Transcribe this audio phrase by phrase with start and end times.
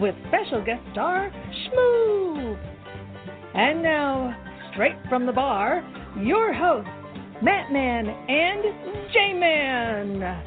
[0.00, 2.58] with special guest star Shmoo.
[3.54, 4.34] And now,
[4.72, 5.84] straight from the bar,
[6.18, 6.90] your hosts,
[7.42, 10.44] Matt Man and J Man.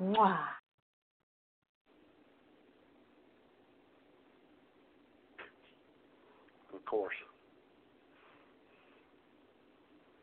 [0.00, 0.38] Mwah.
[6.74, 7.14] Of course.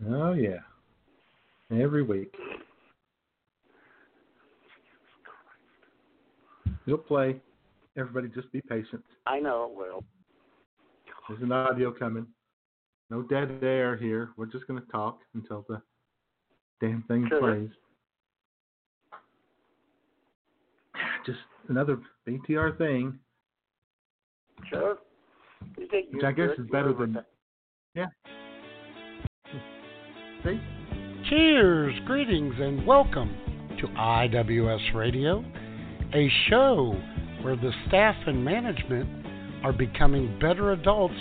[0.09, 0.59] Oh yeah.
[1.71, 2.35] Every week.
[6.91, 7.37] You'll play.
[7.97, 9.01] Everybody just be patient.
[9.25, 10.03] I know it will.
[11.29, 12.27] There's an audio coming.
[13.09, 14.31] No dead air here.
[14.35, 15.81] We're just gonna talk until the
[16.81, 17.39] damn thing Sure.
[17.39, 17.69] plays.
[21.25, 21.39] Just
[21.69, 23.17] another BTR thing,
[24.69, 24.97] Sure.
[25.77, 27.25] You think which I guess good, is better than over-
[27.95, 28.07] yeah.
[30.43, 30.59] See?
[31.29, 33.33] Cheers, greetings, and welcome
[33.79, 35.41] to IWS Radio,
[36.13, 36.95] a show
[37.41, 39.09] where the staff and management
[39.63, 41.15] are becoming better adults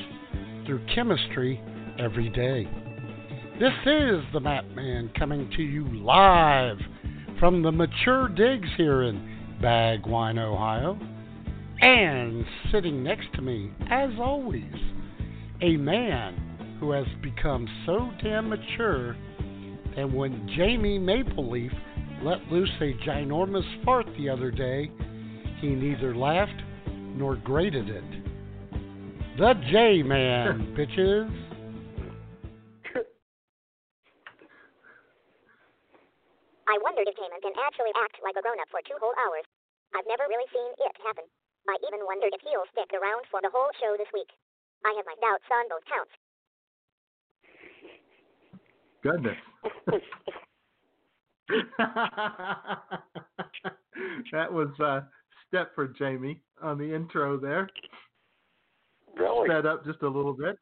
[0.67, 1.61] through chemistry
[1.99, 2.69] every day.
[3.61, 6.79] This is the Matt Man coming to you live
[7.39, 10.99] from the Mature Digs here in Bagwine, Ohio.
[11.81, 14.75] And sitting next to me, as always,
[15.62, 19.17] a man who has become so damn mature
[19.97, 21.73] that when Jamie Mapleleaf
[22.22, 24.91] let loose a ginormous fart the other day,
[25.60, 26.62] he neither laughed
[27.16, 28.04] nor graded it.
[29.38, 31.28] The J Man, bitches.
[36.69, 39.42] I wondered if Damon can actually act like a grown up for two whole hours.
[39.91, 41.26] I've never really seen it happen.
[41.66, 44.31] I even wondered if he'll stick around for the whole show this week.
[44.87, 46.14] I have my doubts on both counts.
[49.02, 49.41] Goodness.
[54.33, 55.00] that was uh
[55.49, 57.69] step for Jamie on the intro there.
[59.16, 59.49] Really?
[59.49, 60.56] Sped up just a little bit.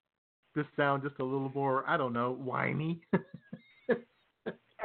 [0.56, 3.00] Just sound just a little more, I don't know, whiny.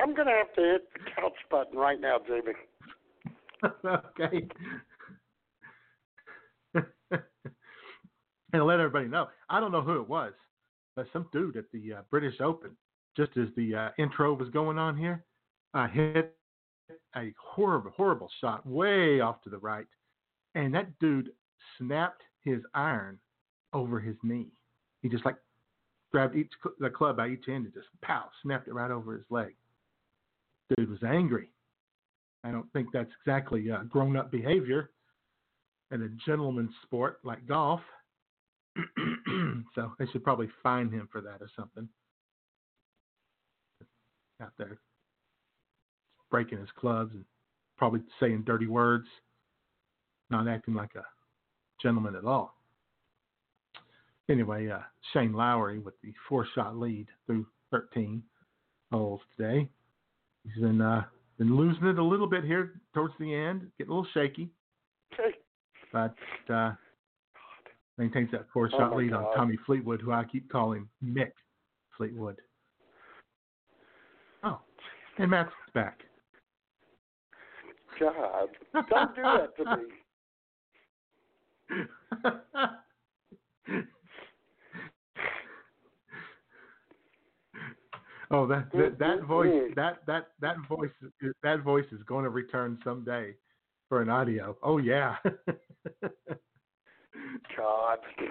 [0.04, 2.54] I'm going to have to hit the couch button right now, Jamie.
[3.86, 4.48] okay.
[8.54, 9.28] and let everybody know.
[9.50, 10.34] I don't know who it was,
[10.96, 12.72] but some dude at the uh, British Open,
[13.16, 15.24] just as the uh, intro was going on here,
[15.74, 16.36] uh, hit
[17.16, 19.88] a horrible, horrible shot way off to the right,
[20.56, 21.30] and that dude
[21.78, 23.20] snapped his iron
[23.74, 24.48] over his knee.
[25.02, 25.38] He just like
[26.12, 29.26] grabbed each the club by each end and just pow, snapped it right over his
[29.30, 29.56] leg.
[30.76, 31.50] Dude was angry.
[32.44, 34.92] I don't think that's exactly uh, grown up behavior
[35.92, 37.82] in a gentleman's sport like golf.
[39.76, 41.88] so they should probably fine him for that or something.
[44.42, 44.80] Out there
[46.34, 47.24] breaking his clubs and
[47.78, 49.06] probably saying dirty words,
[50.32, 51.04] not acting like a
[51.80, 52.56] gentleman at all.
[54.28, 54.80] Anyway, uh,
[55.14, 58.24] Shane Lowry with the four shot lead through 13
[58.92, 59.70] holes today.
[60.44, 61.04] He's been uh,
[61.38, 64.50] been losing it a little bit here towards the end, getting a little shaky,
[65.14, 65.36] Okay.
[65.92, 66.16] but
[66.52, 66.72] uh,
[68.00, 71.32] maintains that four shot my lead on Tommy Fleetwood, who I keep calling Mick
[71.96, 72.42] Fleetwood.
[74.44, 74.62] Oh,
[75.20, 76.00] and Matt's back.
[78.00, 78.50] God.
[78.90, 79.84] Don't do that to me.
[88.32, 90.90] oh, that that, that voice that that that voice
[91.42, 93.34] that voice is going to return someday
[93.90, 94.58] for an audio.
[94.62, 95.16] Oh yeah.
[97.58, 98.00] God.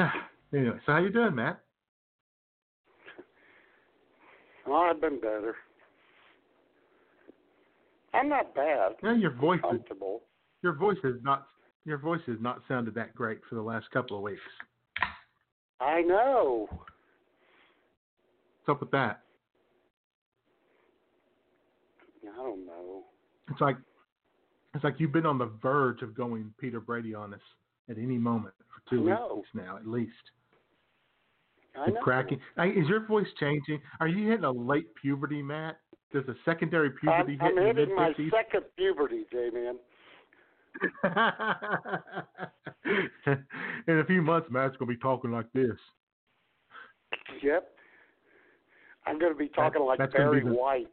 [0.00, 0.30] Ah.
[0.52, 1.60] Anyway, so how you doing, Matt?
[4.66, 5.54] Well, I've been better.
[8.14, 8.92] I'm not bad.
[9.02, 9.80] Yeah, your voice is,
[10.62, 11.46] your voice has not
[11.84, 14.40] your voice has not sounded that great for the last couple of weeks.
[15.80, 16.68] I know.
[16.70, 16.86] What's
[18.68, 19.22] up with that?
[22.22, 23.04] I don't know.
[23.50, 23.76] It's like
[24.74, 27.40] it's like you've been on the verge of going Peter Brady on us
[27.88, 30.12] at any moment for two weeks now, at least.
[31.78, 32.00] I know.
[32.00, 32.40] cracking.
[32.58, 33.80] Is your voice changing?
[34.00, 35.78] Are you hitting a late puberty, Matt?
[36.12, 39.76] Does a secondary puberty I'm, I'm in hitting my second puberty, J-Man.
[43.88, 45.76] in a few months, Matt's gonna be talking like this.
[47.42, 47.68] Yep.
[49.06, 50.88] I'm going to be talking like gonna be Barry the- White.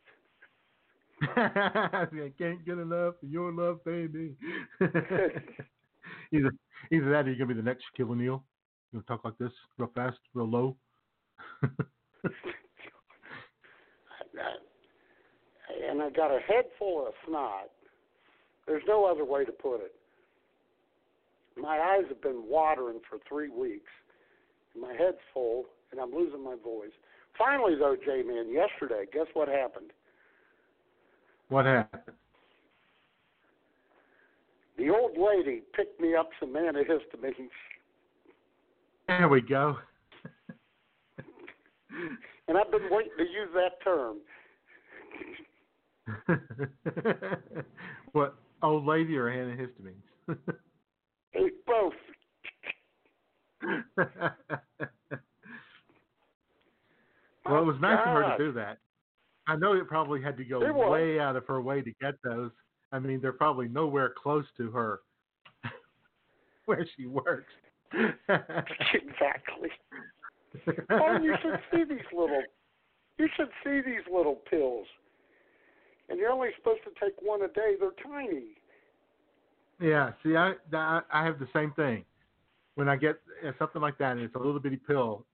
[1.37, 4.35] I can't get enough of your love, baby.
[4.81, 6.51] either
[6.91, 8.43] either that or you're gonna be the next Shaquille O'Neal.
[8.91, 10.75] You talk like this, real fast, real low.
[15.89, 17.69] and I got a head full of snot.
[18.67, 19.93] There's no other way to put it.
[21.57, 23.91] My eyes have been watering for three weeks.
[24.73, 26.91] And my head's full, and I'm losing my voice.
[27.37, 29.91] Finally, though, J-Man, yesterday, guess what happened?
[31.49, 32.15] what happened?
[34.77, 37.49] The old lady picked me up some antihistamines,
[39.07, 39.77] There we go.
[42.47, 44.17] and I've been waiting to use that term.
[48.11, 50.37] what old lady or antihistamines?
[51.31, 51.93] Hey, both.
[57.45, 58.77] well, it was nice of her to do that.
[59.47, 60.59] I know it probably had to go
[60.89, 62.51] way out of her way to get those.
[62.91, 65.01] I mean, they're probably nowhere close to her
[66.65, 67.51] where she works.
[68.93, 69.69] exactly.
[70.89, 72.41] Oh, you should see these little.
[73.17, 74.87] You should see these little pills.
[76.09, 77.75] And you're only supposed to take one a day.
[77.79, 78.57] They're tiny.
[79.81, 82.05] Yeah, see, I I I have the same thing.
[82.75, 85.25] When I get uh, something like that, and it's a little bitty pill,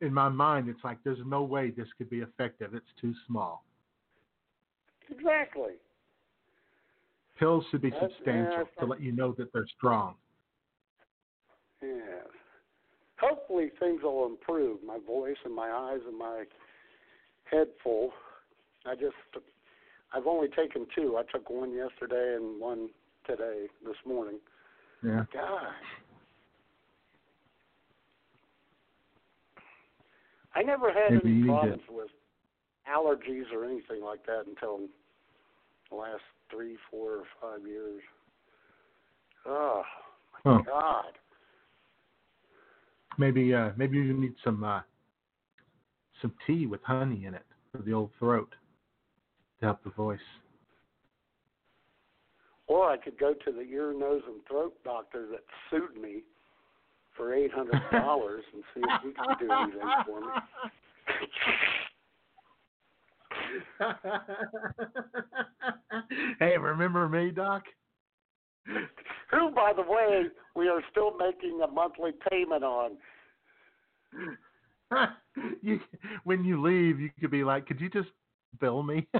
[0.00, 2.74] in my mind, it's like there's no way this could be effective.
[2.74, 3.64] It's too small.
[5.10, 5.72] Exactly.
[7.38, 10.14] Pills should be That's- substantial yeah, to let you know that they're strong.
[11.82, 12.26] Yeah.
[13.20, 14.82] Hopefully things will improve.
[14.84, 16.44] My voice and my eyes and my
[17.50, 18.12] head full.
[18.86, 19.14] I just,
[20.14, 21.16] I've only taken two.
[21.18, 22.90] I took one yesterday and one
[23.26, 24.38] today, this morning.
[25.04, 25.24] Yeah.
[25.32, 25.72] God.
[30.54, 32.08] I never had Maybe any problems with
[32.88, 34.80] allergies or anything like that until
[35.90, 38.02] the last three, four, or five years.
[39.46, 39.82] Oh
[40.44, 40.62] my Huh.
[40.66, 41.17] God.
[43.18, 44.80] Maybe uh maybe you need some uh
[46.22, 48.54] some tea with honey in it for the old throat
[49.60, 50.18] to help the voice.
[52.68, 56.22] Or I could go to the ear, nose, and throat doctor that sued me
[57.16, 60.26] for eight hundred dollars and see if he can do anything for me.
[66.38, 67.64] hey, remember me, Doc?
[69.30, 70.24] Who, by the way,
[70.54, 72.96] we are still making a monthly payment on.
[75.62, 75.80] you,
[76.24, 78.08] when you leave, you could be like, "Could you just
[78.60, 79.06] bill me?"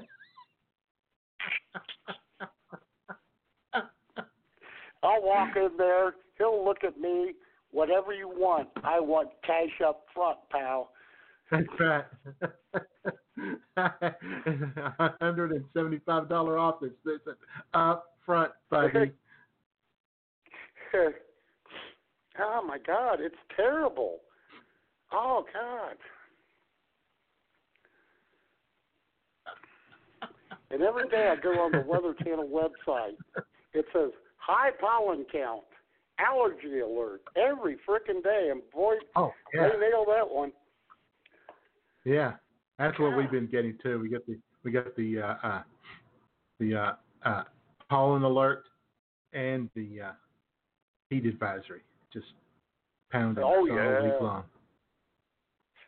[5.02, 6.14] I'll walk in there.
[6.38, 7.34] He'll look at me.
[7.70, 10.90] Whatever you want, I want cash up front, pal.
[11.50, 12.04] That's right.
[15.20, 16.92] hundred and seventy-five dollar office.
[17.06, 17.24] It's
[17.74, 19.12] up front, buddy.
[22.40, 24.18] Oh my God, it's terrible.
[25.12, 25.96] Oh God.
[30.70, 33.16] And every day I go on the Weather Channel website,
[33.72, 35.64] it says high pollen count,
[36.18, 40.52] allergy alert every freaking day, and boy, oh yeah, they nailed that one.
[42.04, 42.32] yeah.
[42.78, 43.98] That's what we've been getting too.
[43.98, 45.62] We get the we got the uh, uh,
[46.60, 46.92] the uh,
[47.24, 47.42] uh,
[47.90, 48.64] pollen alert
[49.32, 50.12] and the uh,
[51.10, 51.80] heat advisory
[52.12, 52.26] just
[53.10, 54.02] pounding Oh, all yeah.
[54.02, 54.44] week long.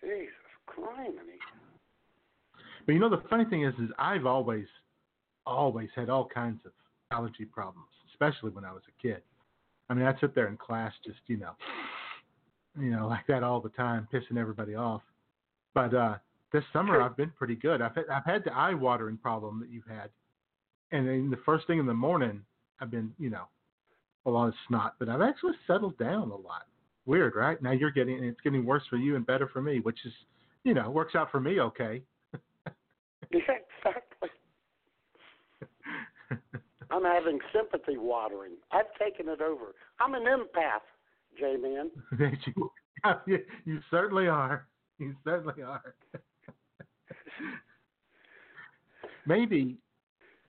[0.00, 0.32] Jesus
[0.68, 1.38] criminy.
[2.86, 4.66] But you know the funny thing is, is I've always,
[5.46, 6.72] always had all kinds of
[7.10, 9.22] allergy problems, especially when I was a kid.
[9.88, 11.52] I mean, I'd sit there in class, just you know,
[12.78, 15.02] you know, like that all the time, pissing everybody off.
[15.74, 16.14] But uh
[16.52, 17.80] this summer I've been pretty good.
[17.80, 20.10] I've had, I've had the eye watering problem that you've had,
[20.90, 22.42] and then the first thing in the morning
[22.80, 23.44] I've been, you know,
[24.26, 26.66] a lot of snot, but I've actually settled down a lot.
[27.06, 27.60] weird, right?
[27.62, 30.12] Now you're getting it's getting worse for you and better for me, which is,
[30.64, 32.02] you know, works out for me okay.
[33.32, 33.40] yeah,
[33.82, 34.28] exactly.
[36.90, 38.52] I'm having sympathy watering.
[38.72, 39.74] I've taken it over.
[40.00, 40.84] I'm an empath,
[41.38, 41.90] J Man.
[43.26, 44.66] you, you certainly are.
[44.98, 45.94] You certainly are.
[49.26, 49.78] maybe,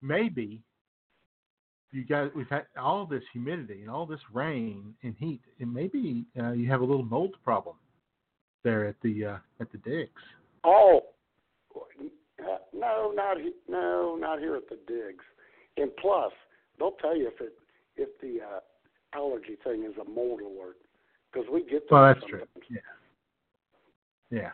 [0.01, 0.61] maybe
[1.91, 6.25] you got we've had all this humidity and all this rain and heat, and maybe
[6.39, 7.75] uh, you have a little mold problem
[8.63, 10.09] there at the uh, at the digs.
[10.63, 11.01] Oh,
[12.73, 15.23] no, not no, not here at the digs.
[15.77, 16.31] And plus,
[16.79, 17.53] they'll tell you if it
[17.97, 18.59] if the uh,
[19.17, 20.77] allergy thing is a mold alert
[21.31, 22.49] because we get well, that's sometimes.
[22.67, 22.77] true.
[24.29, 24.39] Yeah.
[24.39, 24.51] Yeah.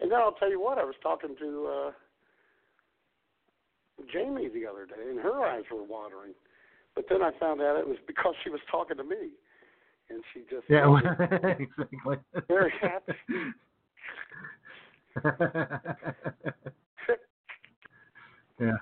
[0.00, 1.90] And then I'll tell you what, I was talking to uh
[4.12, 6.34] Jamie the other day, and her eyes were watering.
[6.94, 9.30] But then I found out it was because she was talking to me,
[10.10, 11.02] and she just yeah, well,
[11.58, 12.18] exactly.
[12.48, 13.12] Very happy.
[18.60, 18.72] yeah.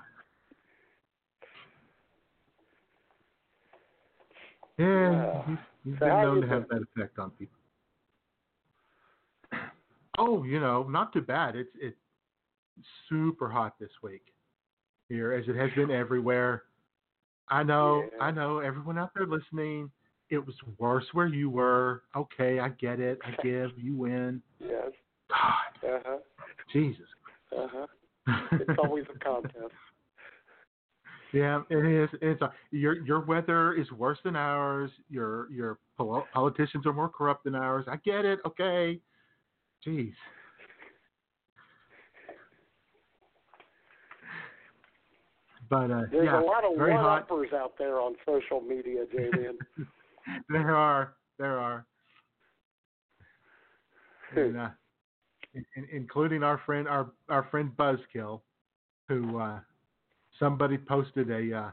[4.77, 7.57] Yeah, he's, he's So been known to have that effect on people.
[10.17, 11.55] Oh, you know, not too bad.
[11.55, 11.97] It's it's
[13.09, 14.33] super hot this week
[15.09, 16.63] here, as it has been everywhere.
[17.49, 18.23] I know, Yeah.
[18.23, 18.59] I know.
[18.59, 19.91] Everyone out there listening,
[20.29, 22.03] it was worse where you were.
[22.15, 23.19] Okay, I get it.
[23.25, 23.71] I give.
[23.77, 24.41] You win.
[24.59, 24.91] yes.
[25.29, 26.17] God, Uh huh.
[26.71, 27.05] Jesus.
[27.55, 27.87] Uh huh.
[28.53, 29.73] It's always a contest.
[31.33, 32.09] Yeah, it is.
[32.21, 34.91] It's a, your your weather is worse than ours.
[35.09, 37.85] Your your pol- politicians are more corrupt than ours.
[37.89, 38.39] I get it.
[38.45, 38.99] Okay.
[39.85, 40.13] Jeez.
[45.73, 47.27] But uh, There's yeah, a lot of very hot.
[47.31, 49.47] one-uppers out there on social media, Jamie.
[50.49, 51.83] there are, there are,
[54.35, 54.69] and, uh,
[55.55, 58.41] in, in- including our friend, our our friend Buzzkill,
[59.09, 59.59] who uh,
[60.39, 61.57] somebody posted a.
[61.57, 61.71] Uh,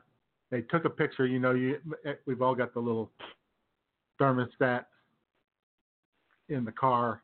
[0.50, 1.26] they took a picture.
[1.26, 1.76] You know, you
[2.24, 3.10] we've all got the little
[4.18, 4.86] thermostat
[6.48, 7.22] in the car,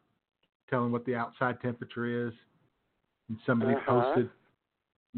[0.68, 2.34] telling what the outside temperature is,
[3.30, 4.02] and somebody Uh-huh.
[4.02, 4.28] posted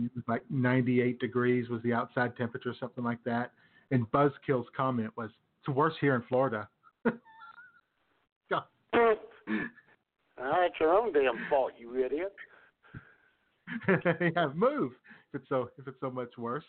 [0.05, 3.53] it was like 98 degrees was the outside temperature, something like that.
[3.91, 6.69] And Buzzkill's comment was, "It's worse here in Florida."
[10.41, 12.35] Ah, it's your own damn fault, you idiot.
[14.21, 14.93] yeah, move
[15.33, 16.65] if it's so if it's so much worse.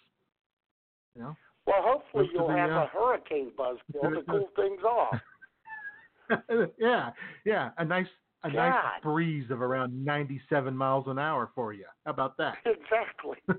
[1.16, 1.36] You know.
[1.66, 5.20] Well, hopefully Most you'll have uh, a hurricane buzzkill to cool things off.
[6.80, 7.12] yeah,
[7.46, 8.08] yeah, a nice
[8.44, 11.86] a nice breeze of around 97 miles an hour for you.
[12.06, 12.56] How about that?
[12.66, 13.38] Exactly.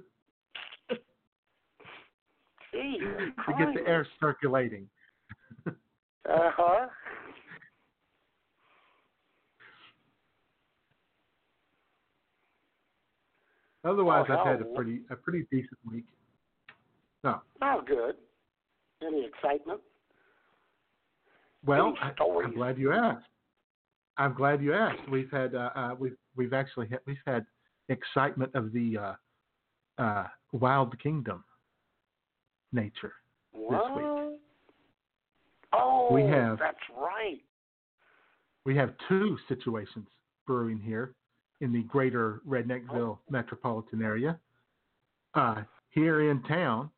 [2.72, 3.08] Jesus
[3.46, 4.88] to get the air circulating.
[5.66, 5.72] Uh
[6.26, 6.86] huh.
[13.84, 16.04] Otherwise, Oh, I've had a pretty a pretty decent week.
[17.24, 18.16] No, Oh, good.
[19.02, 19.80] Any excitement?
[21.64, 22.12] well, Any I,
[22.44, 23.26] I'm glad you asked.
[24.20, 25.08] I'm glad you asked.
[25.10, 27.46] We've had uh, uh, we've we've actually had, we've had
[27.88, 28.98] excitement of the
[29.98, 31.42] uh, uh, Wild Kingdom
[32.72, 33.14] nature.
[33.52, 33.96] What?
[33.96, 34.38] week.
[35.72, 37.40] Oh, We have- that's right.
[38.64, 40.06] We have two situations
[40.46, 41.14] brewing here
[41.62, 44.38] in the greater Redneckville metropolitan area.
[45.34, 46.90] Uh, here in town,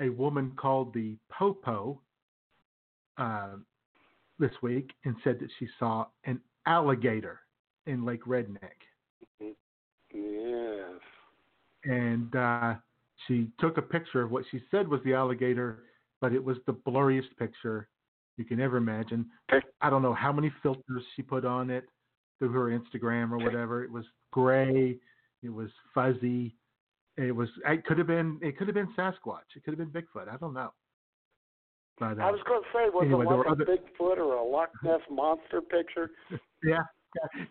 [0.00, 2.00] a woman called the Popo
[3.18, 3.56] uh,
[4.38, 7.40] this week and said that she saw an alligator
[7.86, 8.58] in Lake Redneck.
[9.40, 11.00] Yes.
[11.84, 12.74] And uh,
[13.26, 15.84] she took a picture of what she said was the alligator,
[16.20, 17.88] but it was the blurriest picture
[18.36, 19.26] you can ever imagine.
[19.80, 21.84] I don't know how many filters she put on it
[22.38, 23.82] through her Instagram or whatever.
[23.82, 24.98] It was gray,
[25.42, 26.54] it was fuzzy,
[27.16, 27.48] it was.
[27.66, 28.38] It could have been.
[28.42, 29.56] It could have been Sasquatch.
[29.56, 30.28] It could have been Bigfoot.
[30.28, 30.72] I don't know.
[31.98, 34.34] But uh, I was going to say, was Anyway, it like a other- Bigfoot or
[34.34, 36.10] a Loch Ness monster picture?
[36.64, 36.80] yeah,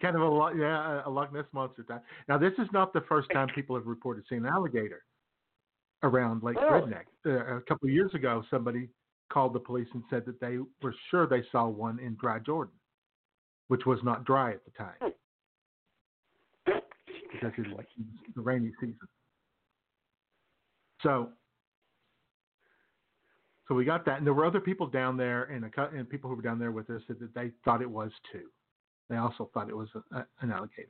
[0.01, 2.03] kind of a Lo- yeah a Loch Ness monster type.
[2.27, 5.01] Now this is not the first time people have reported seeing an alligator
[6.03, 6.91] around Lake Really?
[6.91, 7.05] Redneck.
[7.25, 8.87] Uh, a couple of years ago, somebody
[9.33, 12.75] called the police and said that they were sure they saw one in Dry Jordan,
[13.69, 15.11] which was not dry at the time
[16.65, 17.87] because it was like
[18.35, 18.97] the rainy season.
[21.01, 21.29] So,
[23.67, 26.29] so we got that, and there were other people down there, and, a, and people
[26.29, 28.50] who were down there with us said that they thought it was too.
[29.10, 30.89] They also thought it was a, a, an alligator.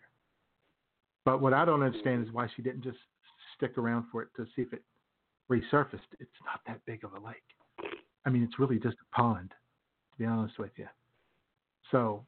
[1.24, 2.98] But what I don't understand is why she didn't just
[3.58, 4.84] stick around for it to see if it
[5.50, 6.00] resurfaced.
[6.20, 7.36] It's not that big of a lake.
[8.26, 10.88] I mean, it's really just a pond, to be honest with you.
[11.92, 12.26] So,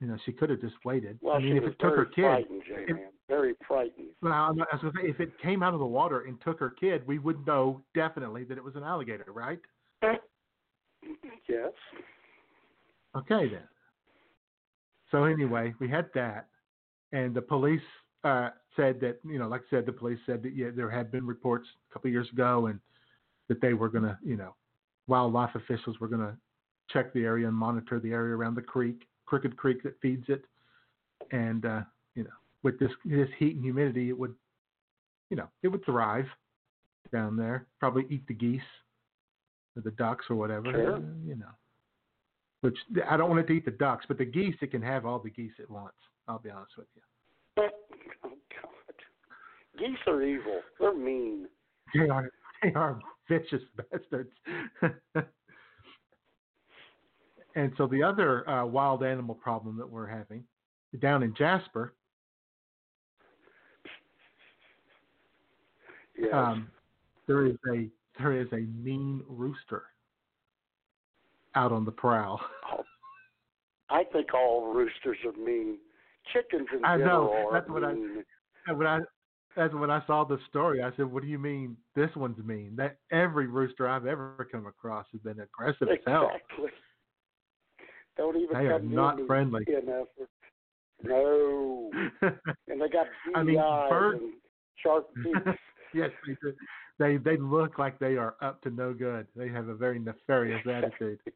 [0.00, 1.18] you know, she could have just waited.
[1.22, 3.08] Well, I mean, she if it took her kid, frightened, J-Man.
[3.28, 4.08] Very frightened.
[4.22, 6.40] well, I'm not- I was gonna say, if it came out of the water and
[6.42, 9.58] took her kid, we would know definitely that it was an alligator, right?
[11.48, 11.70] Yes.
[13.16, 13.62] Okay then.
[15.10, 16.48] So anyway, we had that,
[17.12, 17.80] and the police
[18.24, 21.12] uh, said that you know, like I said, the police said that yeah, there had
[21.12, 22.80] been reports a couple of years ago, and
[23.48, 24.54] that they were gonna, you know,
[25.06, 26.36] wildlife officials were gonna
[26.90, 30.44] check the area and monitor the area around the creek, Crooked Creek that feeds it,
[31.30, 31.82] and uh,
[32.16, 32.30] you know,
[32.62, 34.34] with this this heat and humidity, it would,
[35.30, 36.26] you know, it would thrive
[37.12, 37.66] down there.
[37.78, 38.60] Probably eat the geese
[39.76, 40.96] or the ducks or whatever, Sure.
[40.96, 41.50] uh, you know
[42.62, 42.78] which
[43.08, 45.18] I don't want it to eat the ducks, but the geese it can have all
[45.20, 45.98] the geese it wants.
[46.26, 47.02] I'll be honest with you.
[47.54, 47.74] But,
[48.24, 50.60] oh God, geese are evil.
[50.80, 51.46] They're mean.
[51.94, 52.30] They are
[52.62, 54.32] they are vicious bastards.
[57.54, 60.42] and so the other uh, wild animal problem that we're having
[61.00, 61.92] down in Jasper,
[66.18, 66.30] Yes.
[66.32, 66.68] um,
[67.26, 69.84] there is a there is a mean rooster
[71.54, 72.40] out on the prowl.
[73.90, 75.78] I think all roosters are mean.
[76.32, 77.04] Chickens in I know.
[77.04, 78.24] general are That's what I- mean.
[78.66, 78.98] And when I
[79.54, 82.74] that's when I saw the story, I said, "What do you mean this one's mean?"
[82.76, 86.30] That every rooster I've ever come across has been aggressive as hell.
[86.34, 86.70] Exactly.
[88.18, 89.64] Don't even They are not friendly.
[89.68, 90.08] enough.
[91.02, 91.90] No.
[92.68, 93.56] And they got beady I mean,
[93.88, 94.32] bird- and
[94.82, 95.54] sharp teeth.
[95.94, 96.52] yes, they do.
[96.98, 99.26] They they look like they are up to no good.
[99.36, 101.20] They have a very nefarious attitude.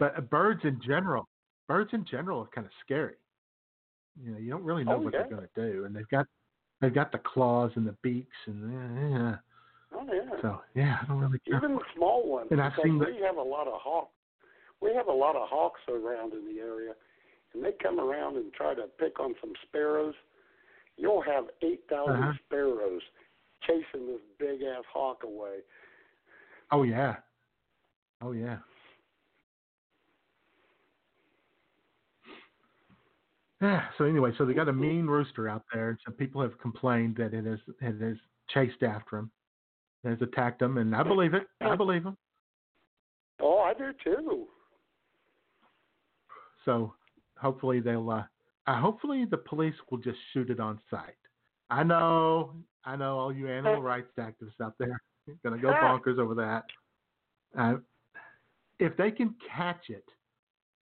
[0.00, 1.28] But uh, birds in general,
[1.68, 3.14] birds in general are kind of scary.
[4.20, 5.20] You know, you don't really know Oh, what yeah.
[5.20, 6.26] they're going to do, and they've got
[6.80, 8.72] they've got the claws and the beaks, and
[9.12, 9.36] yeah.
[9.94, 10.40] oh yeah.
[10.42, 11.58] So yeah, I don't really care.
[11.58, 12.48] Even the small ones.
[12.50, 14.12] And I've seen the- we have a lot of hawks.
[14.80, 16.92] We have a lot of hawks around in the area,
[17.54, 20.14] and they come around and try to pick on some sparrows.
[20.96, 22.32] You'll have eight thousand Uh-huh.
[22.46, 23.02] sparrows
[23.66, 25.58] chasing this big ass hawk away.
[26.70, 27.16] Oh yeah,
[28.22, 28.58] oh yeah.
[33.60, 33.84] Yeah.
[33.96, 37.16] So anyway, so they got a mean rooster out there, and some people have complained
[37.16, 38.16] that it has it has
[38.48, 39.30] chased after him,
[40.04, 41.46] has attacked them, and I believe it.
[41.60, 42.16] I believe them.
[43.40, 44.46] Oh, I do too.
[46.64, 46.94] So
[47.38, 48.10] hopefully they'll.
[48.10, 48.24] Uh,
[48.66, 51.14] uh, hopefully the police will just shoot it on sight.
[51.70, 52.54] I know,
[52.86, 54.92] I know, all you animal rights activists out there
[55.28, 56.64] are gonna go bonkers over that.
[57.58, 57.76] Uh,
[58.78, 60.04] if they can catch it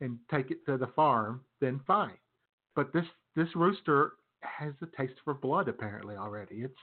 [0.00, 2.18] and take it to the farm, then fine.
[2.76, 6.56] But this this rooster has a taste for blood apparently already.
[6.56, 6.74] It's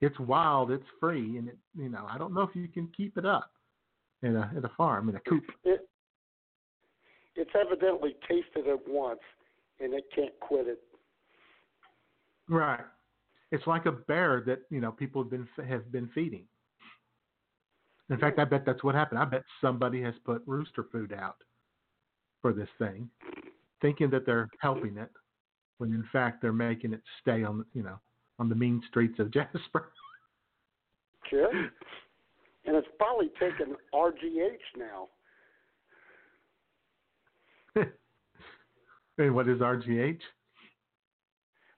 [0.00, 3.18] it's wild, it's free, and it you know I don't know if you can keep
[3.18, 3.50] it up
[4.22, 5.44] in a in a farm in a coop.
[5.64, 5.88] It
[7.36, 9.20] it's evidently tasted it once,
[9.80, 10.82] and it can't quit it.
[12.48, 12.84] Right.
[13.54, 16.42] It's like a bear that you know people have been have been feeding.
[18.10, 19.20] In fact, I bet that's what happened.
[19.20, 21.36] I bet somebody has put rooster food out
[22.42, 23.08] for this thing,
[23.80, 25.10] thinking that they're helping it,
[25.78, 28.00] when in fact they're making it stay on you know
[28.40, 29.92] on the mean streets of Jasper.
[31.30, 31.48] Sure.
[32.66, 35.08] And it's probably taken RGH now.
[39.18, 40.18] and what is RGH?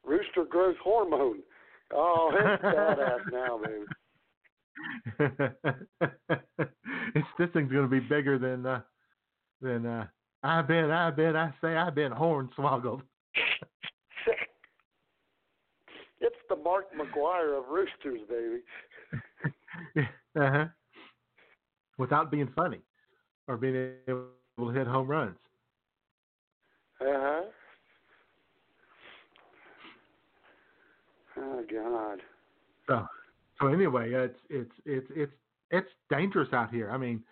[0.05, 1.43] Rooster growth hormone.
[1.95, 3.85] Oh, it's badass now, baby.
[7.15, 8.81] it's this thing's going to be bigger than uh,
[9.61, 10.07] than uh,
[10.43, 10.91] I bet.
[10.91, 11.37] I bet.
[11.37, 13.03] I say I've been hornswoggled.
[16.19, 18.63] It's the Mark McGwire of roosters, baby.
[20.35, 20.65] uh-huh.
[21.99, 22.81] Without being funny
[23.47, 25.37] or being able to hit home runs.
[27.01, 27.43] Uh huh.
[31.47, 32.21] Oh God.
[32.89, 33.07] So,
[33.61, 35.33] so anyway, it's it's it's it's
[35.71, 36.91] it's dangerous out here.
[36.91, 37.23] I mean,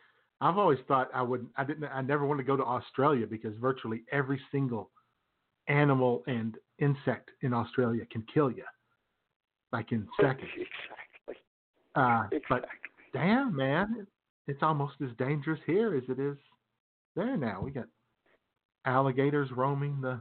[0.41, 3.55] I've always thought I would I didn't I never want to go to Australia because
[3.57, 4.91] virtually every single
[5.69, 8.65] animal and insect in Australia can kill you,
[9.73, 10.51] like in seconds.
[10.53, 11.37] Exactly.
[11.95, 12.67] Uh, but
[13.13, 14.07] damn, man,
[14.47, 16.37] it's almost as dangerous here as it is
[17.17, 17.61] there now.
[17.63, 17.87] We got
[18.85, 20.21] alligators roaming the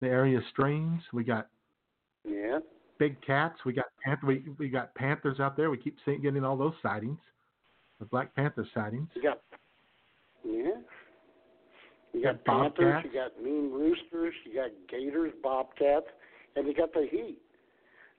[0.00, 1.02] the area streams.
[1.12, 1.48] We got.
[2.98, 3.56] Big cats.
[3.64, 4.26] We got panther.
[4.26, 5.70] We, we got panthers out there.
[5.70, 7.18] We keep seeing getting all those sightings,
[8.00, 9.08] the black panther sightings.
[9.14, 9.40] You got.
[10.44, 10.80] Yeah.
[12.12, 12.94] You got Got panthers.
[12.94, 13.06] bobcats.
[13.12, 14.34] You got mean roosters.
[14.44, 16.06] You got gators, bobcats,
[16.56, 17.38] and you got the heat.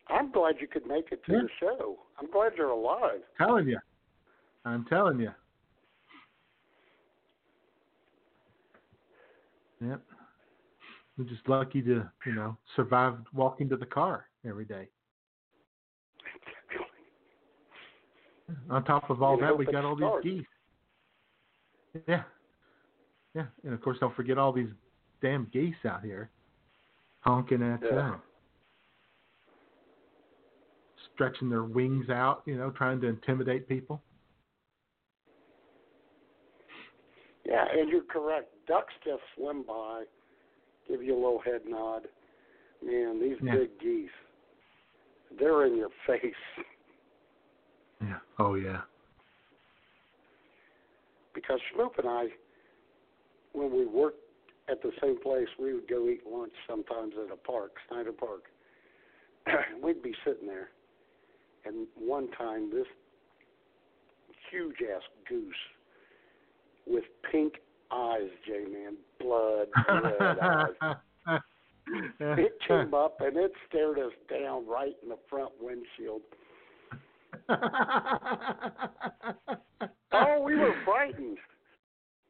[0.08, 1.40] I'm glad you could make it to Yeah.
[1.44, 2.00] the show.
[2.20, 3.22] I'm glad you're alive.
[3.38, 3.80] Telling you,
[4.66, 5.32] I'm telling you.
[9.82, 10.02] Yep.
[11.18, 14.88] We're just lucky to, you know, survive walking to the car every day.
[18.70, 20.24] On top of all You that, we got all starts.
[20.24, 20.44] these
[21.94, 22.04] geese.
[22.08, 22.24] Yeah.
[23.36, 23.46] Yeah.
[23.64, 24.70] And of course, don't forget all these
[25.22, 26.30] damn geese out here
[27.22, 28.16] honking at Yeah.
[28.16, 28.18] uh,
[31.14, 34.02] stretching their wings out, you know, trying to intimidate people.
[37.46, 38.54] Yeah, and you're correct.
[38.68, 40.06] Ducks just swim by,
[40.88, 42.08] give you a little head nod.
[42.82, 43.56] Man, these Yeah.
[43.56, 44.12] big geese,
[45.38, 46.34] they're in your face.
[48.02, 48.18] Yeah.
[48.38, 48.82] Oh yeah.
[51.34, 52.28] Because Schmoop and I,
[53.54, 54.20] when we worked
[54.70, 58.44] at the same place, we would go eat lunch sometimes at a park, Snyder Park.
[59.84, 60.70] We'd be sitting there,
[61.66, 62.88] and one time this
[64.52, 65.54] huge ass goose
[66.88, 67.54] with pink
[67.92, 69.68] eyes, J man, blood
[70.04, 71.40] red eyes.
[72.20, 76.22] It came up and it stared us down right in the front windshield.
[80.12, 81.38] Oh, we were frightened.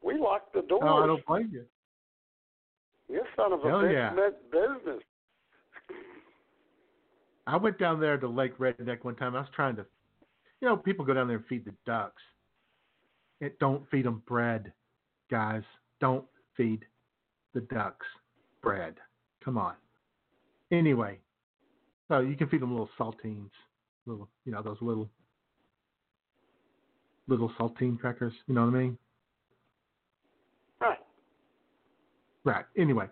[0.02, 0.80] We locked the door.
[0.82, 1.64] oh, I don't blame you.
[3.08, 4.12] This son of a Hell bitch yeah.
[4.12, 5.02] meant business.
[7.46, 9.34] I went down there to Lake Redneck one time.
[9.34, 9.86] I was trying to,
[10.60, 12.22] you know, people go down there and feed the ducks.
[13.40, 14.72] It don't feed them bread,
[15.30, 15.62] guys.
[16.00, 16.24] Don't
[16.56, 16.84] feed
[17.54, 18.06] the ducks
[18.62, 18.94] bread.
[19.44, 19.74] Come on.
[20.70, 21.18] Anyway,
[22.08, 23.50] so you can feed them little saltines,
[24.06, 25.08] little, you know, those little,
[27.28, 28.32] little saltine crackers.
[28.46, 28.98] You know what I mean?
[30.80, 30.98] Right.
[32.44, 32.64] Right.
[32.76, 33.06] Anyway,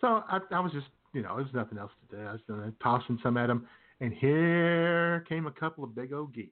[0.00, 2.22] so I, I was just, you know, there's nothing else to do.
[2.22, 3.66] I was uh, tossing some at them,
[4.00, 6.48] and here came a couple of big old geese.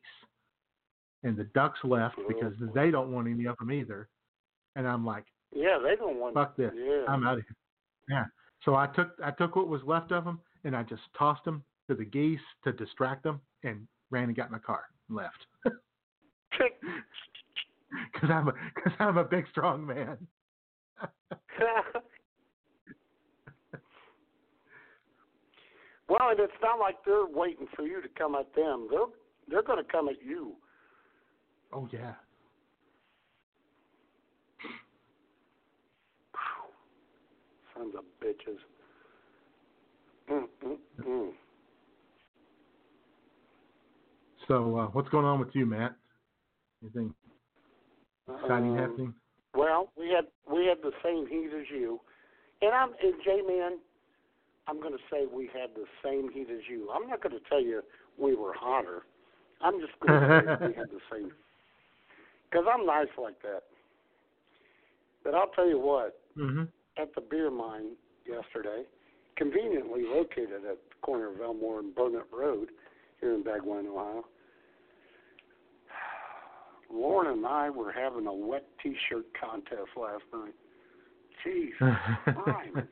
[1.25, 4.09] And the ducks left because they don't want any of them either.
[4.75, 6.35] And I'm like, Yeah, they don't want.
[6.35, 6.73] fuck this.
[6.75, 7.05] Yeah.
[7.09, 7.57] I'm out of here.
[8.09, 8.25] Yeah.
[8.65, 11.65] So I took I took what was left of them and I just tossed them
[11.89, 15.47] to the geese to distract them and ran and got in my car and left.
[18.13, 20.17] Because I'm a because I'm a big strong man.
[26.09, 28.89] well, and it's not like they're waiting for you to come at them.
[28.91, 29.01] They're
[29.49, 30.53] they're going to come at you.
[31.73, 32.15] Oh yeah.
[37.75, 38.59] Sons of bitches.
[40.31, 41.31] Mm, mm, mm.
[44.49, 45.95] So uh, what's going on with you, Matt?
[46.83, 47.15] Anything
[48.29, 49.15] exciting Um, happening?
[49.55, 52.01] Well, we had we had the same heat as you,
[52.61, 53.79] and I'm and J Man.
[54.69, 56.89] I'm going to say we had the same heat as you.
[56.95, 57.83] I'm not going to tell you
[58.17, 59.03] we were hotter.
[59.61, 61.33] I'm just going to say we had the same.
[62.49, 63.63] Because I'm nice like that.
[65.25, 66.21] But I'll tell you what.
[66.39, 66.65] Mm-hmm.
[66.99, 67.93] At the beer mine
[68.27, 68.85] yesterday,
[69.37, 72.69] conveniently located at the corner of Elmore and Burnett Road
[73.21, 74.25] here in Bagwine, Ohio.
[76.93, 80.55] Lauren and I were having a wet T-shirt contest last night.
[81.47, 81.71] Jeez,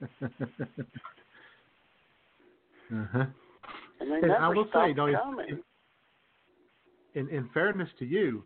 [2.93, 3.25] uh-huh.
[4.01, 5.63] And they And never I will say, coming.
[7.15, 8.43] in in fairness to you,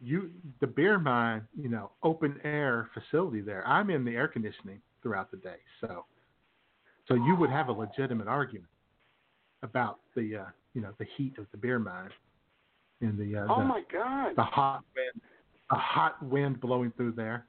[0.00, 0.30] you
[0.60, 3.66] the beer mine, you know, open air facility there.
[3.66, 6.04] I'm in the air conditioning throughout the day, so
[7.06, 8.70] so you would have a legitimate argument
[9.62, 12.10] about the uh, you know the heat of the beer mine
[13.00, 14.32] and the uh, oh the, my God!
[14.36, 15.22] the hot wind,
[15.70, 17.46] the hot wind blowing through there,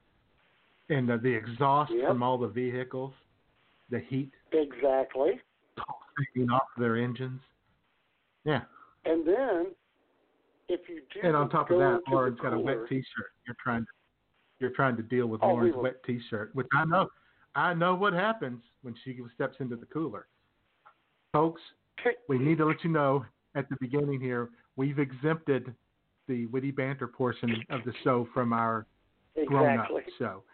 [0.88, 2.08] and the, the exhaust Yep.
[2.08, 3.12] from all the vehicles,
[3.90, 5.40] the heat Exactly.
[6.52, 7.40] off their engines.
[8.44, 8.62] Yeah,
[9.04, 9.66] And then,
[10.70, 13.30] if you do and on top of that, Lauren's got a wet T-shirt.
[13.46, 13.90] You're trying to
[14.60, 17.08] you're trying to deal with Oh, Lauren's wet T-shirt, which I know
[17.54, 20.26] I know what happens when she steps into the cooler.
[21.32, 21.60] Folks,
[22.28, 25.74] we need to let you know at the beginning here we've exempted
[26.28, 28.86] the witty banter portion of the show from our
[29.46, 30.44] grown-up show.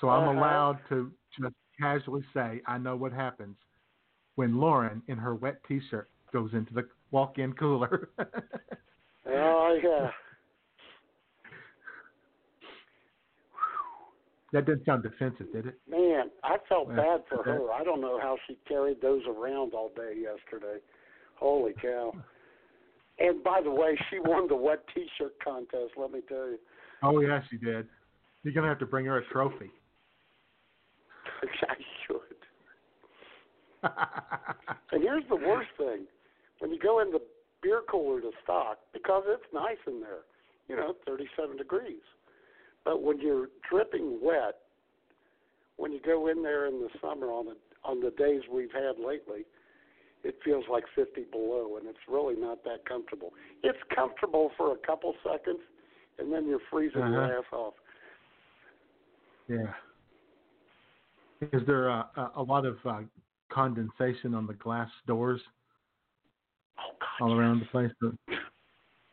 [0.00, 0.38] So I'm Uh-huh.
[0.38, 3.56] allowed to just casually say I know what happens
[4.36, 8.10] when Lauren in her wet T-shirt goes into the walk-in cooler.
[9.26, 10.10] Oh yeah.
[14.52, 15.78] that didn't sound defensive, did it?
[15.88, 16.96] Man, I felt Yeah.
[16.96, 17.50] bad for Okay.
[17.50, 17.72] her.
[17.72, 20.80] I don't know how she carried those around all day yesterday.
[21.36, 22.12] Holy cow.
[23.20, 26.58] And by the way, she won the wet t-shirt contest, let me tell you.
[27.02, 27.86] Oh yeah, she did.
[28.42, 29.70] You're gonna have to bring her a trophy.
[31.42, 32.20] I should.
[34.92, 36.06] And here's the worst thing.
[36.58, 37.20] When you go in the
[37.62, 40.24] beer cooler to stock, because it's nice in there,
[40.68, 42.02] you know, 37 degrees.
[42.84, 44.56] But when you're dripping wet,
[45.76, 49.02] when you go in there in the summer on the on the days we've had
[49.02, 49.46] lately,
[50.22, 53.32] it feels like 50 below, and it's really not that comfortable.
[53.62, 55.60] It's comfortable for a couple seconds,
[56.18, 57.10] and then you're freezing Uh-huh.
[57.10, 57.74] your ass off.
[59.48, 59.72] Yeah.
[61.52, 63.00] Is there a, a, lot of uh,
[63.48, 65.40] condensation on the glass doors
[66.80, 67.24] Oh God.
[67.24, 67.90] all around the place?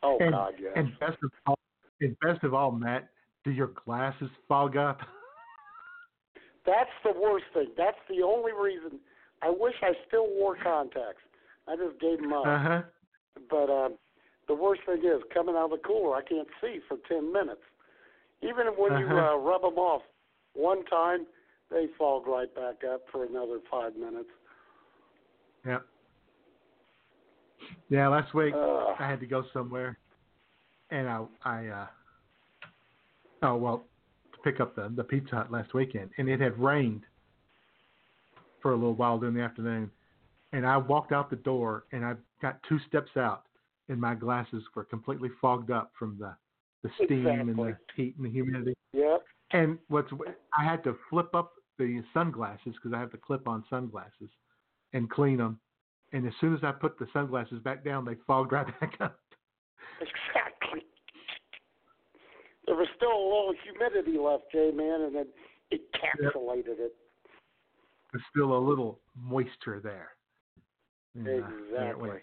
[0.03, 0.73] Oh and, God, yes.
[0.75, 1.58] And best of all,
[2.01, 3.10] and best of all, Matt,
[3.43, 4.99] do your glasses fog up?
[6.65, 7.67] That's the worst thing.
[7.77, 8.99] That's the only reason.
[9.41, 11.21] I wish I still wore contacts.
[11.67, 12.45] I just gave them up.
[12.45, 12.82] Uh huh.
[13.49, 13.93] But um,
[14.47, 17.62] the worst thing is coming out of the cooler, I can't see for ten minutes.
[18.41, 19.34] Even when you Uh-huh.
[19.34, 20.03] uh, rub them off
[20.53, 21.25] one time,
[21.71, 24.30] they fog right back up for another five minutes.
[25.65, 25.86] Yep.
[27.89, 28.95] Yeah, last week Ugh.
[28.99, 29.97] I had to go somewhere,
[30.91, 31.85] and I I uh
[33.43, 33.85] oh well
[34.33, 37.03] to pick up the the Pizza Hut last weekend, and it had rained
[38.61, 39.91] for a little while during the afternoon,
[40.53, 43.43] and I walked out the door, and I got two steps out,
[43.89, 46.35] and my glasses were completely fogged up from the
[46.83, 48.75] the steam and the heat and the humidity.
[48.93, 49.23] Yep.
[49.51, 50.11] And what's
[50.57, 54.29] I had to flip up the sunglasses because I have the clip-on sunglasses
[54.93, 55.59] and clean them.
[56.13, 59.19] And as soon as I put the sunglasses back down, they fogged right back up.
[59.99, 60.85] Exactly.
[62.65, 65.25] There was still a little humidity left, J man, and then
[65.71, 66.95] it encapsulated it.
[68.11, 70.09] There's still a little moisture there.
[71.15, 72.09] And, uh, there it Exactly.
[72.09, 72.21] went.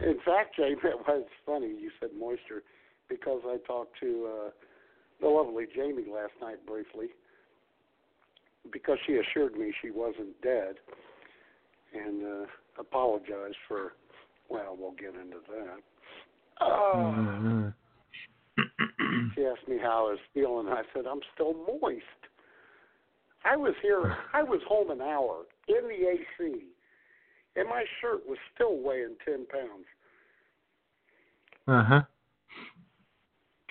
[0.00, 2.62] In fact, Jay, it was funny you said moisture
[3.08, 4.50] because I talked to uh,
[5.20, 7.08] the lovely Jamie last night briefly
[8.70, 10.76] because she assured me she wasn't dead
[11.94, 12.46] and uh,
[12.78, 13.94] apologized for.
[14.48, 16.64] Well, we'll get into that.
[16.64, 17.70] Uh.
[19.34, 20.68] She asked me how I was feeling.
[20.68, 22.04] I said I'm still moist.
[23.44, 24.16] I was here.
[24.32, 26.64] I was home an hour in the AC,
[27.56, 29.86] and my shirt was still weighing ten pounds.
[31.66, 32.02] Uh huh.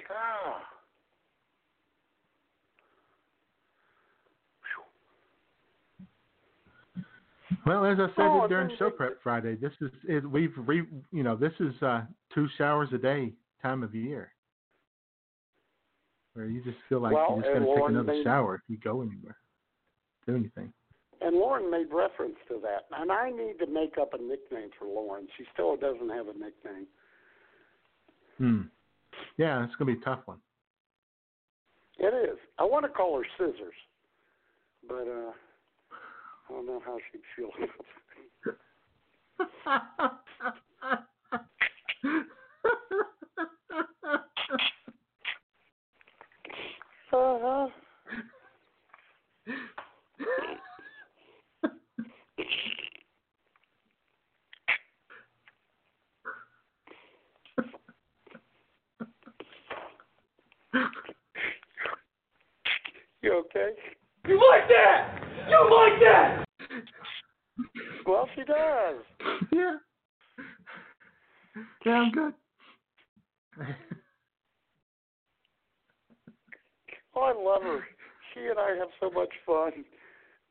[0.08, 0.62] God.
[7.66, 11.24] Well, as I said Oh, during show prep Friday, this is it, we've re you
[11.24, 12.02] know this is uh,
[12.34, 14.32] two showers a day time of year,
[16.34, 18.62] where you just feel like Well, you just got to take another made- shower if
[18.68, 19.38] you go anywhere,
[20.26, 20.74] do anything.
[21.24, 24.88] And Lauren made reference to that, and I need to make up a nickname for
[24.88, 25.28] Lauren.
[25.38, 26.88] She still doesn't have a nickname.
[28.40, 28.62] Hmm.
[29.38, 30.40] Yeah, it's gonna be a tough one.
[32.00, 32.40] It is.
[32.58, 33.76] I want to call her Scissors,
[34.88, 35.32] but uh,
[36.52, 37.50] I don't know how she'd feel.
[47.14, 47.68] uh-huh.
[63.22, 63.70] You okay?
[64.28, 65.31] You like that?
[65.50, 66.46] You like that?
[68.06, 68.96] Well, she does.
[69.52, 69.76] yeah.
[71.86, 72.34] Yeah, I'm good.
[77.16, 77.82] Oh, I love her.
[78.34, 79.84] She and I have so much fun.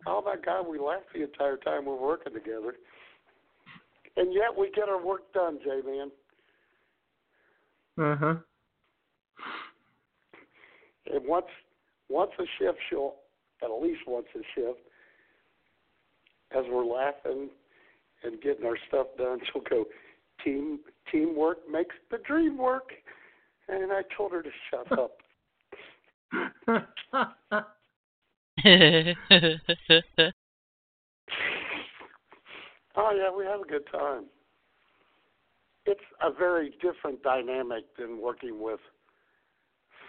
[0.07, 2.75] Oh my God, we laugh the entire time we're working together,
[4.17, 6.11] and yet we get our work done, J man.
[7.99, 8.35] uh huh.
[11.13, 11.47] And once
[12.09, 13.15] once a shift, she'll
[13.63, 14.81] at least once a shift,
[16.57, 17.51] as we're laughing
[18.23, 19.87] and getting our stuff done, she'll go,
[20.45, 22.93] "Team teamwork makes the dream work,"
[23.69, 25.13] and I told her to shut up.
[32.97, 34.25] Oh yeah, we have a good time.
[35.87, 38.81] It's a very different dynamic than working with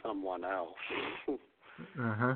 [0.03, 0.75] someone else.
[1.29, 1.35] uh
[1.97, 2.35] huh.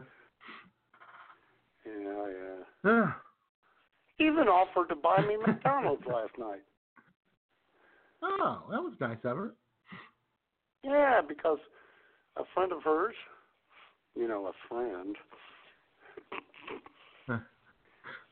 [1.85, 2.91] Yeah, yeah.
[2.91, 3.11] Yeah.
[4.19, 6.63] Even offered to buy me McDonald's last night.
[8.21, 9.53] Oh, that was nice of her.
[10.83, 11.57] Yeah, because
[12.37, 13.15] a friend of hers,
[14.15, 15.15] you know, a friend,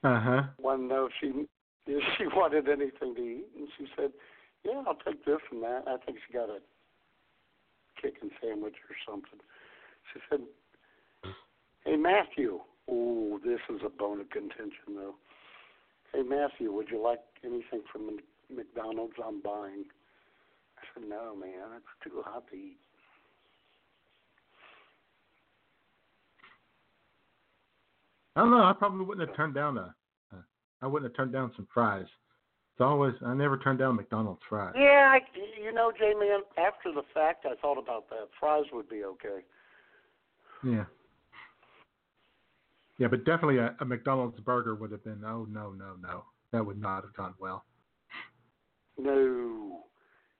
[0.03, 0.41] Uh huh.
[0.59, 1.47] wanted to know if she
[1.87, 4.11] if she wanted anything to eat, and she said,
[4.65, 6.59] "Yeah, I'll take this and that." I think she got a
[8.01, 9.39] chicken sandwich or something.
[10.13, 10.41] She said,
[11.85, 15.15] "Hey Matthew, Oh, this is a bone of contention, though.
[16.13, 18.19] Hey, Matthew, would you like anything from
[18.53, 19.13] McDonald's?
[19.25, 19.85] I'm buying.
[20.77, 22.77] I said, no, man, it's too hot to eat.
[28.35, 28.63] I don't know.
[28.63, 29.93] I probably wouldn't have turned down a.
[30.33, 30.37] Uh,
[30.81, 32.07] I wouldn't have turned down some fries.
[32.73, 34.73] It's always I never turned down McDonald's fries.
[34.75, 35.19] Yeah, I,
[35.61, 36.39] you know, J man.
[36.57, 38.29] After the fact, I thought about that.
[38.39, 39.41] Fries would be okay.
[40.63, 40.85] Yeah.
[42.99, 45.23] Yeah, but definitely a, a McDonald's burger would have been.
[45.25, 46.23] Oh no, no, no.
[46.51, 47.65] That would not have gone well.
[48.97, 49.85] No,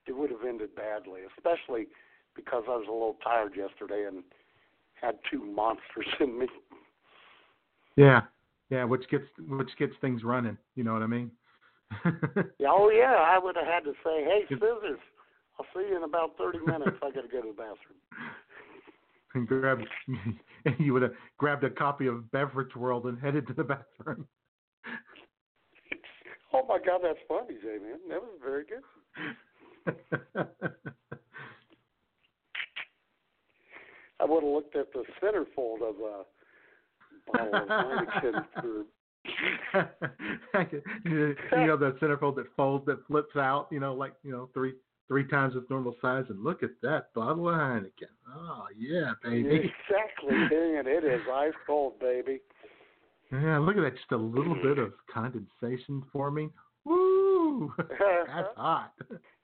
[0.06, 1.88] it would have ended badly, especially
[2.36, 4.22] because I was a little tired yesterday and
[4.94, 6.46] had two monsters in me.
[7.96, 8.22] Yeah,
[8.70, 10.56] yeah, which gets which gets things running.
[10.76, 11.30] You know what I mean?
[12.66, 14.98] oh yeah, I would have had to say, "Hey, scissors,
[15.58, 16.96] I'll see you in about thirty minutes.
[17.02, 17.98] I got to go to the bathroom."
[19.34, 19.86] and grabbed
[20.64, 24.26] and you would have grabbed a copy of Beverage World and headed to the bathroom.
[26.52, 27.98] oh my God, that's funny, Jay man.
[28.08, 28.82] That was very good.
[34.20, 36.24] I would have looked at the centerfold of a
[37.30, 38.84] bottle of Heineken for
[41.04, 44.74] you know the centerfold that folds that flips out, you know, like you know three
[45.08, 48.10] three times its normal size, and look at that bottle of Heineken.
[48.36, 49.48] Oh yeah, baby.
[49.88, 50.86] Exactly, man.
[50.86, 52.40] It is ice cold, baby.
[53.32, 53.96] Yeah, look at that.
[53.96, 56.50] Just a little bit of condensation forming.
[56.84, 57.72] Woo!
[57.78, 58.92] That's hot.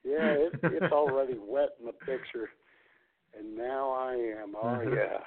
[0.04, 2.50] yeah, it, it's already wet in the picture,
[3.38, 4.54] and now I am.
[4.56, 4.82] Oh Uh-huh.
[4.94, 5.18] yeah.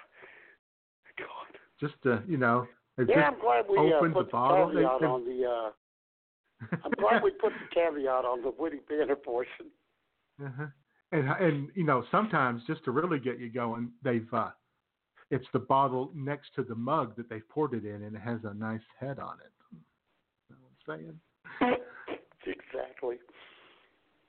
[1.17, 1.57] God.
[1.79, 2.67] Just uh, you know,
[2.97, 4.67] Yeah, I'm glad we uh, put the bottle.
[4.69, 5.45] Caveat they- on the.
[5.47, 5.69] uh
[6.85, 9.65] I'm glad we put the caveat on the witty banter portion.
[10.41, 10.67] Uh-huh.
[11.11, 14.49] And and you know sometimes just to really get you going, they've uh,
[15.29, 18.39] it's the bottle next to the mug that they've poured it in, and it has
[18.43, 19.51] a nice head on it.
[20.49, 21.77] You know what I'm saying?
[22.47, 23.17] exactly.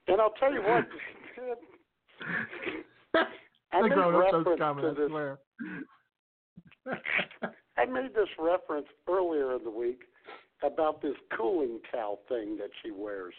[0.07, 0.87] And I'll tell you what.
[3.73, 4.97] I made grown up those reference comments.
[4.97, 5.37] to
[6.85, 6.93] this.
[7.77, 10.01] I made this reference earlier in the week
[10.63, 13.33] about this cooling towel thing that she wears.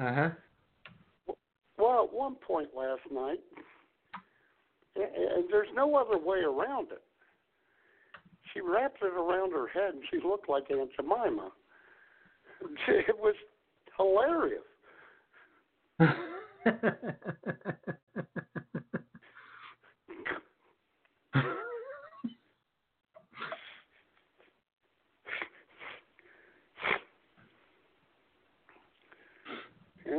[0.00, 0.30] Uh huh.
[1.76, 3.40] Well, at one point last night,
[4.96, 7.02] and there's no other way around it.
[8.52, 11.50] She wrapped it around her head, and she looked like Aunt Jemima.
[12.88, 13.34] It was
[13.96, 14.62] hilarious.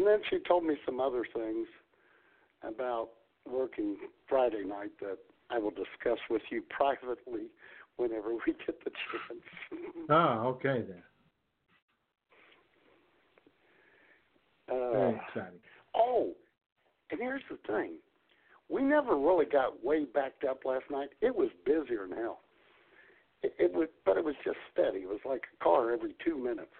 [0.01, 1.67] And then she told me some other things
[2.63, 3.09] about
[3.47, 5.19] working Friday night that
[5.51, 7.51] I will discuss with you privately
[7.97, 9.85] whenever we get the chance.
[10.09, 10.15] oh,
[10.57, 11.03] okay then.
[14.67, 15.59] Very Uh, exciting.
[15.93, 16.31] oh,
[17.11, 17.91] and here's the thing.
[18.69, 21.09] We never really got way backed up last night.
[21.21, 22.39] It was busier than hell.
[23.43, 25.01] It, it was, but it was just steady.
[25.03, 26.71] It was like a car every two minutes.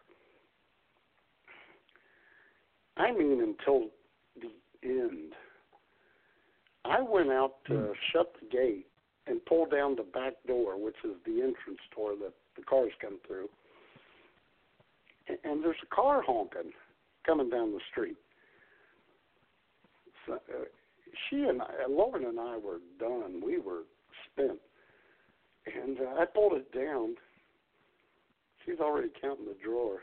[2.98, 3.88] I mean, until
[4.40, 4.52] the
[4.84, 5.34] end.
[6.84, 8.88] I went out to shut the gate
[9.28, 13.20] and pull down the back door, which is the entrance door that the cars come
[13.26, 13.50] through.
[15.28, 16.72] And, and there's a car honking
[17.26, 18.18] coming down the street.
[20.26, 20.64] So, uh,
[21.30, 23.42] she and I, Lauren and I were done.
[23.46, 23.84] We were
[24.32, 24.60] spent.
[25.66, 27.16] And uh, I pulled it down.
[28.66, 30.00] She's already counting the drawer.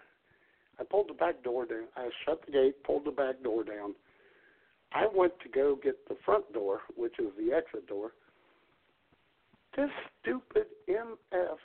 [0.81, 1.89] I pulled the back door down.
[1.97, 3.95] I shut the gate, pulled the back door down.
[4.93, 8.13] I went to go get the front door, which is the exit door.
[9.77, 9.91] This
[10.23, 11.59] stupid MF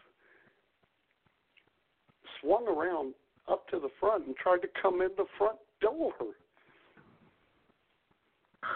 [2.41, 3.13] swung around
[3.47, 6.13] up to the front and tried to come in the front door.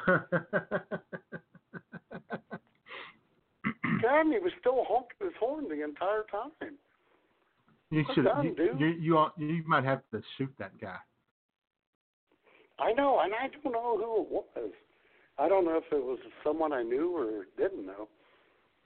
[4.02, 6.52] God, he was still honking his horn the entire time.
[7.90, 8.26] You should.
[8.26, 10.98] done, You, you you you might have to shoot that guy.
[12.80, 14.72] I know, and I don't know who it was.
[15.40, 18.08] I don't know if it was someone I knew or didn't know.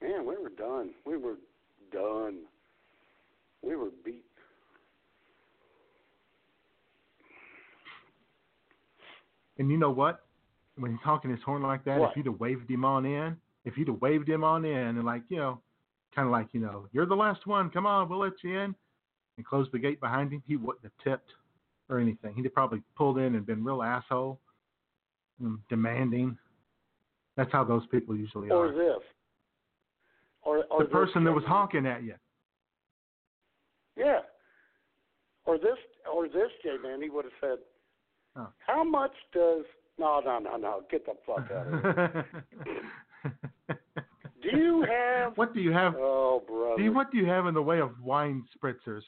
[0.00, 0.90] Man, we were done.
[1.06, 1.36] We were
[1.92, 2.40] done.
[3.62, 4.24] We were beat.
[9.58, 10.24] And you know what?
[10.76, 12.10] When he's honking his horn like that, What?
[12.10, 15.04] if you'd have waved him on in, if you'd have waved him on in and
[15.04, 15.60] like, you know,
[16.14, 18.74] kind of like, you know, you're the last one, come on, we'll let you in,
[19.36, 21.30] and closed the gate behind him, he wouldn't have tipped
[21.88, 22.34] or anything.
[22.34, 24.38] He'd have probably pulled in and been real asshole,
[25.40, 26.36] and demanding.
[27.36, 28.68] That's how those people usually Or are.
[28.68, 29.02] Or this.
[30.42, 32.14] Or, or The this person that was honking at you.
[33.96, 34.20] Yeah.
[35.44, 35.78] Or this,
[36.12, 37.58] or this J man, he would have said,
[38.34, 38.48] Oh.
[38.66, 39.64] "How much does?"
[39.98, 40.82] No, no, no, no.
[40.90, 42.26] Get the fuck out of here.
[44.42, 45.36] Do you have?
[45.36, 45.94] What do you have?
[45.96, 46.76] Oh, brother.
[46.76, 49.02] Do you, what do you have in the way of wine spritzers?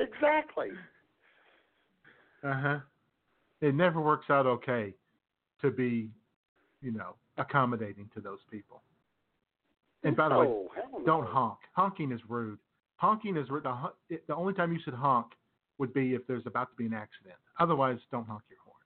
[0.00, 0.68] Exactly.
[2.42, 2.78] Uh huh.
[3.60, 4.94] It never works out okay
[5.60, 6.08] to be,
[6.80, 8.82] you know, accommodating to those people.
[10.02, 11.04] And by the way, hell no.
[11.04, 11.58] don't honk.
[11.74, 12.58] Honking is rude.
[12.96, 13.64] Honking is rude.
[14.08, 15.26] The, the only time you should honk
[15.78, 17.36] would be if there's about to be an accident.
[17.58, 18.76] Otherwise, don't honk your horn.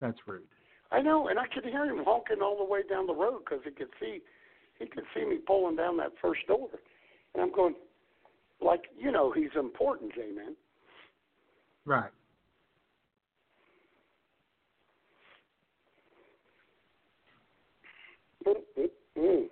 [0.00, 0.48] That's rude.
[0.90, 3.62] I know, and I could hear him honking all the way down the road because
[3.64, 4.20] he could see,
[4.78, 6.68] he could see me pulling down that first door,
[7.34, 7.74] and I'm going,
[8.60, 10.54] like you know, he's important, J man.
[11.84, 12.10] Right.
[18.46, 19.48] Mm-mm-mm.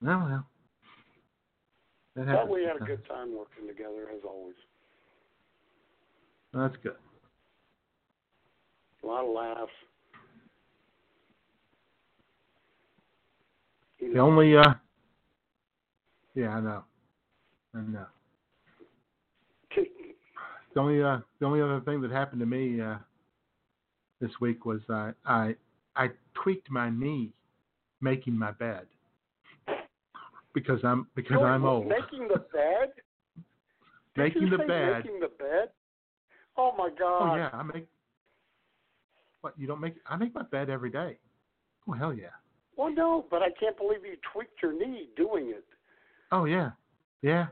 [0.00, 0.46] No, well.
[2.14, 4.54] That But we had a good time working together as always.
[6.52, 6.96] That's good.
[9.02, 9.72] A lot of laughs.
[14.12, 14.74] The only, uh,
[16.34, 16.84] yeah, I know.
[17.74, 18.06] I know.
[20.74, 22.96] The only, uh, the only other thing that happened to me uh,
[24.20, 25.54] this week was I, I,
[25.94, 27.30] I tweaked my knee
[28.00, 28.86] making my bed
[30.54, 31.88] because I'm because You're I'm old.
[31.88, 32.92] Making the bed.
[34.16, 35.04] Making the bed.
[35.04, 35.70] Making the bed.
[36.56, 37.32] Oh my God.
[37.32, 37.88] Oh yeah, I make.
[39.40, 39.96] What you don't make?
[40.08, 41.18] I make my bed every day.
[41.88, 42.28] Oh hell yeah.
[42.76, 45.64] Well, no, but I can't believe you tweaked your knee doing it.
[46.32, 46.70] Oh yeah,
[47.22, 47.46] yeah.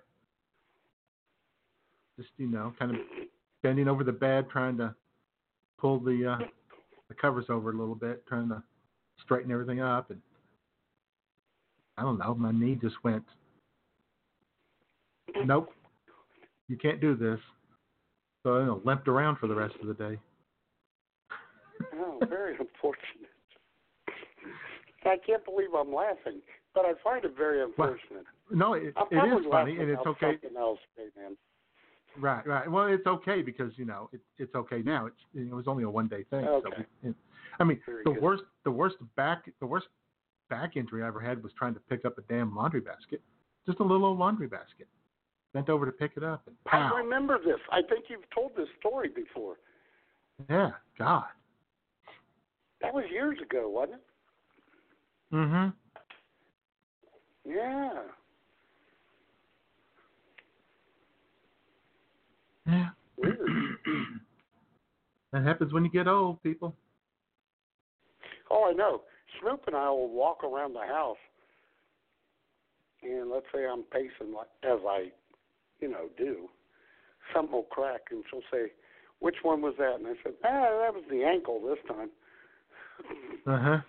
[2.18, 2.96] Just you know, kind of
[3.62, 4.94] bending over the bed, trying to
[5.78, 6.44] pull the uh,
[7.08, 8.62] the covers over a little bit, trying to
[9.22, 10.20] straighten everything up, and
[11.96, 12.34] I don't know.
[12.34, 13.24] My knee just went.
[15.44, 15.70] Nope,
[16.68, 17.38] you can't do this.
[18.42, 20.18] So I you know, limped around for the rest of the day.
[21.94, 23.31] Oh, very unfortunate.
[25.04, 26.40] I can't believe I'm laughing,
[26.74, 28.24] but I find it very unfortunate.
[28.50, 30.38] No, it, it is funny, and it's okay.
[30.56, 30.78] Else,
[31.16, 31.36] man.
[32.18, 32.70] Right, right.
[32.70, 35.06] Well, it's okay because you know it, it's okay now.
[35.06, 36.44] It's it was only a one day thing.
[36.44, 36.84] So Okay.
[37.02, 37.16] we, it,
[37.58, 38.22] I mean, Very the good.
[38.22, 39.86] worst the worst back the worst
[40.50, 43.22] back injury I ever had was trying to pick up a damn laundry basket,
[43.66, 44.88] just a little old laundry basket.
[45.54, 47.58] Bent over to pick it up and I remember this.
[47.70, 49.56] I think you've told this story before.
[50.48, 51.24] Yeah, God.
[52.80, 54.02] That was years ago, wasn't it?
[55.32, 55.72] Mhm.
[57.44, 58.02] Yeah.
[62.66, 62.88] Yeah.
[65.32, 66.76] That happens when you get old, people.
[68.50, 69.00] Oh, I know.
[69.40, 71.16] Snoop and I will walk around the house,
[73.02, 75.10] and let's say I'm pacing like as I,
[75.80, 76.50] you know, do.
[77.34, 78.72] Something will crack, and she'll say,
[79.20, 82.10] "Which one was that?" And I said, "Ah, that was the ankle this time."
[83.46, 83.80] Uh huh.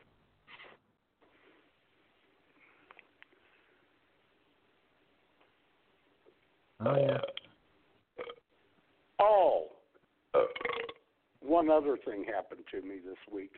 [6.85, 7.21] Oh yeah.
[9.19, 9.67] Oh,
[11.41, 13.51] one other thing happened to me this week.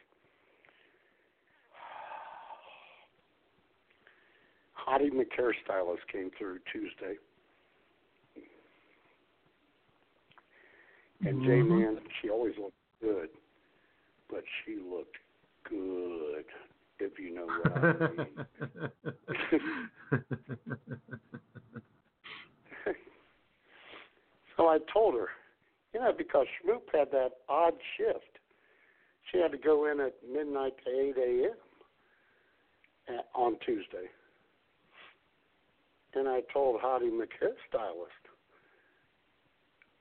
[4.88, 7.17] Hottie McHairstylist came through Tuesday.
[11.26, 11.67] And J Mhm.
[11.69, 13.30] Man, she always looked good,
[14.28, 15.17] but she looked
[15.63, 16.45] good,
[16.99, 18.45] if you know what I mean.
[24.58, 25.28] so I told her,
[25.93, 28.39] you know, because Schmoop had that odd shift,
[29.32, 31.51] she had to go in at midnight to 8 a.m.
[33.08, 34.10] Uh, on Tuesday.
[36.16, 38.26] And I told Hottie McHairstylist,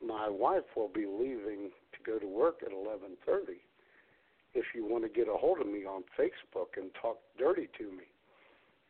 [0.07, 3.61] my wife will be leaving to go to work at 11:30.
[4.55, 7.91] If you want to get a hold of me on Facebook and talk dirty to
[7.91, 8.05] me,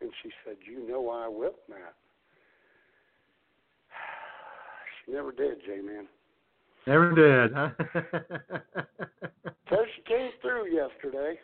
[0.01, 1.95] and she said, "You know I will, Matt."
[4.91, 6.07] She never did, J man.
[6.87, 7.71] Never did, huh?
[9.71, 11.39] So she came through yesterday,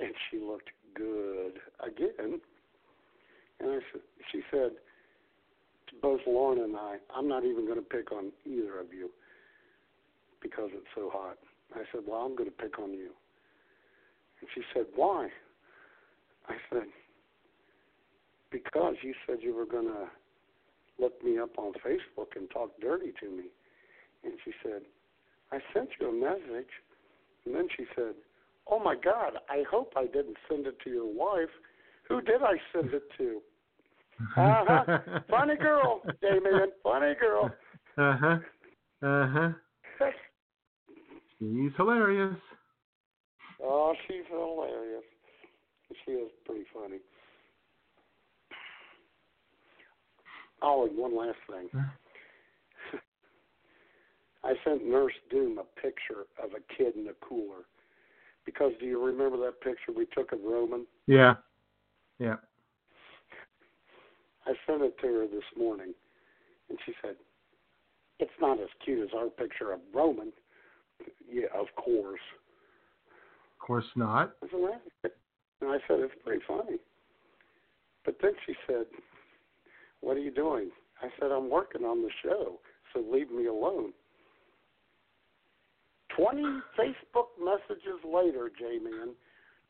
[0.00, 2.40] and she looked good again.
[3.60, 4.70] And I said, she said
[5.88, 9.10] to both Lauren and I, I'm not even going to pick on either of you
[10.42, 11.38] because it's so hot.
[11.74, 13.10] I said, well, I'm going to pick on you.
[14.40, 15.28] And she said, why?
[16.48, 16.84] I said,
[18.50, 20.08] because you said you were going to
[20.98, 23.44] look me up on Facebook and talked dirty to me.
[24.24, 24.82] And she said,
[25.52, 26.70] I sent you a message.
[27.46, 28.14] And then she said,
[28.70, 31.48] Oh my God, I hope I didn't send it to your wife.
[32.08, 33.40] Who did I send it to?
[34.36, 34.98] Uh-huh.
[35.30, 36.72] Funny girl, Damien.
[36.82, 37.50] Funny girl.
[37.96, 38.38] Uh huh.
[39.02, 39.50] Uh huh.
[41.38, 42.36] She's hilarious.
[43.62, 45.04] Oh, she's hilarious.
[46.04, 46.98] She is pretty funny.
[50.62, 51.68] Oh, and one last thing.
[54.44, 57.64] I sent Nurse Doom a picture of a kid in a cooler.
[58.44, 60.86] Because do you remember that picture we took of Roman?
[61.06, 61.34] Yeah.
[62.18, 62.36] Yeah.
[64.46, 65.92] I sent it to her this morning,
[66.70, 67.16] and she said,
[68.18, 70.32] "It's not as cute as our picture of Roman."
[71.30, 72.20] Yeah, of course.
[73.52, 74.32] Of course not.
[74.42, 74.80] I said, "Well,"
[75.60, 76.78] and I said, "It's pretty funny."
[78.06, 78.86] But then she said,
[80.00, 80.70] "What are you doing?"
[81.02, 82.60] I said, "I'm working on the show,
[82.92, 83.92] so leave me alone."
[86.16, 89.14] Twenty Facebook messages later, J-Man,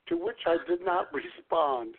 [0.08, 1.94] to which I did not respond.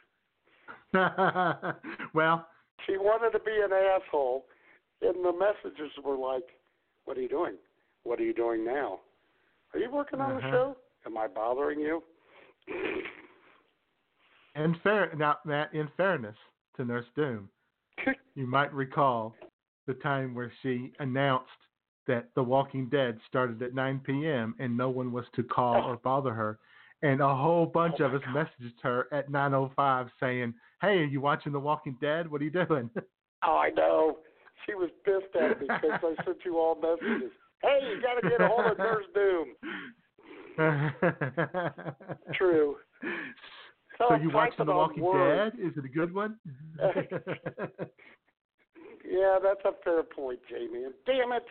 [2.14, 2.48] well,
[2.88, 4.46] She wanted to be an asshole,
[5.02, 6.44] and the messages were like,
[7.06, 7.56] "What are you doing?
[8.04, 9.00] What are you doing now?
[9.74, 10.52] Are you working on the Uh-huh.
[10.52, 10.78] show?
[11.06, 12.04] Am I bothering you?"
[14.56, 16.36] in fair now, Matt, in fairness
[16.76, 17.50] to Nurse Doom,
[18.36, 19.36] you might recall
[19.88, 21.50] the time where she announced
[22.08, 24.56] that The Walking Dead started at 9 p.m.
[24.60, 26.60] and no one was to call or bother her.
[27.02, 28.48] And a whole bunch Oh of us God.
[28.62, 32.30] messaged her at 9:05 saying, "Hey, are you watching The Walking Dead?
[32.30, 32.90] What are you doing?"
[33.42, 34.18] Oh, I know.
[34.66, 37.32] She was pissed at me because I sent you all messages.
[37.62, 39.56] Hey, you got to get a hold of Nurse Doom.
[42.34, 42.76] True.
[44.00, 45.52] So, So you watching The Walking Word.
[45.54, 45.60] Dead?
[45.62, 46.38] Is it a good one?
[49.10, 50.92] Yeah, that's a fair point, J-Man.
[51.06, 51.44] Damn it!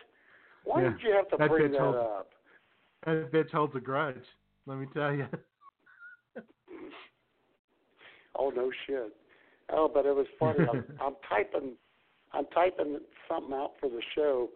[0.63, 2.29] Why Yeah, did you have to that bring that holds- up?
[3.05, 4.23] that bitch holds a grudge.
[4.65, 5.27] Let me tell you.
[8.35, 9.11] Oh no shit.
[9.73, 10.59] Oh, but it was funny.
[10.61, 11.73] I'm, I'm typing,
[12.31, 14.49] I'm typing something out for the show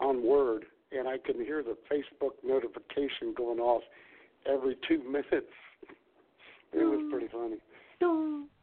[0.00, 3.82] on Word, and I can hear the Facebook notification going off
[4.46, 5.50] every two minutes.
[6.72, 7.56] It was pretty funny.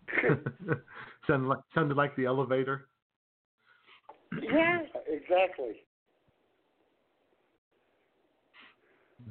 [1.28, 2.88] sounded like sounded like the elevator.
[4.42, 5.82] yeah, exactly.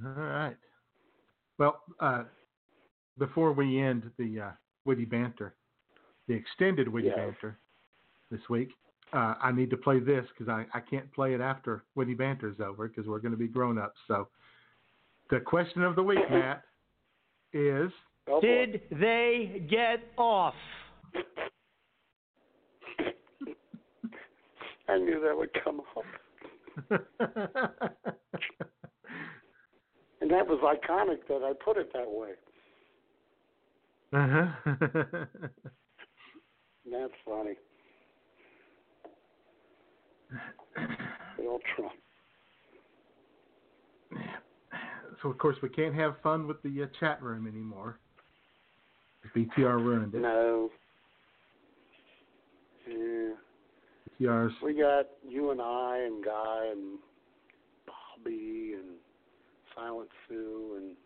[0.05, 0.57] All right.
[1.59, 2.25] Well, uh,
[3.18, 4.51] before we end the uh,
[4.85, 5.55] witty banter,
[6.27, 7.16] the extended witty Yes.
[7.16, 7.59] banter
[8.31, 8.70] this week,
[9.12, 12.59] uh, I need to play this because I, I can't play it after witty banter's
[12.61, 14.01] over because we're going to be grown ups.
[14.09, 14.29] So,
[15.31, 16.64] the question of the week, Matt,
[17.53, 17.93] is
[18.41, 20.55] Did they get off?
[24.89, 26.05] I knew that would come up,
[30.20, 32.33] and that was iconic that I put it that way.
[34.12, 34.49] uh-huh.
[36.91, 37.55] That's funny.
[41.37, 41.93] Bill Trump.
[45.22, 48.01] so of course we can't have fun with the uh, chat room anymore.
[49.35, 50.20] BTR ruined it.
[50.20, 50.70] No.
[52.89, 53.31] Yeah.
[54.20, 56.99] BTR's We got you and I and Guy and
[57.87, 58.97] Bobby and
[59.75, 60.97] Silent Sue and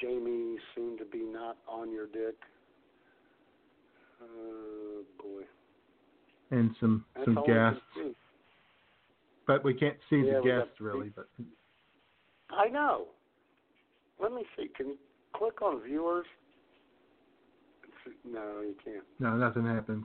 [0.00, 2.36] Jamie soon to be not on your dick.
[4.22, 5.42] Oh boy.
[6.50, 8.16] and some That's some all we can guests,
[9.46, 11.10] but we can't see Yeah, the got guests really.
[11.14, 11.28] But
[12.50, 13.06] I know.
[14.20, 14.68] Let me see.
[14.76, 14.98] Can you
[15.34, 16.26] click on viewers?
[18.24, 19.04] No, you can't.
[19.18, 20.04] no, nothing happens.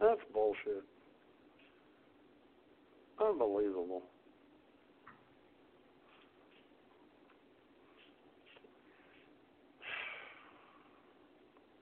[0.00, 0.84] That's bullshit.
[3.20, 4.02] Unbelievable.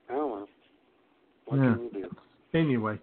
[0.09, 0.47] I don't know.
[1.45, 1.73] What Yeah.
[1.75, 2.15] can you do?
[2.53, 2.99] Anyway,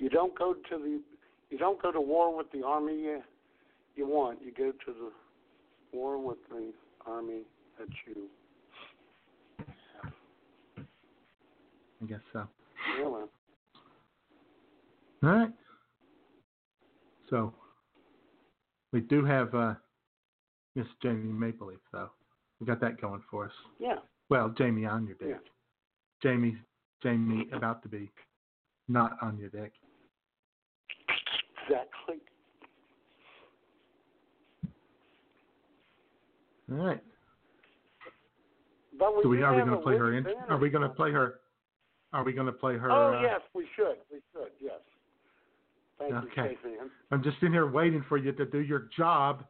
[0.00, 1.02] You don't go to the
[1.50, 3.22] you don't go to war with the army you,
[3.94, 4.42] you want.
[4.42, 5.12] You go to the
[5.92, 6.72] war with the
[7.06, 7.42] army
[7.78, 8.28] that you
[12.04, 12.46] I guess so.
[12.98, 13.28] yeah, All
[15.22, 15.50] right.
[17.30, 17.54] So
[18.92, 19.74] we do have uh,
[20.76, 22.10] Miss Jamie Maple Leaf, though.
[22.60, 23.52] We got that going for us.
[23.78, 23.96] yeah.
[24.30, 25.28] Well, Jamie on your dick.
[25.30, 25.36] Yeah.
[26.22, 26.56] Jamie,
[27.02, 28.10] Jamie about to be
[28.88, 29.72] not on your dick.
[31.66, 32.16] Exactly.
[36.72, 37.02] All right.
[38.98, 40.14] But we Do we, are we going to play her?
[40.14, 41.40] In, are we going to play her?
[42.14, 42.92] Are we going to play her?
[42.92, 43.96] Oh uh, yes, we should.
[44.10, 44.52] We should.
[44.60, 44.74] Yes.
[45.98, 46.24] Thank Okay.
[46.24, 46.90] you, Caveman.
[47.10, 49.44] I'm just in here waiting for you to do your job.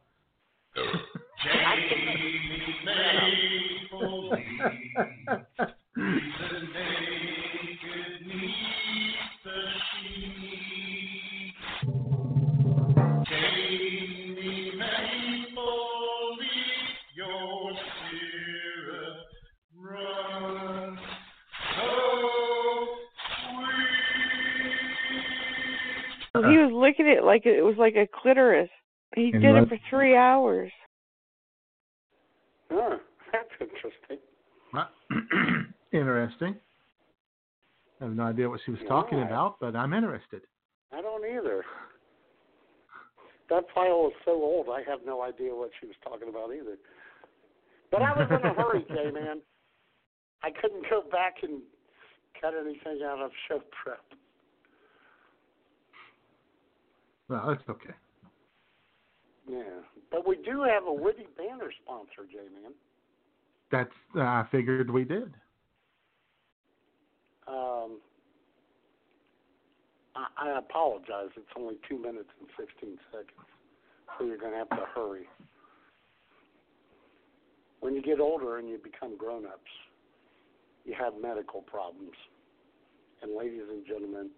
[26.85, 28.69] Licking it like it was like a clitoris.
[29.15, 30.71] He And did what- it for three hours.
[32.71, 32.97] Huh,
[33.31, 34.19] that's interesting.
[35.93, 36.55] Interesting.
[38.01, 39.27] I have no idea what she was talking Right.
[39.27, 40.41] about, but I'm interested.
[40.91, 41.63] I don't either.
[43.49, 46.75] That file is so old, I have no idea what she was talking about either.
[47.91, 49.41] But I was in a hurry, J man.
[50.43, 51.61] I couldn't go back and
[52.41, 54.03] cut anything out of show prep.
[57.27, 57.93] Well, that's okay.
[59.47, 59.63] Yeah,
[60.11, 62.73] but we do have a witty banner sponsor, J man.
[63.71, 65.33] That's uh, I figured we did.
[67.47, 67.99] Um,
[70.15, 71.29] I, I apologize.
[71.35, 73.49] It's only two minutes and 16 seconds,
[74.17, 75.27] so you're going to have to hurry.
[77.81, 79.71] When you get older and you become grown-ups,
[80.85, 82.13] you have medical problems.
[83.21, 84.29] And ladies and gentlemen,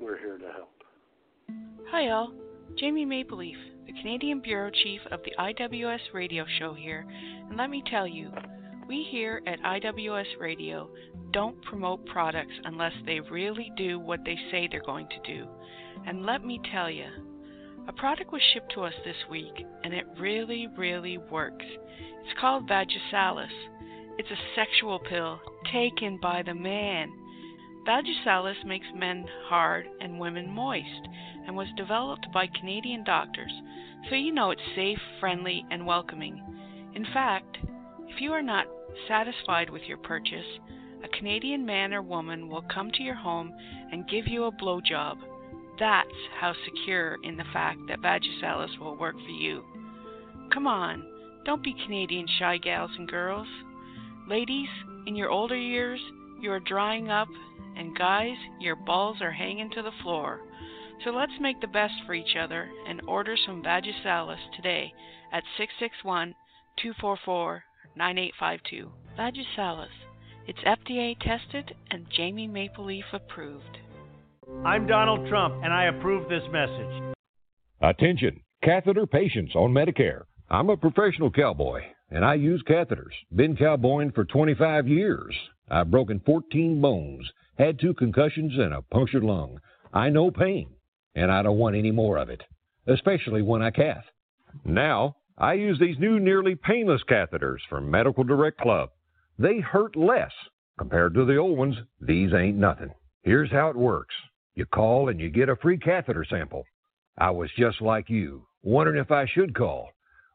[0.00, 0.77] we're here to help.
[1.90, 2.32] Hi, all.
[2.76, 7.06] Jamie Mapleleaf, the Canadian Bureau Chief of the IWS Radio Show here,
[7.48, 8.30] and let me tell you,
[8.86, 10.90] we here at IWS Radio
[11.32, 15.46] don't promote products unless they really do what they say they're going to do.
[16.06, 17.06] And let me tell you,
[17.88, 21.64] a product was shipped to us this week, and it really, really works.
[21.64, 23.48] It's called Vagisalis.
[24.18, 25.40] It's a sexual pill
[25.72, 27.10] taken by the man.
[27.86, 31.08] Vagisalis makes men hard and women moist
[31.46, 33.52] and was developed by Canadian doctors,
[34.08, 36.42] so you know it's safe, friendly, and welcoming.
[36.94, 37.58] In fact,
[38.08, 38.66] if you are not
[39.06, 40.46] satisfied with your purchase,
[41.04, 43.52] a Canadian man or woman will come to your home
[43.92, 45.16] and give you a blowjob.
[45.78, 46.08] That's
[46.40, 49.62] how secure in the fact that Vagisalis will work for you.
[50.52, 51.04] Come on,
[51.44, 53.46] don't be Canadian shy gals and girls.
[54.28, 54.68] Ladies,
[55.06, 56.00] in your older years,
[56.40, 57.28] you are drying up,
[57.76, 60.40] and guys, your balls are hanging to the floor.
[61.04, 64.92] So let's make the best for each other and order some Vagisalis today
[65.32, 66.34] at 661
[66.82, 67.62] 244
[67.96, 68.90] 9852.
[69.18, 69.86] Vagisalis.
[70.46, 73.78] It's FDA tested and Jamie Maple Leaf approved.
[74.64, 77.14] I'm Donald Trump, and I approve this message.
[77.80, 80.22] Attention, catheter patients on Medicare.
[80.50, 83.12] I'm a professional cowboy, and I use catheters.
[83.34, 85.34] Been cowboying for 25 years.
[85.70, 89.60] I've broken 14 bones, had two concussions, and a punctured lung.
[89.92, 90.70] I know pain,
[91.14, 92.42] and I don't want any more of it,
[92.86, 94.04] especially when I cath.
[94.64, 98.90] Now, I use these new nearly painless catheters from Medical Direct Club.
[99.38, 100.32] They hurt less.
[100.78, 102.92] Compared to the old ones, these ain't nothing.
[103.22, 104.14] Here's how it works
[104.54, 106.64] you call and you get a free catheter sample.
[107.16, 109.90] I was just like you, wondering if I should call.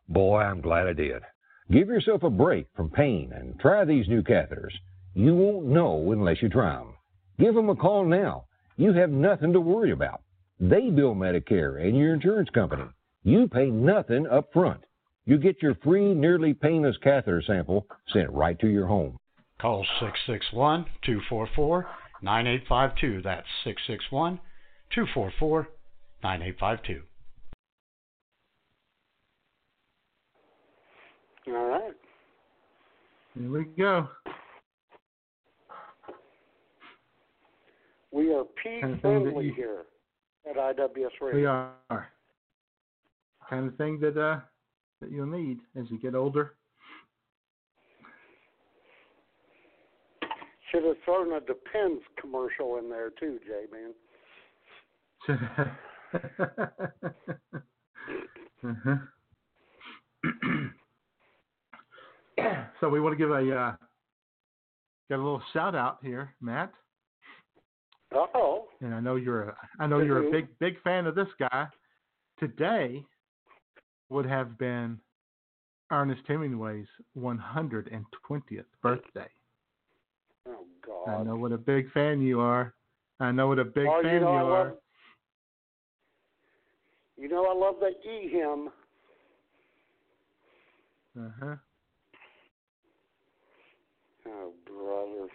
[0.08, 1.22] Boy, I'm glad I did.
[1.72, 4.74] Give yourself a break from pain and try these new catheters.
[5.16, 6.96] You won't know unless you try them.
[7.40, 8.46] Give them a call now.
[8.78, 10.22] You have nothing to worry about.
[10.60, 12.86] They bill Medicare and your insurance company.
[13.24, 14.84] You pay nothing up front.
[15.26, 19.18] You get your free, nearly painless catheter sample sent right to your home.
[19.62, 21.88] Call 661 244
[22.22, 23.22] 9852.
[23.22, 24.40] That's 661
[24.94, 25.68] 244
[26.24, 27.02] 9852.
[31.48, 31.94] All right.
[33.38, 34.08] Here we go.
[38.14, 39.86] We are P Kind of friendly you- here
[40.48, 41.40] at IWS Radio.
[41.40, 42.12] We are.
[43.50, 44.40] Kind of thing that uh
[45.02, 46.56] that you'll need as you get older.
[50.72, 53.94] Should have thrown a Depends commercial in there too, J man.
[58.64, 58.98] uh-huh.
[62.80, 63.76] so we want to give a uh,
[65.10, 66.74] got a little shout out here, Matt.
[68.16, 68.68] Oh.
[68.82, 71.68] And I know you're a I know you're a big big fan of this guy.
[72.40, 73.04] Today
[74.10, 75.00] would have been
[75.92, 76.88] Ernest Hemingway's
[77.18, 79.28] 120th birthday.
[80.48, 81.10] Oh God.
[81.10, 82.74] I know what a big fan you are.
[83.20, 84.66] I know what a big oh, fan you know you are.
[84.66, 84.78] love.
[87.18, 88.70] You know I love that E him.
[91.18, 91.56] Uh huh.
[94.28, 95.30] Oh brother.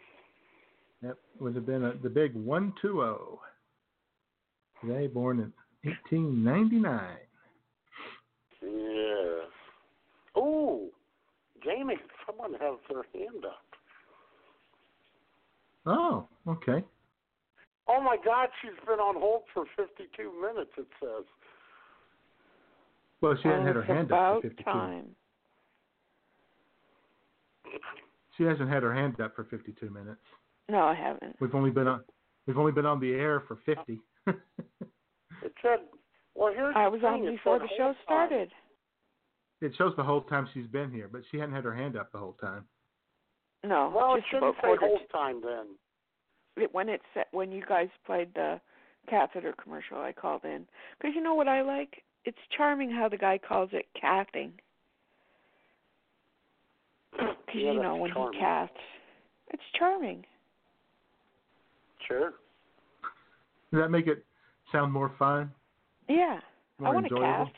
[1.03, 3.39] Yep, would have been a, the big 120.
[4.81, 7.01] Today, born in 1899.
[8.63, 10.41] Yeah.
[10.41, 10.89] Ooh,
[11.65, 11.97] Jamie,
[12.27, 13.65] someone has their hand up.
[15.87, 16.85] Oh, okay.
[17.89, 20.71] Oh my God, she's been on hold for 52 minutes.
[20.77, 21.25] It says.
[23.21, 24.65] Well, she hasn't had her hand up for 52.
[24.65, 25.07] time.
[28.37, 30.21] She hasn't had her hand up for 52 minutes.
[30.71, 31.37] No, I haven't.
[31.41, 32.03] We've only been on
[32.47, 34.01] we've only been on the air for 50.
[34.27, 35.79] it said,
[36.35, 38.05] well, here's I was on before said the show hold time.
[38.05, 38.53] started.
[39.61, 42.13] It shows the whole time she's been here, but she hadn't had her hand up
[42.13, 42.65] the whole time.
[43.65, 45.67] No, Well, it just shouldn't say quarter hold time then.
[46.63, 48.61] it, when it said when you guys played the
[49.09, 50.67] catheter commercial, I called in
[51.01, 52.03] because you know what I like.
[52.25, 54.53] It's charming how the guy calls it cathing.
[57.19, 58.35] Because Yeah, you know when charming.
[58.35, 58.71] he caths,
[59.53, 60.25] it's charming.
[62.09, 62.31] Sure.
[63.71, 64.25] Does that make it
[64.73, 65.53] sound more fun?
[66.09, 66.41] Yeah,
[66.79, 67.27] More I want enjoyable?
[67.27, 67.49] a calf.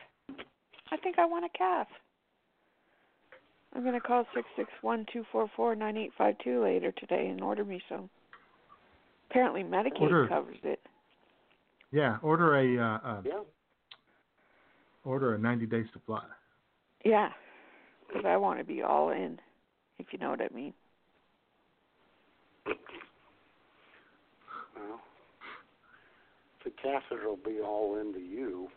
[0.90, 1.86] I think I want a calf.
[3.72, 7.28] I'm gonna call six six one two four four nine eight five two later today
[7.28, 8.10] and order me some.
[9.30, 10.80] Apparently Medicaid Order- covers it.
[11.92, 13.40] Yeah, order a uh, uh, Yeah.
[15.04, 16.24] order a 90 day supply.
[17.04, 17.30] Yeah,
[18.08, 19.38] because I want to be all in,
[19.98, 20.74] if you know what I mean.
[24.88, 25.00] Well,
[26.64, 28.68] the catheter will be all into you.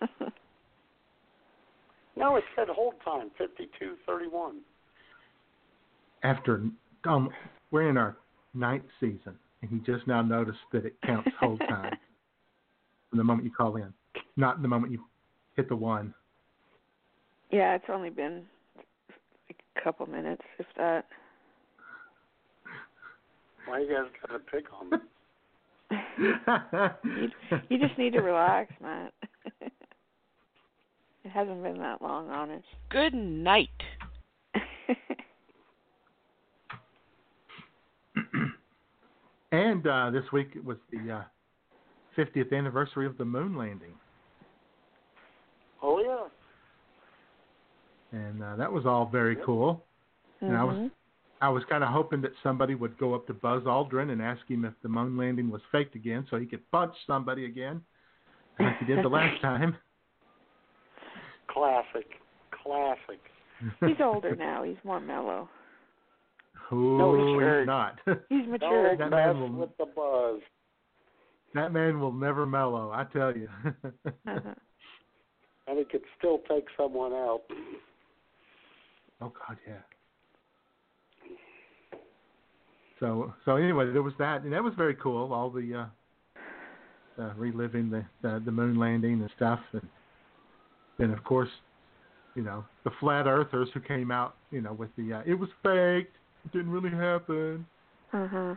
[2.18, 4.60] No, it said hold time, fifty-two thirty-one.
[6.22, 6.62] After
[7.04, 7.28] um,
[7.70, 8.16] we're in our
[8.54, 11.92] ninth season, and he just now noticed that it counts whole time
[13.10, 13.92] from the moment you call in,
[14.38, 15.04] not the moment you
[15.56, 16.14] hit the one.
[17.50, 18.44] yeah, it's only been
[19.48, 21.04] like a couple minutes, if that.
[23.66, 24.98] Why you guys got to pick on me?
[26.18, 27.30] you,
[27.68, 29.12] you just need to relax, Matt.
[29.60, 29.72] it
[31.28, 32.66] hasn't been that long, honest.
[32.90, 33.68] Good night.
[39.52, 41.22] and uh, this week was the uh,
[42.16, 43.92] 50th anniversary of the moon landing,
[45.82, 46.28] Oh yeah.
[48.18, 49.84] and uh, that was all very cool.
[50.40, 50.90] And I was Mhm.
[51.40, 54.40] I was kind of hoping that somebody would go up to Buzz Aldrin and ask
[54.48, 57.82] him if the moon landing was faked again, so he could punch somebody again,
[58.58, 59.76] like he did the last time.
[61.48, 62.06] Classic.
[62.62, 63.20] Classic.
[63.80, 64.62] He's older now.
[64.62, 65.48] He's more mellow.
[66.70, 67.66] Oh, he's he's matured.
[67.66, 67.98] not.
[68.28, 68.98] He's matured.
[68.98, 70.40] Don't That man mess will- with the buzz.
[71.54, 73.48] that man will never mellow, I tell you.
[74.28, 74.40] Uh-huh.
[75.68, 77.42] And he could still take someone out.
[79.20, 79.74] Oh God, yeah.
[83.00, 85.32] So so anyway, there was that, and that was very cool.
[85.32, 85.88] All the
[87.18, 89.86] uh, uh, reliving the, the the moon landing and stuff, and
[90.98, 91.50] then of course,
[92.34, 95.50] you know, the flat earthers who came out, you know, with the uh, it was
[95.62, 97.66] faked, it didn't really happen,
[98.12, 98.54] Uh-huh.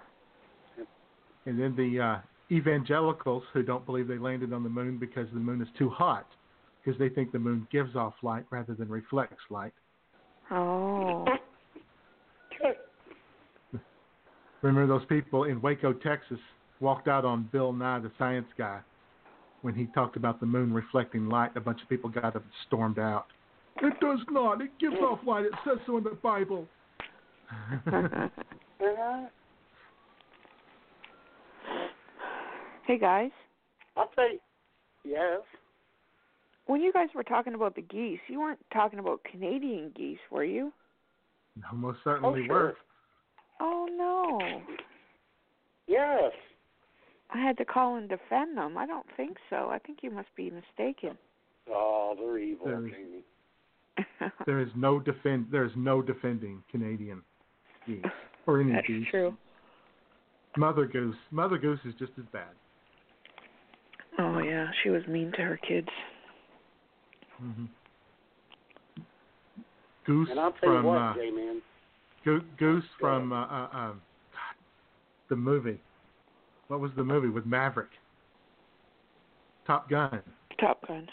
[1.45, 2.17] and then the uh,
[2.51, 6.27] evangelicals who don't believe they landed on the moon because the moon is too hot,
[6.83, 9.73] because they think the moon gives off light rather than reflects light.
[10.51, 11.25] Oh.
[14.61, 16.39] Remember those people in Waco, Texas,
[16.79, 18.79] walked out on Bill Nye, the science guy,
[19.61, 21.51] when he talked about the moon reflecting light.
[21.55, 23.27] A bunch of people got up and stormed out.
[23.81, 24.61] It does not.
[24.61, 25.45] It gives off light.
[25.45, 26.67] It says so in the Bible.
[27.87, 28.27] Uh-huh.
[32.85, 33.31] hey guys,
[33.95, 34.39] I'll say
[35.05, 35.39] yes.
[36.67, 40.43] when you guys were talking about the geese, you weren't talking about Canadian geese, were
[40.43, 40.71] you?
[41.55, 42.55] no, most certainly Oh, sure.
[42.55, 42.75] were.
[43.59, 44.61] Oh no.
[45.87, 46.31] Yes.
[47.31, 48.77] I had to call and defend them.
[48.77, 49.69] I don't think so.
[49.69, 51.17] I think you must be mistaken.
[51.69, 54.31] Oh, they're evil, There is- Jamie.
[54.45, 55.47] There is no defend.
[55.51, 57.21] There is no defending Canadian
[57.85, 58.03] geese
[58.47, 59.07] or any That's geese.
[59.11, 59.35] true.
[60.57, 61.15] Mother goose.
[61.31, 62.49] Mother goose is just as bad.
[64.17, 65.87] Oh yeah, she was mean to her kids.
[67.37, 67.65] hmm
[70.05, 71.61] Goose And I'll tell from you what, uh, J-Man.
[72.25, 74.01] Go- Goose from uh, uh, um,
[75.29, 75.79] the movie.
[76.67, 77.89] What was the movie with Maverick?
[79.65, 80.21] Top Gun.
[80.59, 81.07] Top Gun.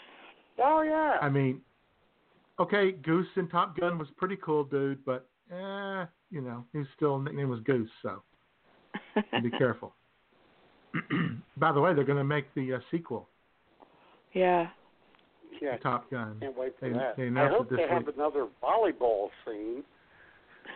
[0.59, 1.17] Oh, yeah.
[1.21, 1.61] I mean,
[2.59, 7.19] okay, Goose in Top Gun was pretty cool, dude, but eh, you know, his still
[7.19, 8.21] nickname was Goose, so
[9.43, 9.93] be careful.
[11.57, 13.27] By the way, they're going to make the uh, sequel,
[14.33, 14.67] Yeah.
[15.61, 15.77] yeah.
[15.77, 16.37] Top Gun.
[16.41, 17.17] Can't wait for They- that.
[17.17, 18.15] they I hope it this they have week.
[18.15, 19.83] another volleyball scene.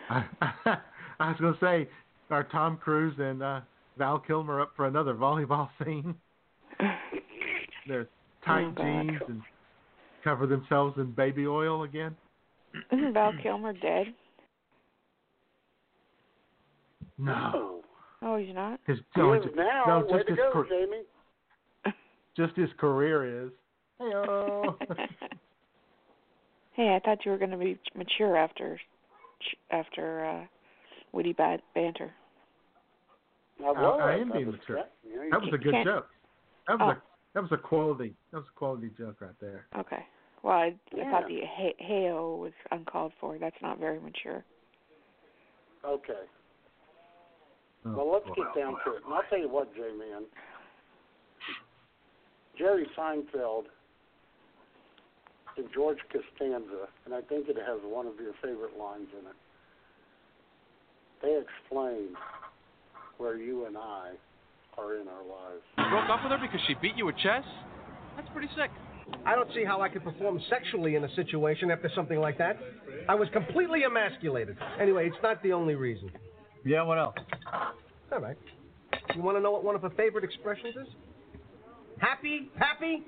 [0.09, 0.23] I,
[1.19, 1.89] I was going to say,
[2.29, 3.61] are Tom Cruise and uh,
[3.97, 6.15] Val Kilmer up for another volleyball scene?
[7.87, 8.07] They're
[8.45, 8.83] tight Oh, God.
[8.83, 9.41] jeans and
[10.23, 12.15] cover themselves in baby oil again.
[12.91, 14.07] Isn't Val Kilmer dead?
[17.17, 17.81] No,
[18.23, 18.79] Oh, he's not.
[18.85, 19.83] his He no, is just, now.
[19.87, 21.01] no, Way just to go, car- Jamie.
[22.37, 23.51] just his career is.
[23.99, 24.77] Hey-o.
[26.73, 28.79] hey, I thought you were going to be mature after
[29.71, 30.45] after uh
[31.11, 32.11] witty bad banter.
[33.59, 33.99] I was.
[34.03, 34.77] I am being mature.
[35.07, 36.07] yeah, that was a good joke.
[36.67, 37.01] That was Oh.
[37.33, 38.13] That was a quality.
[38.31, 39.65] That was a quality joke right there.
[39.77, 40.05] Okay.
[40.43, 41.03] Well, I, Yeah.
[41.07, 43.37] I thought the hey, hey-oh was uncalled for.
[43.37, 44.43] That's not very mature.
[45.85, 46.13] Okay.
[47.85, 48.33] Oh, Well, let's boy.
[48.35, 49.03] get down to it.
[49.05, 50.23] And I'll tell you what, J Man.
[52.57, 53.63] Jerry Seinfeld
[55.57, 59.35] and George Costanza, and I think it has one of your favorite lines in it.
[61.21, 62.15] They explain
[63.17, 64.11] where you and I
[64.77, 65.61] are in our lives.
[65.77, 67.43] You broke up with her because she beat you at chess?
[68.15, 68.71] That's pretty sick.
[69.25, 72.57] I don't see how I could perform sexually in a situation after something like that.
[73.09, 74.57] I was completely emasculated.
[74.79, 76.11] Anyway, it's not the only reason.
[76.65, 77.15] Yeah, what else?
[78.11, 78.37] All right.
[79.15, 80.87] You want to know what one of her favorite expressions is?
[81.99, 83.03] Happy, happy?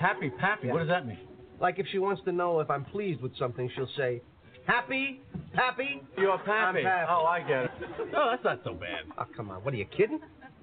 [0.00, 0.68] Happy, happy.
[0.68, 1.18] What does that mean?
[1.60, 4.20] Like if she wants to know if I'm pleased with something, she'll say,
[4.66, 5.20] Happy,
[5.54, 6.02] happy?
[6.18, 6.80] You're happy.
[6.80, 7.06] I'm happy.
[7.08, 7.70] Oh, I get it.
[8.16, 9.04] Oh, that's not so bad.
[9.18, 9.62] Oh, come on.
[9.64, 10.18] What are you kidding?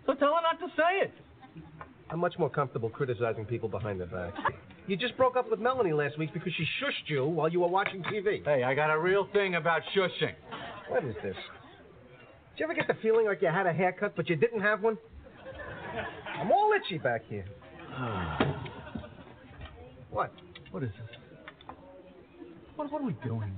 [0.05, 1.13] So tell her not to say it.
[2.09, 4.33] I'm much more comfortable criticizing people behind their back.
[4.85, 7.69] You just broke up with Melanie last week because she shushed you while you were
[7.69, 8.43] watching TV.
[8.43, 10.33] Hey, I got a real thing about shushing.
[10.89, 11.37] What is this?
[11.37, 14.83] Did you ever get the feeling like you had a haircut but you didn't have
[14.83, 14.97] one?
[16.37, 17.45] I'm all itchy back here.
[20.11, 20.33] What?
[20.73, 21.75] What is this?
[22.75, 23.53] What, what are we doing?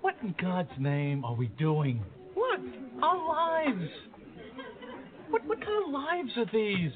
[0.00, 2.02] What in God's name are we doing?
[2.34, 2.58] What?
[3.00, 3.88] Our lives.
[5.30, 6.90] What, what kind of lives are these?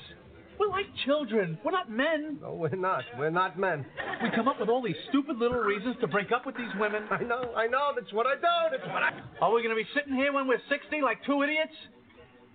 [0.58, 1.56] We're like children.
[1.64, 2.38] We're not men.
[2.42, 3.04] No, we're not.
[3.16, 3.86] We're not men.
[4.24, 7.04] We come up with all these stupid little reasons to break up with these women.
[7.08, 7.92] I know, I know.
[7.94, 8.76] That's what I do.
[8.76, 9.12] That's what I.
[9.40, 11.74] Are we going to be sitting here when we're 60 like two idiots?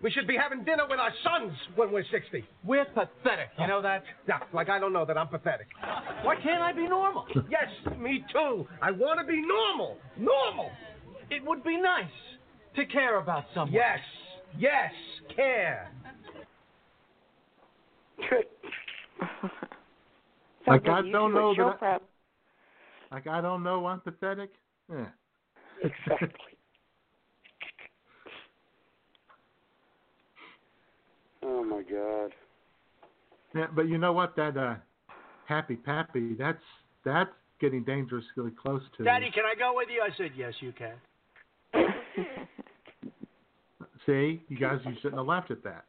[0.02, 2.44] We should be having dinner with our sons when we're 60.
[2.64, 3.50] We're pathetic.
[3.60, 4.04] You know that?
[4.28, 5.68] Yeah, like I don't know that I'm pathetic.
[6.22, 7.26] Why can't I be normal?
[7.50, 8.68] yes, me too.
[8.82, 9.98] I want to be normal.
[10.18, 10.70] Normal.
[11.32, 12.06] It would be nice
[12.76, 13.74] to care about someone.
[13.74, 14.00] Yes,
[14.58, 14.92] yes,
[15.36, 15.92] care.
[20.68, 21.98] Like Sounds I don't know that I-
[23.16, 24.50] Like I don't know I'm pathetic.
[24.92, 25.06] Yeah.
[25.82, 26.57] Exactly.
[31.48, 32.32] Oh my God.
[33.56, 34.36] Yeah, but you know what?
[34.36, 34.76] That uh,
[35.46, 36.34] happy pappy.
[36.38, 36.62] That's
[37.06, 39.04] that's getting dangerously close to.
[39.04, 40.02] Daddy, can I go with you?
[40.02, 40.94] I said, yes, you can.
[44.06, 45.86] See, you guys, you shouldn't have laughed at that.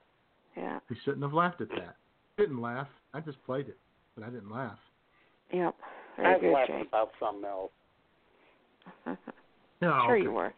[0.57, 0.79] Yeah.
[0.89, 1.97] You shouldn't have laughed at that.
[2.37, 2.89] Didn't laugh.
[3.15, 3.77] I just played it,
[4.17, 4.79] but I didn't laugh.
[5.53, 5.75] Yep.
[6.19, 6.89] I Very was good, laughing Jake.
[6.89, 7.71] about something else.
[9.81, 10.23] No, sure okay.
[10.25, 10.53] you were.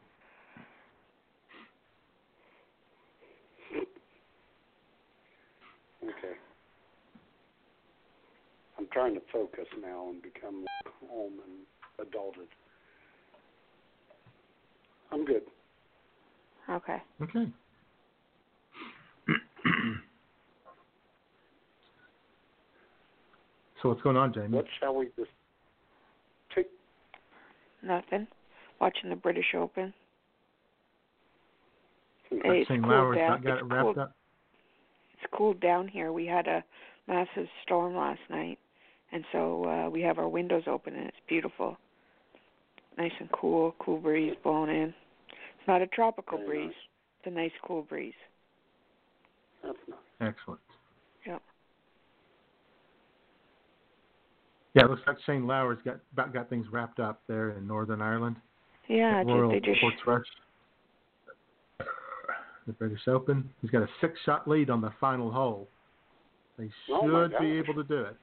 [6.02, 6.34] Okay.
[8.80, 11.66] I'm trying to focus now and become calm and
[12.08, 12.48] adulted.
[15.12, 15.42] I'm good.
[16.70, 16.96] Okay.
[17.20, 17.52] Okay.
[23.82, 24.56] so what's going on, Jamie?
[24.56, 25.28] What shall we just
[26.54, 26.68] take?
[27.82, 28.26] Nothing.
[28.80, 29.92] Watching the British Open.
[32.30, 32.82] Hey, it's St.
[32.82, 33.42] cooled down.
[33.42, 34.14] got, got it's it wrapped cooled, up.
[35.12, 36.12] It's cooled down here.
[36.12, 36.64] We had a
[37.06, 38.58] massive storm last night,
[39.12, 41.76] and so uh, we have our windows open, and it's beautiful.
[42.98, 44.94] Nice and cool, cool breeze blowing in.
[45.28, 46.66] It's not a tropical Very breeze.
[46.66, 46.74] nice.
[47.18, 48.14] It's a nice, cool breeze.
[49.62, 49.98] That's nice.
[50.20, 50.60] Excellent.
[51.26, 51.42] Yep.
[54.74, 58.00] Yeah, it looks like Shane Lowry's got about got things wrapped up there in Northern
[58.00, 58.36] Ireland.
[58.88, 60.24] Yeah, at Royal they just Portrush.
[62.66, 63.48] The British Open.
[63.62, 65.68] He's got a six-shot lead on the final hole.
[66.58, 68.16] They should Oh, be able to do it.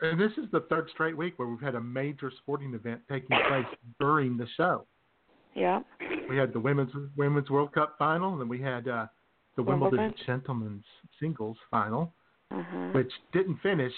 [0.00, 3.28] And this is the third straight week where we've had a major sporting event taking
[3.48, 3.66] place
[4.00, 4.86] during the show.
[5.54, 5.80] yeah.
[6.28, 9.06] We had the women's women's World Cup final, and then we had uh,
[9.56, 10.24] the Wimbledon, Wimbledon.
[10.26, 10.84] gentlemen's
[11.20, 12.12] singles final,
[12.50, 12.88] Uh-huh.
[12.92, 13.92] which didn't finish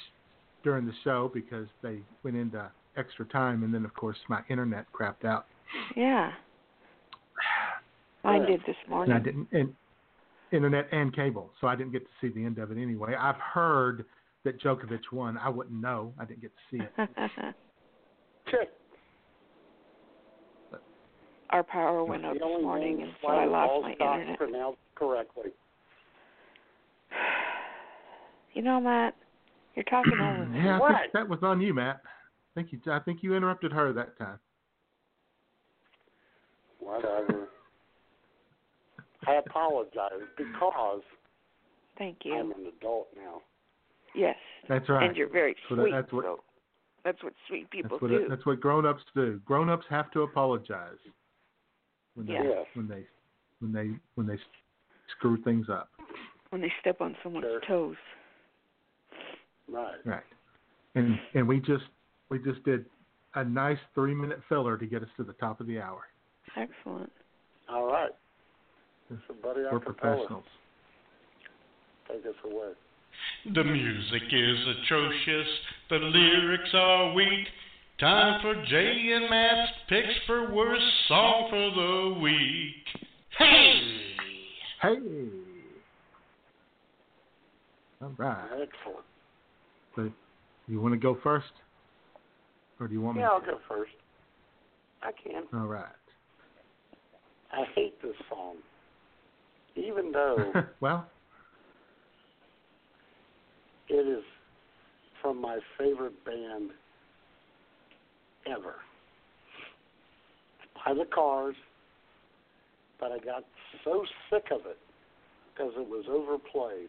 [0.63, 4.87] during the show because they went into extra time, and then of course my internet
[4.93, 5.47] crapped out.
[5.97, 6.33] Yeah.
[8.25, 9.13] Mine did this morning.
[9.15, 9.75] and I didn't and
[10.53, 13.15] internet and cable, so I didn't get to see the end of it anyway.
[13.19, 14.05] I've heard
[14.45, 15.37] that Djokovic won.
[15.39, 16.13] I wouldn't know.
[16.19, 17.09] I didn't get to see it.
[18.51, 18.69] Check.
[21.51, 24.39] Our power went out this morning, and so I lost Ball my internet.
[24.39, 25.51] pronounced correctly.
[28.53, 29.15] You know, Matt,
[29.77, 30.59] you're talking over me.
[30.65, 31.01] yeah, I What?
[31.03, 32.01] think that was on you, Matt.
[32.05, 32.09] I
[32.61, 32.93] think you.
[32.93, 34.41] I think you interrupted her that time.
[36.81, 37.47] Whatever.
[39.29, 41.03] I apologize because
[41.97, 42.35] Thank you.
[42.35, 43.41] I'm an adult now.
[44.15, 44.37] Yes.
[44.69, 45.07] That's right.
[45.09, 45.93] And you're very So sweet.
[45.93, 46.41] that's what- so
[47.05, 48.09] that's what sweet people That's what.
[48.11, 48.29] do.
[48.29, 49.39] That's what grown-ups do.
[49.45, 50.99] Grown-ups have to apologize
[52.15, 52.67] when they Yes.
[52.75, 53.07] when they
[53.61, 54.39] when they when they
[55.09, 55.89] screw things up.
[56.51, 57.61] when they step on someone's Sure.
[57.61, 57.97] toes.
[59.69, 60.05] Right.
[60.05, 60.25] Right.
[60.95, 61.85] And and we just
[62.29, 62.85] we just did
[63.35, 66.09] a nice three minute filler to get us to the top of the hour.
[66.57, 67.13] Excellent.
[67.69, 68.11] All right.
[69.09, 70.45] So, Buddy We're Acapella, professionals.
[72.09, 72.73] take us away.
[73.55, 75.49] The music is atrocious,
[75.89, 77.47] the lyrics are weak.
[77.99, 83.07] Time for Jay and Matt's picks for worst song for the week.
[83.37, 83.81] Hey!
[84.81, 84.99] Hey.
[88.03, 88.45] All right.
[88.53, 89.05] Excellent.
[89.95, 90.11] So
[90.67, 91.53] you want to go first,
[92.79, 93.23] or do you want me?
[93.23, 93.93] Yeah, I'll go first.
[95.03, 95.43] I can.
[95.53, 95.85] All right.
[97.53, 98.57] I hate this song.
[99.77, 101.07] Even though well,
[103.91, 104.25] it is
[105.21, 106.71] from my favorite band
[108.47, 108.77] ever.
[110.85, 111.57] By the Cars,
[112.99, 113.45] but I got
[113.85, 114.79] so sick of it
[115.53, 116.89] because it was overplayed.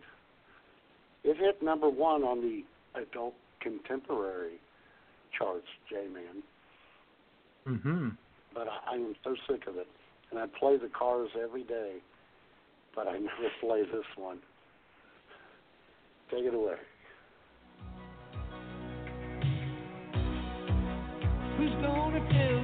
[1.24, 2.64] It hit number one on the
[3.00, 4.60] adult contemporary
[5.38, 6.44] charts, J-Man,
[7.68, 8.10] mm-hmm.
[8.54, 9.88] but I, I am so sick of it.
[10.30, 11.98] And I play the Cars every day,
[12.96, 14.40] but I never play this one.
[16.32, 16.76] Take it away.
[21.62, 22.61] Who's gonna tell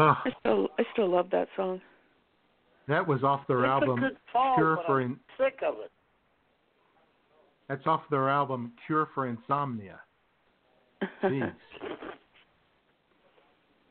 [0.00, 1.80] Ugh, I still I still love that song.
[2.88, 5.58] that was off their it's album a good song, Cure but for I'm In- sick
[5.66, 5.90] of it.
[7.68, 10.00] That's off their album Cure for Insomnia.
[11.22, 11.52] Jeez.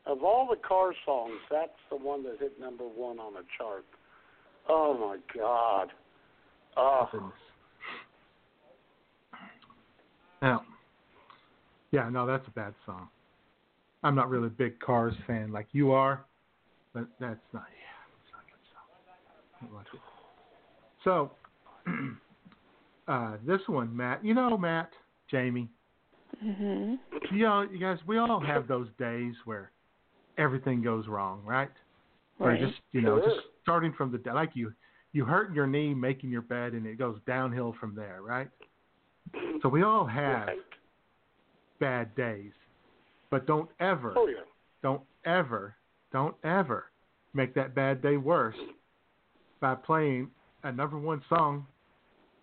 [0.07, 3.86] Of all the car songs, that's the one that hit number one on the chart.
[4.68, 5.89] Oh my God.
[6.76, 7.01] Ah.
[7.01, 7.34] Oh, Goodness.
[10.41, 10.64] Now,
[11.91, 13.10] yeah, no, that's a bad song.
[14.03, 16.25] I'm not really a big Cars fan like you are,
[16.93, 17.65] but that's not.
[17.67, 19.85] Yeah, it's not good song.
[19.93, 19.99] It.
[21.03, 21.31] So,
[23.07, 24.23] uh, this one, Matt.
[24.23, 24.91] You know, Matt,
[25.29, 25.69] Jamie.
[26.43, 26.97] Mhm.
[27.31, 29.71] You know, you guys, we all have those days where
[30.37, 31.71] everything goes wrong, right?
[32.39, 32.61] Or Right.
[32.61, 33.29] just you know, Sure.
[33.33, 34.73] just starting from the like you
[35.11, 38.49] you hurt your knee making your bed and it goes downhill from there, right?
[39.61, 40.57] So we all have right.
[41.79, 42.53] bad days,
[43.32, 44.38] but don't ever, Oh yeah.
[44.82, 45.75] don't ever,
[46.11, 46.86] don't ever
[47.34, 48.55] make that bad day worse
[49.59, 50.30] by playing
[50.63, 51.65] a number one song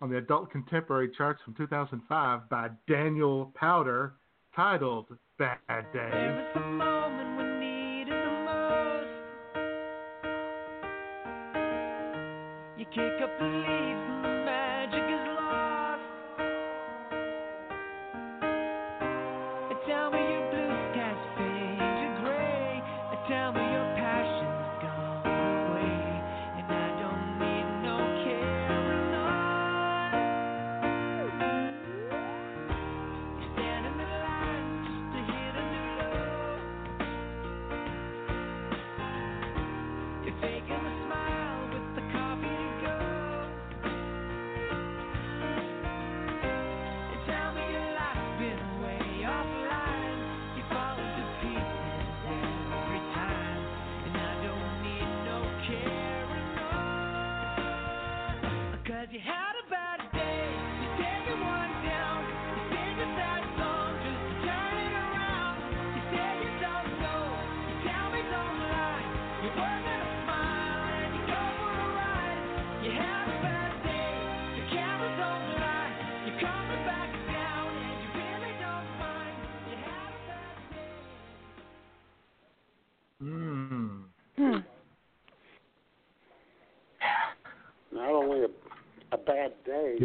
[0.01, 4.11] on the adult contemporary charts from 2005 by Daniel Powter
[4.55, 5.07] titled
[5.37, 5.57] Bad
[5.93, 6.09] Day.
[6.11, 9.07] There is a moment when needed the most.
[12.77, 14.16] You kick up the leaves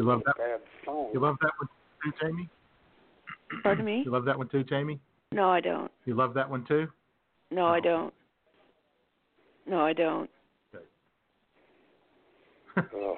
[0.02, 0.36] You love that?
[0.36, 1.10] bad song.
[1.14, 1.68] You love that one
[2.02, 2.48] too, Jamie?
[3.62, 4.02] Pardon me?
[4.04, 4.98] You love that one too, Jamie?
[5.30, 5.92] No, I don't.
[6.06, 6.88] You love that one too?
[7.52, 8.12] No, I don't.
[9.64, 10.28] No, I don't.
[12.94, 13.16] oh,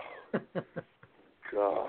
[1.51, 1.89] God.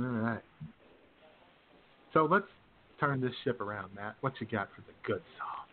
[0.00, 0.42] All right.
[2.12, 2.46] So let's
[2.98, 4.16] turn this ship around, Matt.
[4.20, 5.66] What you got for the good song?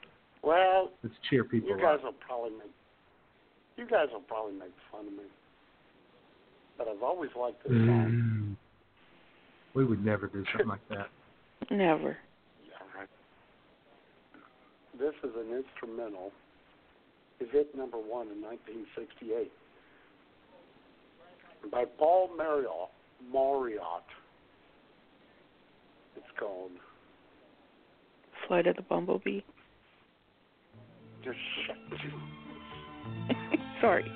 [0.44, 2.04] Well, Let's cheer people you guys up.
[2.04, 2.70] will probably make
[3.76, 5.24] you guys will probably make fun of me,
[6.78, 8.56] but I've always liked this song.
[8.56, 8.56] Mm.
[9.76, 11.10] We would never do something like that.
[11.72, 12.18] Never.
[12.80, 13.10] All right.
[15.00, 16.32] This is an instrumental.
[17.40, 19.52] Is it hit number one in 1968
[21.72, 22.90] by Paul Mauriat.
[23.32, 24.04] Mauriat.
[26.16, 26.72] It's called
[28.48, 29.42] Flight of the Bumblebee.
[31.24, 31.78] Just shut
[33.82, 34.12] Sorry.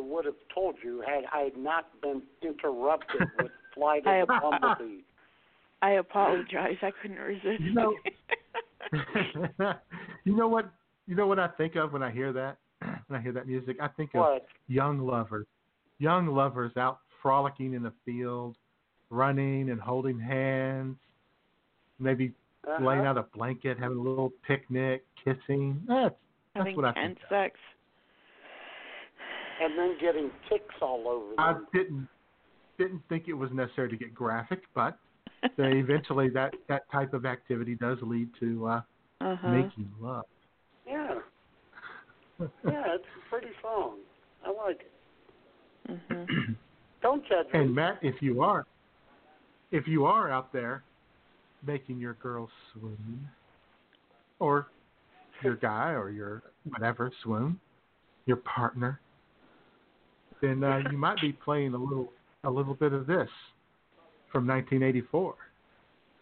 [0.00, 4.38] I would have told you had I not been interrupted with Flight I of the
[4.40, 5.02] Bumblebee.
[5.82, 6.76] I apologize.
[6.82, 7.60] I couldn't resist.
[7.60, 7.94] You know-
[10.24, 10.70] you know what?
[11.06, 12.58] You know what I think of when I hear that?
[13.08, 15.46] When I hear that music, I think of young lovers,
[15.98, 18.54] young lovers out frolicking in the field,
[19.10, 20.96] running and holding hands,
[21.98, 22.32] maybe
[22.66, 22.84] Uh-huh.
[22.84, 25.82] laying out a blanket, having a little picnic, kissing.
[25.88, 26.14] That's
[26.54, 27.28] that's what I tense think.
[27.28, 27.60] sex.
[29.60, 32.08] And then getting ticks all over I didn't
[32.78, 34.96] didn't think it was necessary to get graphic, but
[35.56, 38.80] they eventually that that type of activity does lead to uh,
[39.20, 39.48] Uh-huh.
[39.48, 40.24] making love.
[40.86, 41.14] Yeah.
[42.64, 43.96] Yeah, it's a pretty song.
[44.46, 46.00] I like it.
[46.10, 46.52] Mm-hmm.
[47.02, 47.58] Don't judge me.
[47.60, 48.66] And Matt, if you are,
[49.70, 50.82] if you are out there
[51.66, 53.28] making your girl swoon,
[54.38, 54.68] or
[55.44, 57.60] your guy or your whatever swoon,
[58.24, 59.00] your partner,
[60.40, 62.12] then uh, you might be playing a little
[62.44, 63.28] a little bit of this
[64.32, 65.34] from 1984,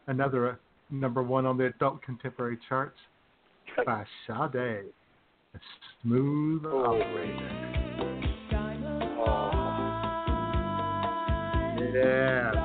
[0.08, 0.54] another uh,
[0.90, 2.98] number one on the adult contemporary charts
[3.86, 4.84] by Sade,
[5.54, 5.58] a
[6.02, 7.78] smooth operator.
[11.94, 12.57] Yeah,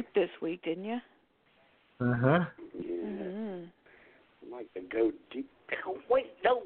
[0.00, 0.98] guys deep this week, didn't you?
[2.00, 2.40] Uh huh.
[2.78, 3.64] Mm-hmm.
[4.46, 5.48] I like to go deep.
[5.86, 6.62] Oh, wait, no.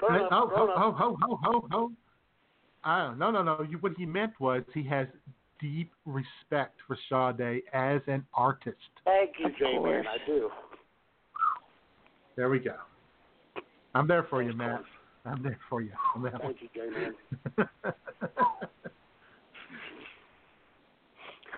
[0.00, 0.96] Hey, Grown up, oh, grown oh, up.
[1.00, 1.92] oh, oh, oh, oh.
[2.86, 3.66] Oh, no, no, no.
[3.68, 5.06] You, what he meant was he has
[5.58, 8.76] deep respect for Sade as an artist.
[9.04, 10.04] Thank you, Of J-Man.
[10.06, 10.50] I do.
[12.36, 12.74] There we go.
[13.94, 14.82] I'm there for you, Matt.
[15.24, 15.92] I'm there for you.
[16.14, 17.14] on that Thank you, J-Man.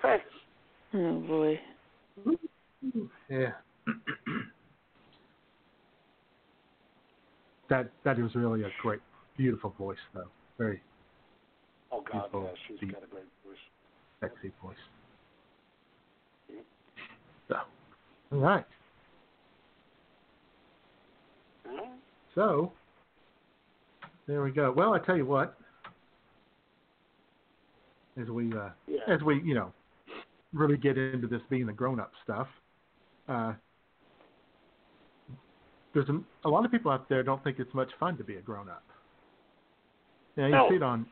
[0.99, 1.61] Oh boy.
[3.29, 3.53] yeah.
[7.69, 9.01] that that is really a great,
[9.37, 10.29] beautiful voice, though.
[10.57, 10.81] Very
[11.93, 12.93] oh God, Beautiful, yeah, she's deep.
[12.95, 13.59] got a great voice.
[14.21, 14.77] sexy voice.
[17.49, 17.57] So,
[18.33, 18.65] all right.
[21.67, 21.85] Huh?
[22.35, 22.73] So,
[24.27, 24.73] there we go.
[24.75, 25.59] Well, I tell you what.
[28.19, 29.01] As we, uh, Yeah.
[29.09, 29.73] as we, you know,
[30.57, 32.49] really get into this being the grown-up stuff,
[33.29, 33.53] uh,
[35.95, 38.37] there's a, a lot of people out there don't think it's much fun to be
[38.37, 38.85] a grown-up.
[40.37, 40.67] Yeah, you No.
[40.69, 41.07] see it on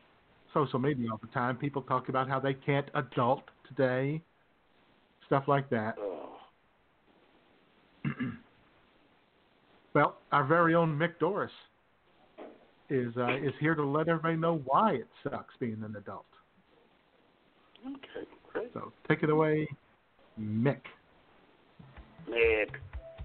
[0.53, 1.57] social media all the time.
[1.57, 4.21] People talk about how they can't adult today,
[5.25, 5.95] stuff like that.
[9.93, 11.53] Well, our very own Mick Doris
[12.89, 16.25] is uh, is here to let everybody know why it sucks being an adult.
[17.87, 18.73] okay, great.
[18.73, 19.67] So take it away,
[20.39, 20.81] Mick.
[22.29, 22.69] Mick.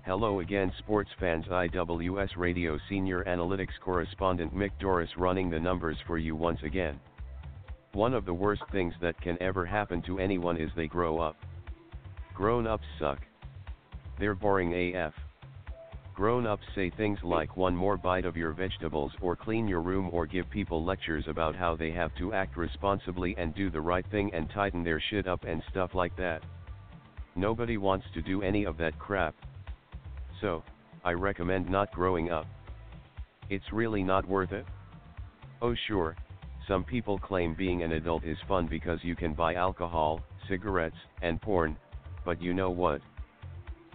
[0.04, 1.44] Hello again, sports fans.
[1.46, 6.98] IWS Radio Senior Analytics Correspondent Mick Doris running the numbers for you once again.
[7.92, 11.36] One of the worst things that can ever happen to anyone is they grow up.
[12.34, 13.18] Grown ups suck.
[14.18, 15.12] They're boring AF.
[16.20, 20.10] Grown ups say things like one more bite of your vegetables or clean your room
[20.12, 24.04] or give people lectures about how they have to act responsibly and do the right
[24.10, 26.42] thing and tighten their shit up and stuff like that.
[27.36, 29.34] Nobody wants to do any of that crap.
[30.42, 30.62] So,
[31.06, 32.44] I recommend not growing up.
[33.48, 34.66] It's really not worth it.
[35.62, 36.16] Oh, sure,
[36.68, 40.20] some people claim being an adult is fun because you can buy alcohol,
[40.50, 41.78] cigarettes, and porn,
[42.26, 43.00] but you know what?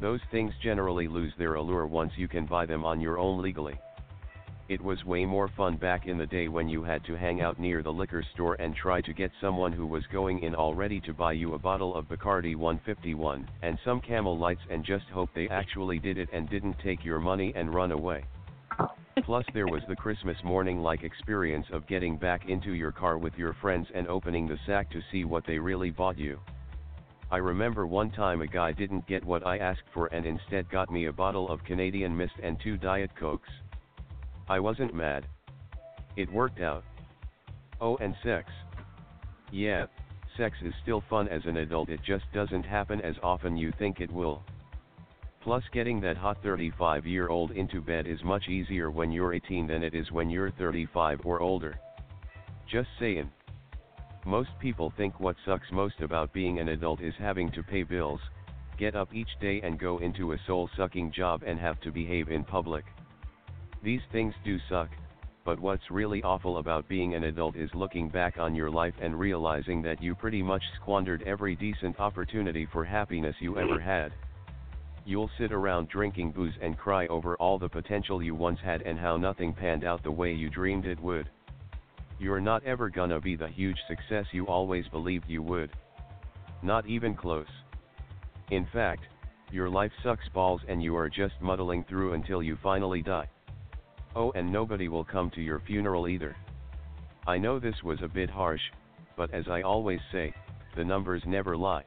[0.01, 3.79] Those things generally lose their allure once you can buy them on your own legally.
[4.67, 7.59] It was way more fun back in the day when you had to hang out
[7.59, 11.13] near the liquor store and try to get someone who was going in already to
[11.13, 15.47] buy you a bottle of Bacardi 151 and some Camel Lights and just hope they
[15.49, 18.25] actually did it and didn't take your money and run away.
[19.23, 23.37] Plus there was the Christmas morning like experience of getting back into your car with
[23.37, 26.39] your friends and opening the sack to see what they really bought you.
[27.31, 30.91] I remember one time a guy didn't get what I asked for and instead got
[30.91, 33.49] me a bottle of Canadian Mist and two Diet Cokes.
[34.47, 35.25] I wasn't mad.
[36.15, 36.83] It worked out.
[37.81, 38.51] Oh, and sex.
[39.51, 39.87] Yeah,
[40.37, 43.99] sex is still fun as an adult, it just doesn't happen as often you think
[43.99, 44.43] it will.
[45.41, 49.67] Plus, getting that hot 35 year old into bed is much easier when you're 18
[49.67, 51.79] than it is when you're 35 or older.
[52.67, 53.31] Just saying.
[54.25, 58.19] Most people think what sucks most about being an adult is having to pay bills,
[58.75, 62.29] get up each day and go into a soul sucking job and have to behave
[62.29, 62.85] in public.
[63.83, 64.89] These things do suck,
[65.43, 69.17] but what's really awful about being an adult is looking back on your life and
[69.17, 74.11] realizing that you pretty much squandered every decent opportunity for happiness you ever had.
[75.05, 78.97] You'll sit around drinking booze and cry over all the potential you once had and
[78.97, 81.29] how nothing panned out the way you dreamed it would.
[82.19, 85.71] You're not ever gonna be the huge success you always believed you would.
[86.63, 87.47] Not even close.
[88.51, 89.03] In fact,
[89.51, 93.27] your life sucks balls and you are just muddling through until you finally die.
[94.15, 96.35] Oh, and nobody will come to your funeral either.
[97.27, 98.61] I know this was a bit harsh,
[99.17, 100.33] but as I always say,
[100.75, 101.83] the numbers never lie.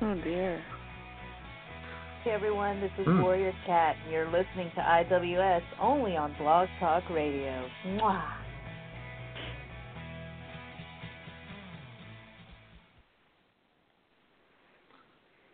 [0.00, 0.62] Oh dear.
[2.24, 3.20] Hey everyone, this is Hmm.
[3.22, 3.96] Warrior Cat.
[4.04, 7.68] and You're listening to IWS only on Blog Talk Radio.
[7.84, 8.22] Mwah.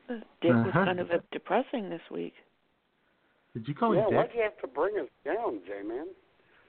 [0.09, 0.85] Dick was Uh-huh.
[0.85, 2.35] kind of depressing this week.
[3.55, 6.09] Did you call yeah, him why'd you have to bring us down, J-Man?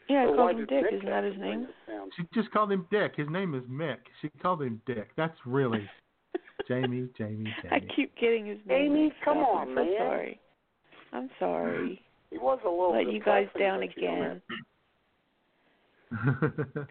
[0.08, 0.84] Yeah, I Or why called him did Dick.
[0.84, 1.68] Nick Isn't that his name?
[2.16, 3.16] She just called him Dick.
[3.16, 4.00] His name is Mick.
[4.22, 5.12] She called him Dick.
[5.16, 5.88] That's really
[6.70, 7.70] Jamie, Jamie, Jamie.
[7.76, 8.94] I keep getting his name.
[8.94, 9.48] Jamie, come up.
[9.50, 9.94] on, I'm so man.
[9.98, 10.40] sorry.
[11.12, 12.02] I'm sorry.
[12.30, 14.42] He was a little Let you guys down but you don't again.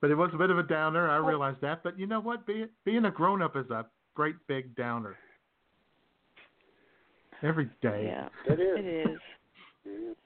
[0.00, 1.08] but it was a bit of a downer.
[1.08, 1.82] I realize that.
[1.84, 2.46] But you know what?
[2.46, 5.16] Being being a grown up is a great big downer.
[7.42, 8.04] Every day.
[8.06, 8.78] Yeah, It is.
[9.84, 10.16] it is.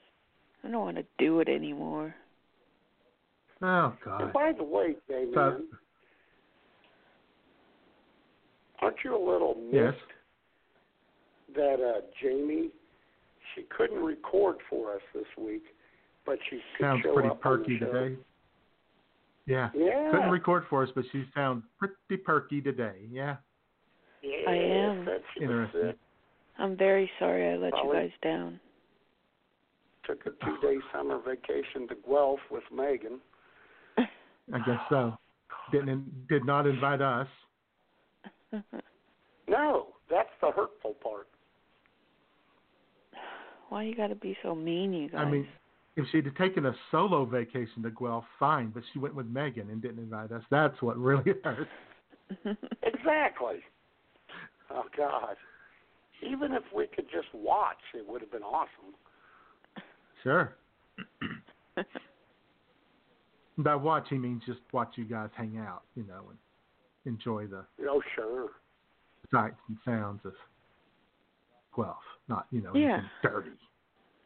[0.64, 2.14] I don't want to do it anymore.
[3.62, 4.32] Oh And God.
[4.32, 5.60] by the way, J-Man, So-
[8.82, 9.94] aren't you a little Yes.
[9.94, 12.70] missed that uh, Jamie,
[13.54, 15.64] she couldn't record for us this week,
[16.24, 18.16] but she Sounds show pretty up perky today.
[19.46, 19.70] Yeah.
[19.74, 20.10] Yeah.
[20.12, 23.00] Couldn't record for us, but she sounds pretty perky today.
[23.10, 23.36] Yeah.
[24.22, 25.04] Yes, I am.
[25.06, 25.94] That she was Interesting.
[26.58, 28.60] I'm very sorry I let you guys down.
[30.06, 33.18] Took a two-day summer vacation to Guelph with Megan.
[33.98, 35.16] I guess so.
[35.72, 37.28] Didn't did not invite us.
[39.48, 41.28] No, that's the hurtful part.
[43.68, 45.24] Why you gotta be so mean, you guys?
[45.26, 45.46] I mean,
[45.96, 49.70] if she'd have taken a solo vacation to Guelph, fine, but she went with Megan
[49.70, 50.42] and didn't invite us.
[50.50, 51.68] That's what really hurt.
[52.82, 53.60] Exactly.
[54.70, 55.36] Oh God.
[56.28, 58.94] Even if we could just watch, it would have been awesome.
[60.22, 60.54] Sure.
[63.58, 66.38] By watch, he means just watch you guys hang out, you know, and
[67.06, 68.50] enjoy the Oh, sure.
[69.30, 70.34] sights and sounds of
[71.74, 71.96] Guelph.
[72.28, 73.02] Not, you know, Yeah.
[73.22, 73.52] dirty.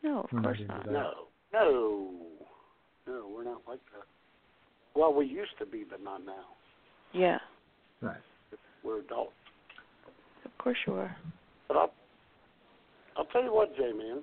[0.02, 0.86] no, of We're course into not.
[0.86, 2.30] No, no,
[3.06, 4.04] no, we're not like that.
[4.94, 6.44] Well, we used to be, but not now.
[7.12, 7.38] Yeah,
[8.00, 8.20] Right.
[8.82, 9.34] We're adults.
[10.44, 11.16] of course you are.
[11.68, 11.94] But I'll,
[13.16, 14.22] I'll tell you what, J-Man.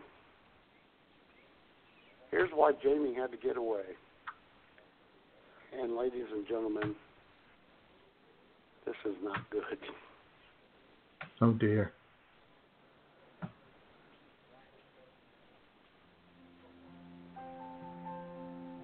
[2.29, 3.83] Here's why Jamie had to get away.
[5.73, 6.95] And ladies and gentlemen,
[8.91, 9.77] this is not good.
[11.39, 11.93] Oh dear.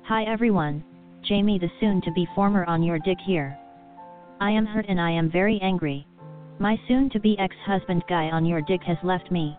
[0.03, 0.83] Hi everyone,
[1.23, 3.57] Jamie the soon to be former Ahnyurdyck here.
[4.39, 6.07] I am hurt and I am very angry.
[6.59, 9.57] My soon to be ex husband guy Ahnyurdyck has left me.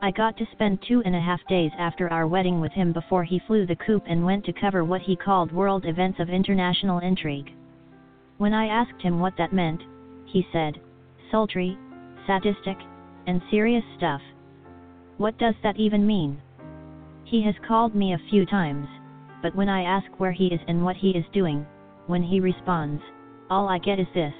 [0.00, 3.24] I got to spend two and a half days after our wedding with him before
[3.24, 7.00] he flew the coop and went to cover what he called world events of international
[7.00, 7.52] intrigue.
[8.38, 9.82] When I asked him what that meant,
[10.26, 10.80] he said,
[11.28, 11.76] sultry,
[12.24, 12.76] sadistic,
[13.26, 14.20] and serious stuff.
[15.16, 16.40] What does that even mean?
[17.24, 18.86] He has called me a few times,
[19.42, 21.66] but when I ask where he is and what he is doing,
[22.06, 23.02] when he responds,
[23.50, 24.32] all I get is this.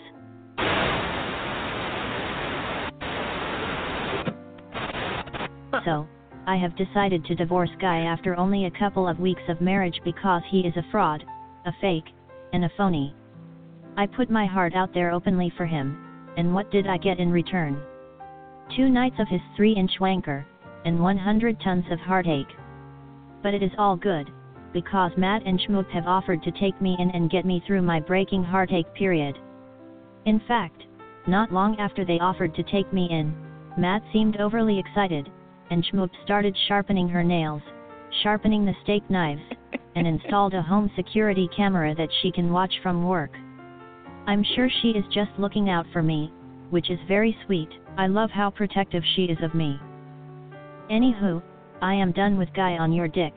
[5.85, 6.07] So,
[6.47, 10.43] I have decided to divorce Guy after only a couple of weeks of marriage because
[10.49, 11.25] he is a fraud,
[11.67, 12.07] a fake,
[12.53, 13.13] and a phony.
[13.99, 15.99] I put my heart out there openly for him,
[16.37, 17.83] and what did I get in return?
[18.77, 20.45] Two nights of his 3 inch wanker,
[20.85, 22.47] and 100 tons of heartache.
[23.43, 24.31] But it is all good,
[24.73, 27.99] because Matt and Schmoop have offered to take me in and get me through my
[27.99, 29.37] breaking heartache period.
[30.27, 30.81] In fact,
[31.27, 33.35] not long after they offered to take me in,
[33.77, 35.29] Matt seemed overly excited,
[35.71, 37.63] and Schmoop started sharpening her nails,
[38.23, 39.43] sharpening the steak knives,
[39.97, 43.33] and installed a home security camera that she can watch from work.
[44.29, 46.31] I'm sure she is just looking out for me,
[46.69, 47.71] which is very sweet.
[47.97, 49.81] I love how protective she is of me.
[50.91, 51.43] Anywho,
[51.81, 53.33] I am done with Guy Ahnyurdyck.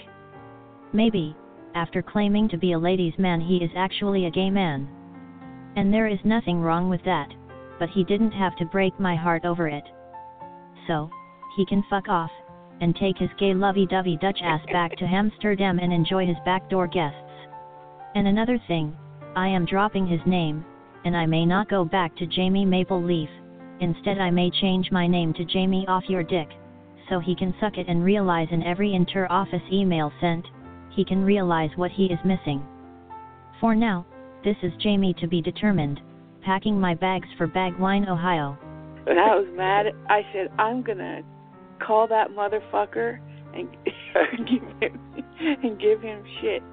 [0.91, 1.33] Maybe,
[1.75, 4.89] after claiming to be a ladies' man, he is actually a gay man.
[5.77, 7.29] And there is nothing wrong with that,
[7.79, 9.85] but he didn't have to break my heart over it.
[10.87, 11.09] So,
[11.55, 12.31] he can fuck off,
[12.81, 16.87] and take his gay lovey dovey Dutch ass back to Amsterdam and enjoy his backdoor
[16.87, 17.47] guests.
[18.13, 18.93] And another thing,
[19.37, 20.65] I am dropping his name,
[21.05, 23.29] and I may not go back to Jamie Maple Leaf,
[23.79, 26.49] instead, I may change my name to Jamie Off Your Dick,
[27.09, 30.45] so he can suck it and realize in every inter office email sent,
[30.91, 32.65] he can realize what he is missing.
[33.59, 34.05] For now,
[34.43, 35.99] this is Jamie to be determined,
[36.43, 38.57] packing my bags for Bagwine, Ohio.
[39.03, 41.21] When I was mad, I said, I'm gonna
[41.79, 43.19] call that motherfucker
[43.53, 43.69] and
[44.47, 44.99] give him
[45.63, 46.63] and give him shit.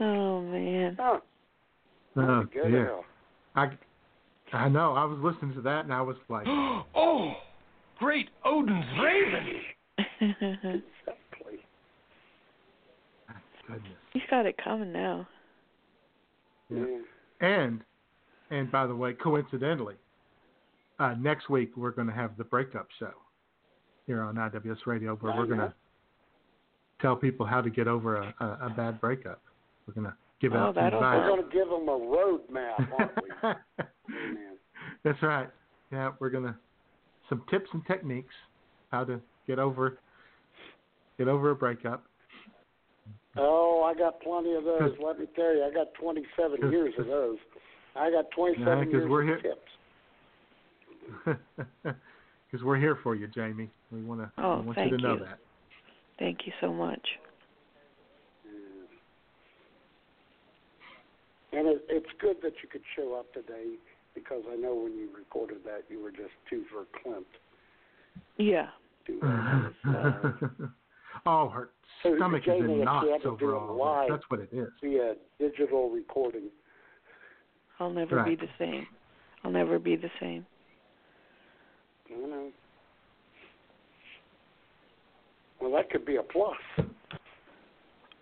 [0.00, 0.96] Oh man.
[1.00, 1.20] Oh,
[2.16, 2.86] Oh good dear.
[2.86, 3.04] hell.
[3.54, 3.68] I,
[4.56, 4.94] I know.
[4.94, 6.46] I was listening to that and I was like,
[6.94, 7.32] oh,
[7.98, 9.60] great Odin's raven.
[11.00, 11.58] Exactly.
[13.66, 13.92] goodness.
[14.12, 15.26] He's got it coming now.
[16.70, 16.84] Yeah.
[17.40, 17.80] And,
[18.50, 19.94] and by the way, coincidentally,
[20.98, 23.12] uh, next week we're going to have the breakup show
[24.06, 25.72] here on IWS Radio, where we're going to
[27.00, 29.40] tell people how to get over a, a, a bad breakup.
[29.88, 31.18] We're going to give Oh, out some advice.
[31.22, 33.30] We're going to give them a road map, aren't we?
[34.10, 34.14] Oh,
[35.04, 35.48] That's right.
[35.92, 36.56] Yeah, we're gonna
[37.28, 38.32] some tips and techniques
[38.90, 39.98] how to get over
[41.18, 42.04] get over a breakup.
[43.36, 44.92] Oh, I got plenty of those.
[45.04, 47.36] Let me tell you, I got 27 years of those.
[47.94, 49.54] I got 27 Yeah, years we're of here-
[51.26, 51.46] tips.
[52.50, 53.68] Because we're here for you, Jamie.
[53.92, 55.20] We want to Oh, we want thank you to know you.
[55.20, 55.38] that.
[56.18, 57.06] Thank you so much.
[61.52, 63.76] And it, it's good that you could show up today
[64.14, 67.24] because I know when you recorded that you were just too verklempt.
[68.36, 68.66] Yeah.
[69.06, 70.50] To,
[71.26, 71.70] Oh, her
[72.02, 74.10] So stomach is in knots you over all live.
[74.10, 74.68] That's what it is.
[74.82, 76.48] via digital recording.
[77.80, 78.86] I'll never be the same.
[79.44, 80.46] I'll never be the same.
[82.08, 82.50] You know.
[85.60, 86.56] Well, that could be a plus.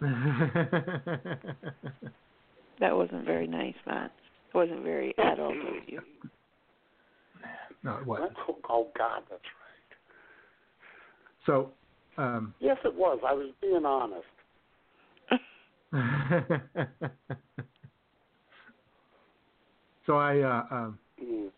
[2.80, 4.12] That wasn't very nice, Matt.
[4.48, 6.00] It wasn't very adult of you.
[7.82, 8.32] no, it wasn't.
[8.48, 9.96] Oh, oh God, that's right.
[11.46, 11.70] So,
[12.18, 13.20] um, Yes, it was.
[13.26, 14.24] I was being honest.
[20.06, 21.48] so I uh, um, Mm.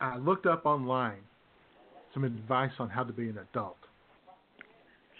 [0.00, 1.20] I looked up online
[2.14, 3.76] some advice on how to be an adult,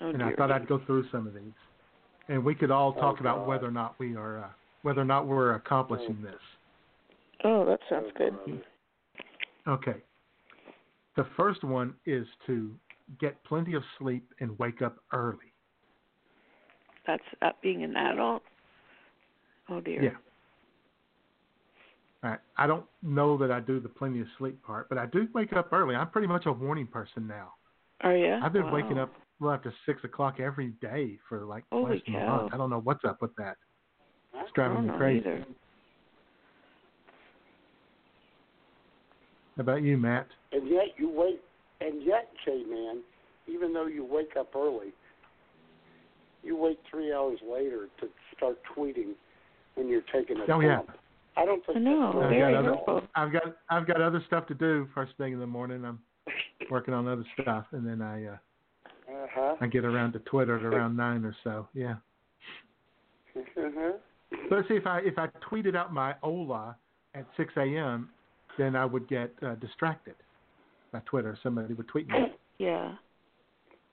[0.00, 0.36] Oh, and I dear.
[0.36, 1.52] thought I'd go through some of these,
[2.28, 4.48] and we could all talk Oh, about whether or not we are uh,
[4.82, 6.22] whether or not we're accomplishing mm.
[6.22, 6.40] this.
[7.44, 8.34] Oh, that sounds good.
[9.66, 9.96] Okay.
[11.16, 12.70] The first one is to
[13.20, 15.38] get plenty of sleep and wake up early.
[17.06, 18.42] That's that being an adult.
[19.68, 20.02] Oh dear.
[20.02, 20.10] Yeah.
[22.24, 22.40] All right.
[22.56, 25.52] I don't know that I do the plenty of sleep part, but I do wake
[25.52, 25.96] up early.
[25.96, 27.54] I'm pretty much a morning person now.
[28.02, 28.34] Are you?
[28.34, 28.74] I've been Wow.
[28.74, 32.36] waking up well after six o'clock every day for like Holy last cow.
[32.42, 32.54] month.
[32.54, 33.56] I don't know what's up with that.
[34.34, 35.20] It's driving me crazy.
[35.20, 35.46] either.
[39.56, 40.28] How about you, Matt?
[40.52, 41.40] And yet you wake,
[41.80, 43.02] and yet, J Man,
[43.46, 44.92] even though you wake up early,
[46.42, 49.12] you wait three hours later to start tweeting
[49.74, 50.80] when you're taking a Oh, yeah.
[51.36, 52.12] I don't think I know.
[52.20, 53.06] that's I've got, other.
[53.14, 55.84] I've got I've got other stuff to do first thing in the morning.
[55.84, 55.98] I'm
[56.70, 58.36] working on other stuff, and then I uh,
[59.08, 59.56] Uh-huh.
[59.60, 61.68] I get around to Twitter at around nine or so.
[61.74, 61.96] Yeah.
[63.34, 63.92] Uh-huh.
[64.50, 66.76] But see, if I if I tweeted out my Ola
[67.14, 68.10] at 6 a.m.,
[68.58, 70.14] then I would get uh, distracted
[70.92, 71.38] by Twitter.
[71.42, 72.18] Somebody would tweet me.
[72.58, 72.92] Yeah.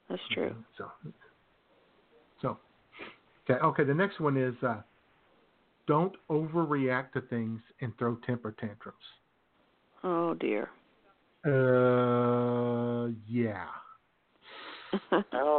[0.09, 0.53] That's true.
[0.77, 0.91] So,
[2.39, 2.57] so
[3.49, 3.59] okay.
[3.63, 3.83] Okay.
[3.83, 4.81] The next one is uh,
[5.87, 8.97] don't overreact to things and throw temper tantrums.
[10.03, 10.69] Oh dear.
[11.45, 13.65] Uh, yeah.
[15.33, 15.58] Oh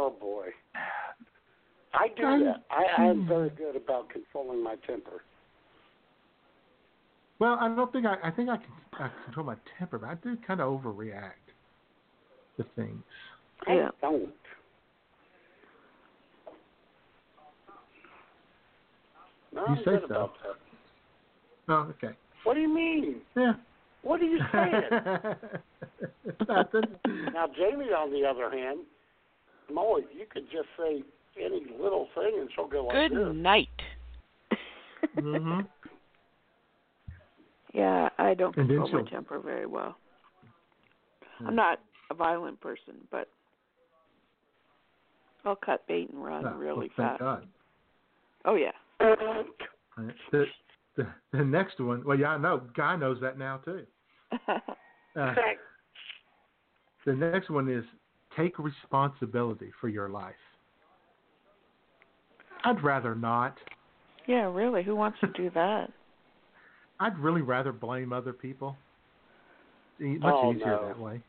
[1.93, 2.63] I do I'm- that.
[2.69, 3.27] I, I'm hmm.
[3.27, 5.23] very good about controlling my temper.
[7.39, 8.17] Well, I don't think I.
[8.23, 11.31] I think I can I control my temper, but I do kind of overreact
[12.57, 13.01] to things.
[13.67, 13.89] Yeah.
[14.03, 14.29] I don't.
[19.53, 20.15] No, You I'm say good so.
[20.15, 21.73] about that.
[21.73, 22.15] Oh, okay.
[22.43, 23.21] What do you mean?
[23.35, 23.53] Yeah.
[24.03, 24.81] What are you saying?
[26.47, 26.83] Nothing.
[27.33, 28.79] now, Jamie, on the other hand,
[29.71, 31.03] Molly, you could just say
[31.39, 33.35] any little thing and she'll go like Good this.
[33.35, 33.67] night.
[35.15, 35.59] hmm
[37.73, 39.97] Yeah, I don't And control my temper very well.
[41.39, 41.79] I'm not
[42.09, 43.29] a violent person, but
[45.45, 47.19] I'll cut bait and run Oh, really well, thank fast.
[47.19, 47.47] God.
[48.45, 48.71] Oh yeah.
[48.99, 50.45] The,
[50.97, 52.03] the the next one.
[52.05, 52.61] Well, yeah, I know.
[52.75, 53.85] Guy knows that now too.
[55.13, 55.35] Uh,
[57.05, 57.83] the next one is
[58.37, 60.33] take responsibility for your life.
[62.63, 63.55] I'd rather not.
[64.27, 64.83] yeah, really.
[64.83, 65.87] Who wants to do that?
[66.99, 68.75] I'd really rather blame other people.
[69.99, 70.87] E- Much Oh, easier no.
[70.87, 71.21] that way.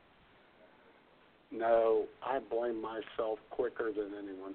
[1.51, 4.55] No, I blame myself quicker than anyone.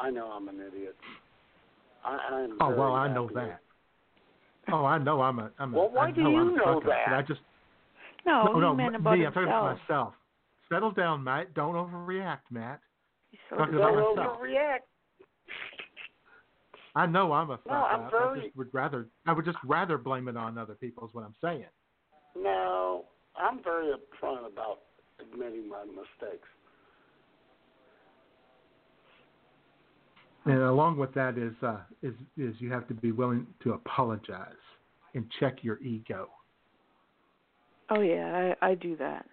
[0.00, 0.96] I know I'm an idiot.
[2.04, 3.60] I, I'm Oh well, I know that.
[4.72, 5.50] Oh, I know I'm a.
[5.58, 7.40] I'm a Well, why I do know you I'm know fuck up, I just
[8.24, 9.26] No, no, he no, meant about me.
[9.26, 10.14] I'm talking about myself.
[10.70, 11.52] Settle down, Matt.
[11.54, 12.80] Don't overreact, Matt.
[13.50, 14.38] So Talking about Don't myself.
[14.40, 14.78] overreact.
[16.96, 18.06] I know I'm a fuck No, I'm up.
[18.06, 19.08] I very- just would rather.
[19.26, 21.06] I would just rather blame it on other people.
[21.06, 21.66] Is what I'm saying.
[22.36, 23.06] No,
[23.36, 24.80] I'm very upfront about
[25.20, 26.48] admitting my mistakes.
[30.46, 34.52] And along with that is uh, is is you have to be willing to apologize
[35.14, 36.28] and check your ego.
[37.90, 39.26] Oh yeah, I I do that.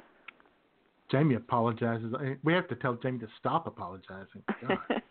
[1.11, 2.13] Jamie apologizes.
[2.43, 4.43] We have to tell Jamie to stop apologizing.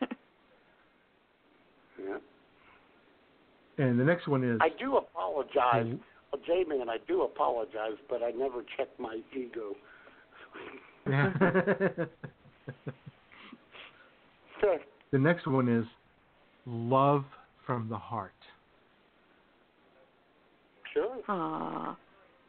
[2.02, 2.16] Yeah.
[3.76, 5.98] and the next one is I do apologize, well,
[6.32, 9.74] oh, Jamie, and I do apologize, but I never check my ego.
[11.06, 11.30] Yeah.
[15.12, 15.84] the next one is
[16.64, 17.26] love
[17.66, 18.32] from the heart.
[20.94, 21.18] Sure.
[21.28, 21.96] Aw.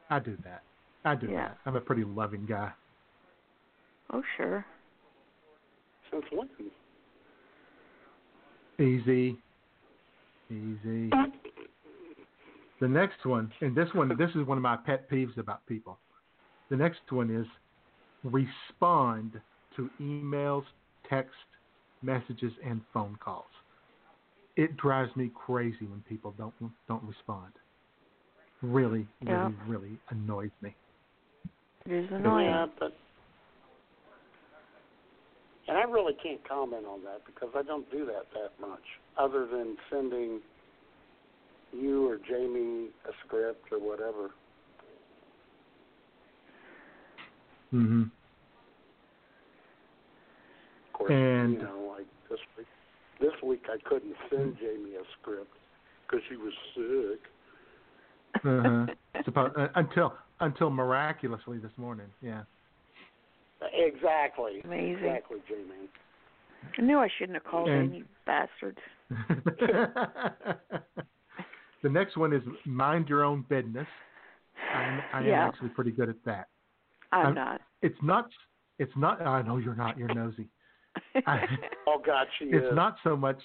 [0.09, 0.63] I do that.
[1.03, 1.49] I do Yeah.
[1.49, 1.57] that.
[1.65, 2.71] I'm a pretty loving guy.
[4.13, 4.65] Oh sure.
[6.11, 6.49] Since when?
[8.79, 9.37] Easy.
[10.49, 11.11] Easy.
[12.81, 15.99] The next one, and this one, this is one of my pet peeves about people.
[16.69, 17.45] The next one is
[18.23, 19.39] respond
[19.75, 20.63] to emails,
[21.07, 21.35] text
[22.01, 23.45] messages, and phone calls.
[24.57, 26.53] It drives me crazy when people don't
[26.87, 27.53] don't respond.
[28.61, 29.49] Really, really, Yeah.
[29.67, 30.75] really annoys me.
[31.85, 32.47] It is annoying.
[32.47, 32.93] Yeah, but
[35.67, 38.83] and I really can't comment on that because I don't do that that much,
[39.17, 40.39] other than sending
[41.73, 44.31] you or Jamie a script or whatever.
[47.69, 48.03] hmm
[50.87, 52.67] Of course, And- you know, like this week,
[53.21, 55.53] this week I couldn't send Jamie a script
[56.05, 58.43] because she was sick.
[58.43, 58.87] Uh-huh.
[59.23, 62.41] Suppo- uh, until until miraculously this morning, yeah.
[63.73, 64.61] Exactly.
[64.63, 65.03] Amazing.
[65.05, 65.89] Exactly, Jamie.
[66.77, 68.77] I knew I shouldn't have called And- in, you bastards.
[71.83, 73.87] the next one is mind your own business.
[74.73, 75.47] I'm, I am Yeah.
[75.47, 76.47] actually pretty good at that.
[77.11, 77.61] I'm, I'm- not.
[77.81, 78.29] It's not.
[78.79, 79.21] It's not.
[79.21, 79.97] I know you're not.
[79.97, 80.47] You're nosy.
[81.25, 81.45] I,
[81.87, 82.73] Oh God, she it's is.
[82.75, 83.41] not so much.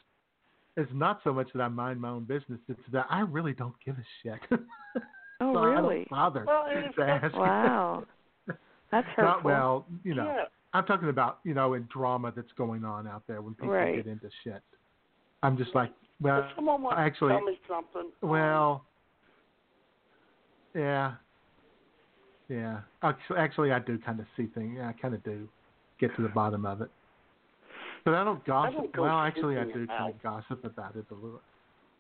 [0.77, 2.61] It's not so much that I mind my own business.
[2.69, 4.41] It's that I really don't give a shit.
[5.39, 5.95] Oh, so I really?
[5.97, 6.65] don't bother Well,
[6.97, 7.35] to ask.
[7.37, 8.05] Wow.
[8.97, 9.25] That's hurtful.
[9.25, 10.25] Not well, you know.
[10.25, 10.45] Yeah.
[10.73, 13.97] I'm talking about you know in drama that's going on out there when people Right.
[13.97, 14.63] get into shit.
[15.43, 15.91] I'm just like,
[16.21, 18.11] well, If someone wants actually, to tell me something.
[18.23, 18.85] well,
[20.75, 21.13] yeah,
[22.49, 22.81] yeah.
[23.03, 24.75] Actually, actually, I do kind of see things.
[24.79, 25.49] Yeah, I kind of do
[26.01, 26.91] get to the bottom of it.
[28.05, 28.77] But I don't gossip.
[28.77, 30.11] don't go well, actually, I do kind out.
[30.11, 31.41] of gossip about it a little.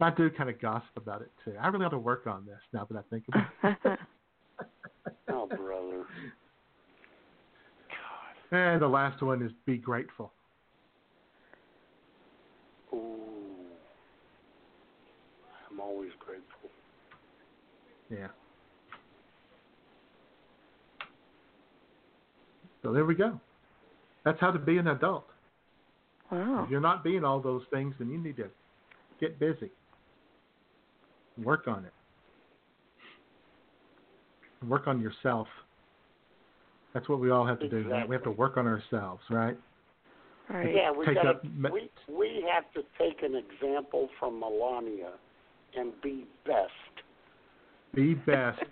[0.00, 1.54] I do kind of gossip about it too.
[1.60, 3.98] I really ought to work on this now that I think about it.
[5.28, 6.04] Oh, brother.
[8.50, 10.32] And the last one is be grateful.
[12.92, 13.16] Ooh.
[15.70, 16.70] I'm always grateful.
[18.10, 18.28] Yeah.
[22.82, 23.40] So there we go.
[24.24, 25.26] That's how to be an adult.
[26.30, 26.62] wow.
[26.64, 28.48] If you're not being all those things, then you need to
[29.20, 29.70] get busy.
[31.42, 31.92] Work on it.
[34.64, 35.48] Work on yourself.
[36.96, 37.86] That's what we all have to do.
[37.90, 38.08] Right?
[38.08, 39.54] We have to work on ourselves, right?
[40.48, 40.74] Right.
[40.74, 45.10] Yeah, we Take got up we we have to take an example from Melania
[45.76, 47.04] and be best.
[47.94, 48.62] Be best.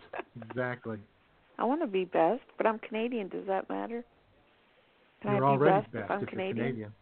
[0.49, 0.97] exactly.
[1.59, 3.29] I want to be best, but I'm Canadian.
[3.29, 4.03] Does that matter?
[5.21, 6.57] Can you're I be already best, best if I'm you're Canadian?
[6.57, 6.93] Canadian.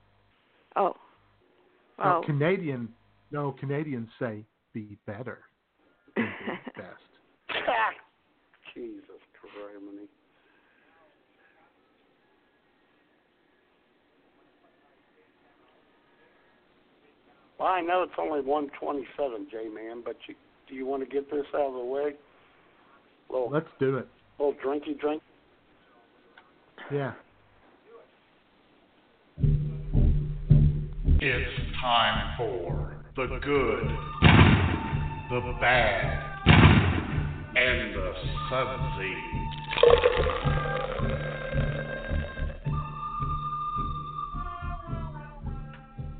[0.74, 0.94] Oh.
[2.00, 2.22] No, Oh.
[2.26, 2.88] Canadian.
[3.30, 4.44] No, Canadians say
[4.74, 5.38] be better.
[6.16, 7.48] than be best.
[8.74, 9.06] Jesus
[9.38, 10.11] Christ.
[17.62, 20.34] Well, I know it's only 127, J-Man, but you,
[20.68, 22.14] do you want to get this out of the way?
[23.30, 24.08] Little, Let's do it.
[24.40, 25.22] little drinky drink.
[26.92, 27.12] Yeah.
[31.20, 33.86] It's time for the good,
[35.30, 36.48] the bad,
[37.54, 38.12] and the
[38.50, 39.14] sudsy.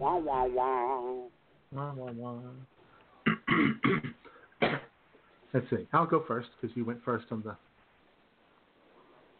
[0.02, 1.28] Wah, wah, wah.
[1.70, 2.40] Wah, wah, wah.
[5.54, 5.86] Let's see.
[5.92, 7.56] I'll go first because you went first on the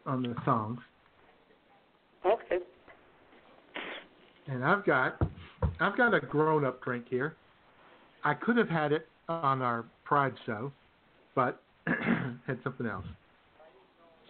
[0.09, 0.79] on the songs,
[2.25, 2.59] Okay.
[4.47, 5.21] and I've got
[5.81, 7.35] I've got a grown up drink here.
[8.23, 10.71] I could have had it on our Pride show,
[11.35, 13.05] but had something else.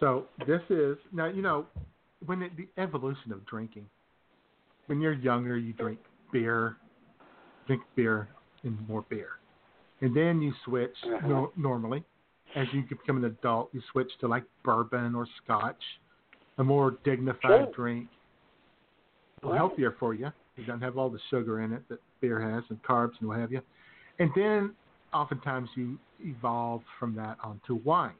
[0.00, 1.66] So this is now you know
[2.26, 3.86] when it, the evolution of drinking.
[4.86, 6.00] When you're younger, you drink
[6.34, 6.76] beer,
[7.66, 8.28] drink beer
[8.64, 9.28] and more beer,
[10.02, 11.26] and then you switch uh-huh.
[11.26, 12.04] no, normally.
[12.56, 15.82] As you become an adult, you switch to like bourbon or scotch,
[16.58, 17.72] a more dignified Sure.
[17.74, 18.08] drink,
[19.42, 19.56] Right.
[19.56, 20.30] healthier for you.
[20.56, 23.38] It doesn't have all the sugar in it that beer has and carbs and what
[23.38, 23.60] have you.
[24.18, 24.74] And then
[25.12, 28.14] oftentimes you evolve from that onto wine.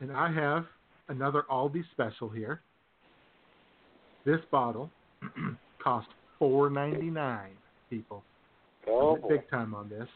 [0.00, 0.64] And I have
[1.08, 2.62] another Aldi special here.
[4.24, 4.90] This bottle
[5.82, 6.08] cost
[6.38, 7.52] four ninety nine.
[7.90, 8.24] People,
[8.88, 10.08] Oh, I went big time on this.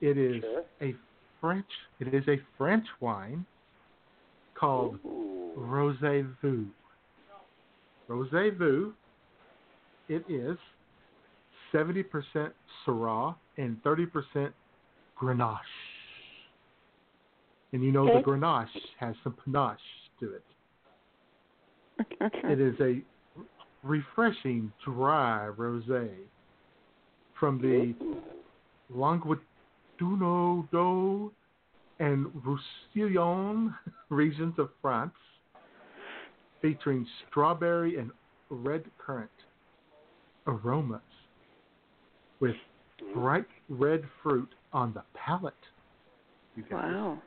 [0.00, 0.64] It is Sure.
[0.80, 0.94] a
[1.40, 1.66] French.
[2.00, 3.44] It is a French wine
[4.54, 5.52] called Ooh.
[5.58, 6.66] Rosé Vu.
[8.08, 8.94] Rosé Vu.
[10.08, 10.58] It is
[11.70, 12.52] seventy percent
[12.84, 14.52] Syrah and thirty percent
[15.20, 15.58] Grenache.
[17.72, 18.68] And you know the Grenache
[18.98, 19.78] has some panache
[20.20, 20.44] to it.
[22.44, 23.02] It is a
[23.82, 26.10] refreshing, dry rosé
[27.38, 27.94] from the
[28.90, 29.42] Languedoc
[29.98, 31.32] d'Eau
[31.98, 33.74] and Roussillon
[34.08, 35.12] regions of France.
[36.60, 38.12] featuring strawberry and
[38.48, 39.30] red currant
[40.46, 41.00] aromas
[42.40, 42.54] with
[43.14, 45.54] bright red fruit on the palate.
[46.70, 47.18] Wow.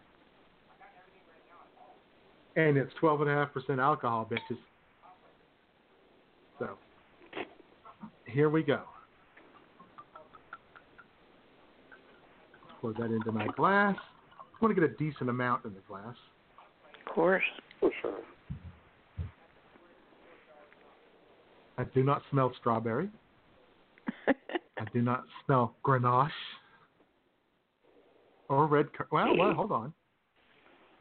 [2.55, 4.57] And it's 12.5% alcohol, bitches.
[6.59, 6.69] So,
[8.25, 8.81] here we go.
[12.81, 13.95] Pour that into my glass.
[14.39, 16.15] I want to get a decent amount in the glass.
[17.05, 17.43] Of course.
[17.79, 18.19] For sure.
[21.77, 23.09] I do not smell strawberry.
[24.27, 26.29] I do not smell Grenache
[28.49, 28.93] or red.
[28.93, 29.93] Cur- well, well, hold on.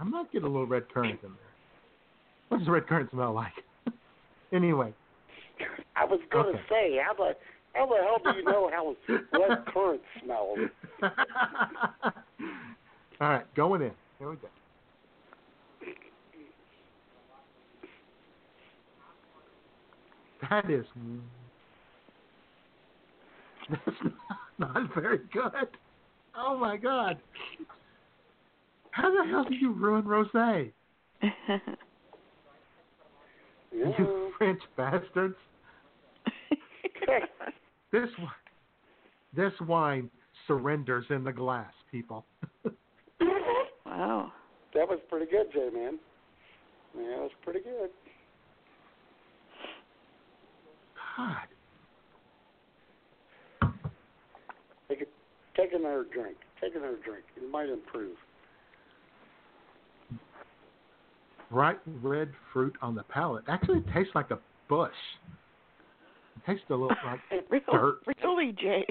[0.01, 1.55] I might get a little red currant in there.
[2.49, 3.53] What does red currant smell like?
[4.53, 4.93] anyway,
[5.97, 6.69] I was going to Okay.
[6.69, 7.37] say, how the
[7.75, 8.95] how the hell do you know how
[9.33, 10.59] red currant smells?
[13.21, 13.93] all right, going in.
[14.19, 14.49] Here we go.
[20.51, 20.85] That is
[23.71, 23.97] that's
[24.59, 25.69] not very good.
[26.37, 27.19] Oh my god.
[28.91, 30.73] How the hell did you ruin rosé?
[33.73, 35.37] You French bastards.
[37.93, 38.09] this
[39.35, 40.11] this wine
[40.47, 42.25] surrenders in the glass, people.
[43.87, 44.33] wow.
[44.75, 45.99] That was pretty good, J man.
[46.97, 47.91] Yeah, that was pretty good.
[51.17, 51.37] God.
[54.89, 56.37] Take a, take another drink.
[56.61, 57.25] Take another drink.
[57.37, 58.17] It might improve.
[61.51, 63.45] Bright red fruit on the palate.
[63.49, 64.91] Actually, it tastes like a bush.
[66.47, 68.01] It tastes a little like really, dirt.
[68.23, 68.85] really, Jay.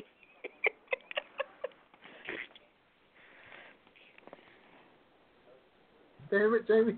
[6.32, 6.98] Damn it, Jamie.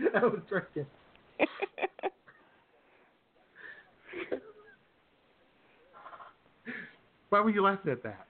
[0.14, 0.86] I was drinking.
[7.28, 8.26] Why were you laughing at that?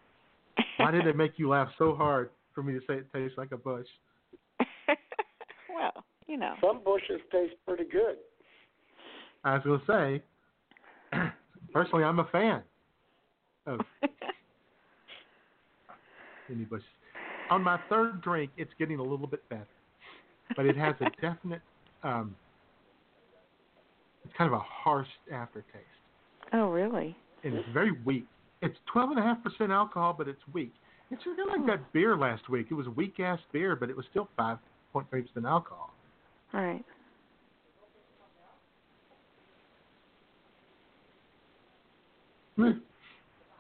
[0.79, 3.53] Why did it make you laugh so hard for me to say it tastes like
[3.53, 3.87] a bush?
[5.75, 6.55] well, you know.
[6.61, 8.17] Some bushes taste pretty good.
[9.45, 10.23] I was going to say,
[11.77, 12.63] personally, I'm a fan
[13.67, 13.81] of
[16.71, 16.83] bush.
[17.51, 19.67] On my third drink, it's getting a little bit better,
[20.57, 21.61] but it has a definite,
[22.03, 22.35] um,
[24.25, 25.85] it's kind of a harsh aftertaste,
[26.55, 27.15] Oh, really?
[27.45, 28.25] and it's very weak.
[28.63, 30.73] It's 12.5% alcohol, but it's weak.
[31.11, 32.69] It's kind of like that beer last week.
[32.71, 34.57] It was weak ass beer, but it was still 5.3%
[35.45, 35.91] alcohol.
[36.55, 36.83] All right.
[36.83, 36.93] Hmm.
[42.57, 42.71] Hmm.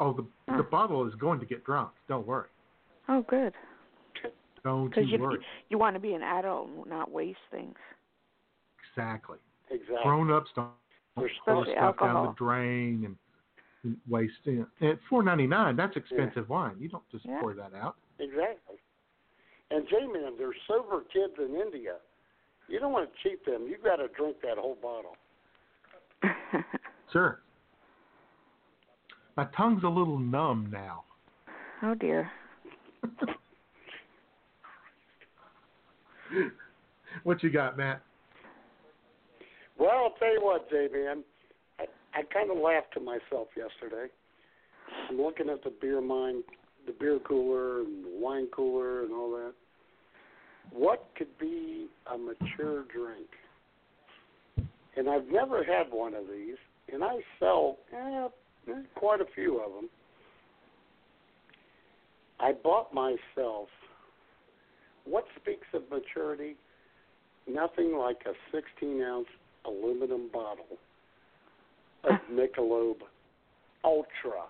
[0.00, 1.90] Oh, the the bottle is going to get drunk.
[2.08, 2.48] Don't worry.
[3.08, 3.52] Oh, good.
[4.64, 5.38] Don't you you worry.
[5.68, 7.76] you want to be an adult and not waste things.
[8.92, 9.38] Exactly.
[9.70, 9.96] Exactly.
[10.02, 10.68] Grown ups don't
[11.16, 13.16] There's throw Especially stuff down the drain and,
[13.84, 14.32] and waste.
[14.44, 14.66] it.
[14.80, 14.90] know.
[14.90, 16.76] At four ninety nine, that's expensive wine.
[16.78, 17.40] You don't just Yeah.
[17.40, 17.96] pour that out.
[18.18, 18.76] Exactly.
[19.70, 21.96] And J man, there's sober kids in India.
[22.68, 23.66] You don't want to cheat them.
[23.68, 25.16] You've got to drink that whole bottle.
[27.12, 27.38] Sure.
[29.36, 31.04] My tongue's a little numb now.
[31.82, 32.30] oh dear.
[37.22, 38.00] what you got, Matt?
[39.78, 41.22] Well, I'll tell you what, J man.
[41.78, 41.84] I,
[42.14, 44.10] I kind of laughed to myself yesterday.
[45.10, 46.42] I'm looking at the beer mine,
[46.86, 49.52] the beer cooler and the wine cooler and all that.
[50.72, 53.28] What could be a mature drink?
[54.96, 56.56] And I've never had one of these,
[56.90, 58.28] and I sell eh,
[58.94, 59.88] quite a few of them.
[62.40, 63.68] I bought myself.
[65.04, 66.56] What speaks of maturity?
[67.48, 69.26] Nothing like a 16 ounce
[69.64, 70.66] aluminum bottle
[72.04, 72.96] of Michelob
[73.84, 74.46] Ultra.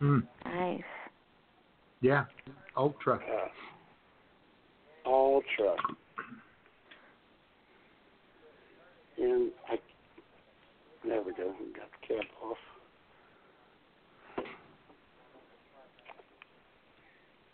[0.00, 0.22] Mm.
[0.44, 0.82] Nice.
[2.00, 2.24] Yeah.
[2.76, 3.16] Ultra.
[3.16, 3.48] Uh,
[5.08, 5.74] Ultra.
[9.18, 9.76] And I,
[11.04, 11.54] there we go.
[11.60, 12.56] We got the cap off.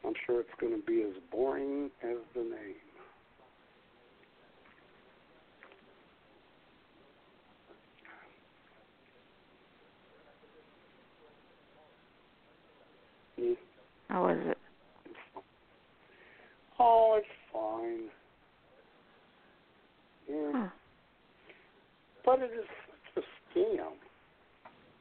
[0.04, 2.74] I'm sure it's going to be as boring as the name.
[14.08, 14.58] How is it?
[16.78, 18.08] Oh, it's fine.
[20.28, 20.52] Yeah.
[20.54, 20.68] Huh.
[22.24, 22.64] But it is
[23.14, 24.05] such a scam.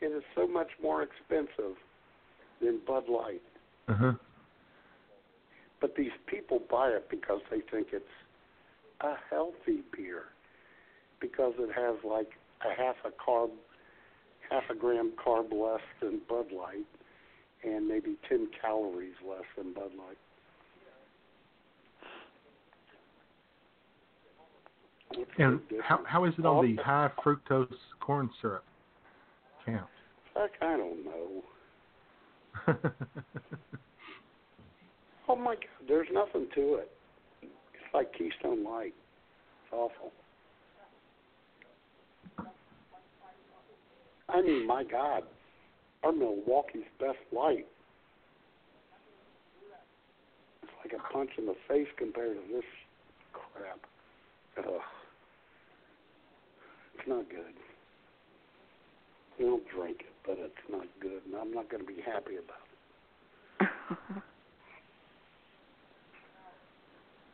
[0.06, 1.76] It is so much more expensive
[2.62, 3.42] than Bud Light.
[3.88, 4.14] Uh huh.
[5.82, 8.06] But these people buy it because they think it's
[9.02, 10.26] a healthy beer.
[11.20, 12.30] because it has like
[12.62, 13.50] a half a carb,
[14.50, 16.86] half a gram carb less than Bud Light,
[17.64, 20.18] and maybe 10 calories less than Bud Light.
[25.38, 27.68] And how how is it on the high fructose
[28.02, 28.66] corn syrup
[29.66, 29.88] count?
[30.36, 31.44] Heck, I don't know.
[35.28, 36.92] Oh my God, there's nothing to it.
[37.42, 38.94] It's like Keystone Light.
[39.64, 40.12] It's awful.
[44.30, 45.24] I mean, my God,
[46.04, 47.66] our Milwaukee's best light.
[50.62, 52.64] It's like a punch in the face compared to this
[53.34, 53.80] crap.
[54.60, 54.82] Ugh.
[56.98, 57.54] It's not good.
[59.40, 62.36] We don't drink it, but it's not good, and I'm not going to be happy
[62.36, 62.58] about
[63.62, 63.68] it.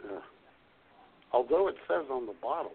[0.05, 0.21] Ugh.
[1.33, 2.73] Although it says on the bottle,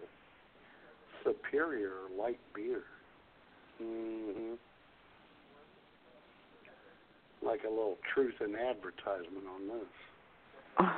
[1.26, 2.82] superior light beer.
[3.82, 4.54] Mm-hmm.
[7.44, 10.88] Like a little truth in advertisement on this.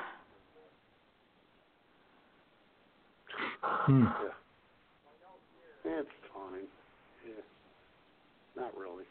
[3.61, 4.05] Hmm.
[4.05, 4.29] Yeah.
[5.85, 6.27] It's fine.
[6.27, 6.28] Yeah.
[8.59, 9.05] Not really.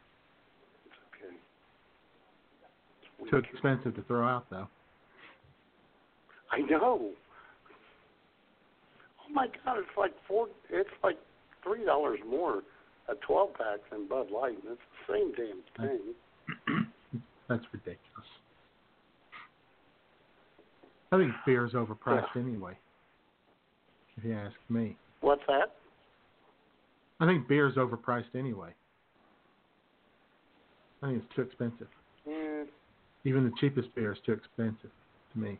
[0.85, 1.35] It's okay.
[3.21, 4.67] It's Too expensive to throw out though.
[6.51, 7.11] I know.
[9.19, 9.77] Oh my God!
[9.79, 10.47] It's like four.
[10.69, 11.17] It's like
[11.63, 12.61] three dollars more
[13.09, 16.85] a twelve pack than Bud Light, and it's the same damn thing.
[17.49, 17.97] That's ridiculous.
[21.11, 22.77] I think beer's overpriced anyway.
[24.17, 25.73] If you ask me, What's that?
[27.19, 28.73] I think beer's overpriced anyway.
[31.01, 31.87] I think it's too expensive.
[32.27, 32.65] Mm,
[33.23, 34.91] Even the cheapest beer is too expensive
[35.33, 35.59] to me.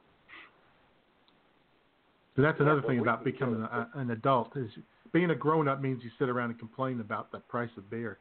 [2.36, 4.70] But that's another but thing about becoming a, an adult is
[5.12, 8.20] being a grown up means you sit around and complain about the price of beer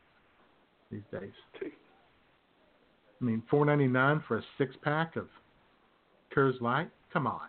[0.91, 1.33] these days.
[1.63, 5.29] I mean, four ninety nine for a six pack of
[6.35, 6.89] Coors Light.
[7.13, 7.41] Come on,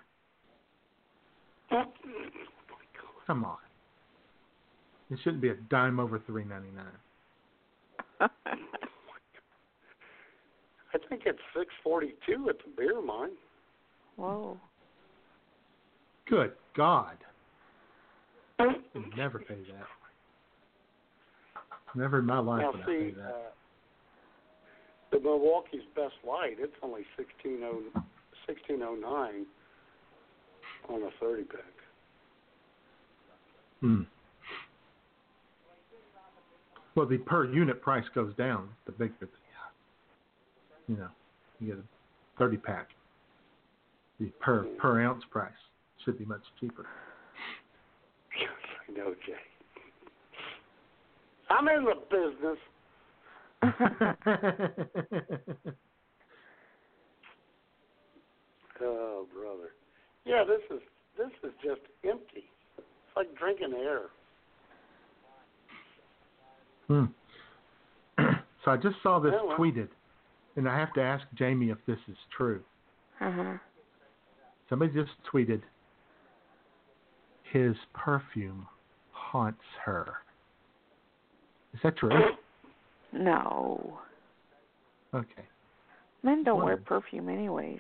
[3.26, 3.58] come on.
[5.10, 8.30] It shouldn't be a dime over three ninety nine.
[10.94, 13.32] I think it's six forty two at the beer mine.
[14.16, 14.58] Whoa.
[16.30, 17.18] Good God.
[18.60, 18.76] I'd
[19.16, 19.88] never pay that.
[21.96, 23.24] Never in my life now would I pay that.
[23.24, 23.34] uh,
[25.12, 27.82] the Milwaukee's Best Light, it's only sixteen oh
[28.46, 29.46] sixteen oh nine
[30.90, 31.62] on a thirty pack.
[33.82, 34.02] Hmm.
[36.96, 39.28] Well, the per unit price goes down the bigger the,
[40.88, 41.10] you know,
[41.60, 41.84] you get a
[42.40, 42.90] 30 pack.
[44.20, 45.52] The per per ounce price
[46.04, 46.86] should be much cheaper.
[48.90, 49.34] I know, Jay.
[51.50, 52.58] I'm in the business.
[58.82, 59.72] Oh, brother.
[60.26, 60.84] Yeah, this is
[61.18, 62.46] this is just empty.
[62.78, 64.02] It's like drinking air.
[66.88, 67.06] Hmm.
[68.64, 69.58] so I just saw this Yeah, well.
[69.58, 69.90] tweeted,
[70.58, 72.62] and I have to ask Jamie if this is true.
[73.22, 73.58] Uh-huh.
[74.70, 75.62] Somebody just tweeted,
[77.54, 78.68] his perfume
[79.12, 80.14] haunts her.
[81.74, 82.12] Is that true?
[83.14, 84.00] No.
[85.14, 85.46] Okay.
[86.24, 87.80] Men don't wear perfume anyways.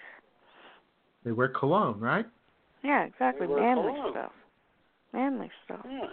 [1.25, 2.25] They wear cologne, right?
[2.83, 3.47] Yeah, exactly.
[3.47, 4.11] Manly cologne.
[4.11, 4.31] stuff.
[5.11, 5.85] Manly stuff.
[5.89, 6.07] Yeah.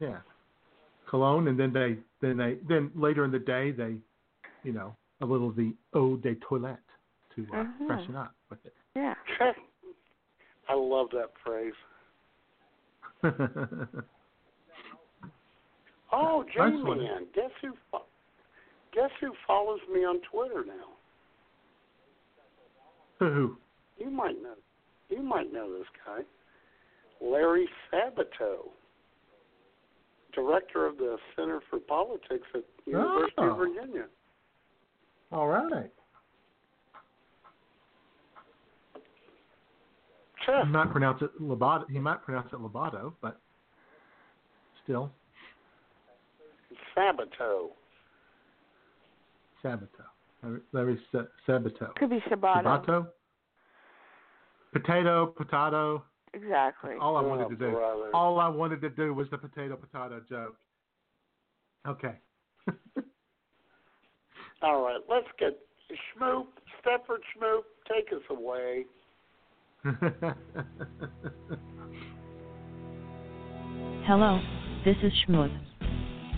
[0.00, 0.18] Yeah.
[1.08, 3.94] Cologne, and then they, then they, then later in the day they,
[4.64, 6.78] you know, a little of the eau de toilette
[7.34, 7.86] to uh, Mhm.
[7.86, 8.74] freshen up with it.
[8.94, 9.14] Yeah.
[10.68, 11.74] I love that phrase.
[16.10, 17.04] Oh, That's Jamie, funny.
[17.04, 17.72] man, guess who?
[17.90, 18.06] fo-
[18.94, 20.88] Guess who follows me on Twitter now?
[23.18, 23.58] Who?
[23.98, 24.54] You might know.
[25.10, 26.22] You might know this guy,
[27.20, 28.70] Larry Sabato,
[30.34, 33.50] director of the Center for Politics at University Oh.
[33.50, 34.06] of Virginia.
[35.30, 35.90] All right.
[40.46, 40.66] Chef.
[40.66, 41.84] He might pronounce it Lobato.
[41.90, 43.40] He might pronounce it Lobato, but
[44.84, 45.10] still
[46.96, 47.68] Sabato.
[49.62, 49.88] Sabato.
[50.42, 51.00] Larry- Larry
[51.46, 51.94] Sabato.
[51.96, 52.62] Could be Sabato.
[52.64, 53.06] Sabato.
[54.72, 56.04] Potato, potato.
[56.34, 56.94] Exactly.
[57.00, 57.76] All I Oh, wanted to oh, do.
[57.76, 58.10] brother.
[58.14, 60.56] All I wanted to do was the potato, potato joke.
[61.86, 62.14] Okay.
[64.60, 65.56] All right, let's get
[65.90, 66.46] Schmoop,
[66.82, 68.84] Stepford Schmoop, take us away.
[74.04, 74.40] Hello,
[74.84, 75.56] This is Schmooth,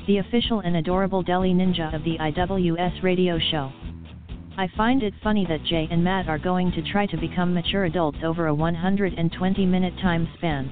[0.06, 3.72] the official and adorable deli ninja of the IWS radio show.
[4.58, 7.84] I find it funny that Jay and Matt are going to try to become mature
[7.84, 10.70] adults over a 120 minute time span.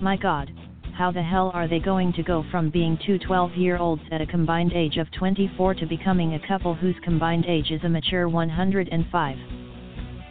[0.00, 0.52] My god,
[0.94, 4.20] how the hell are they going to go from being two 12 year olds at
[4.20, 8.28] a combined age of 24 to becoming a couple whose combined age is a mature
[8.28, 9.36] 105?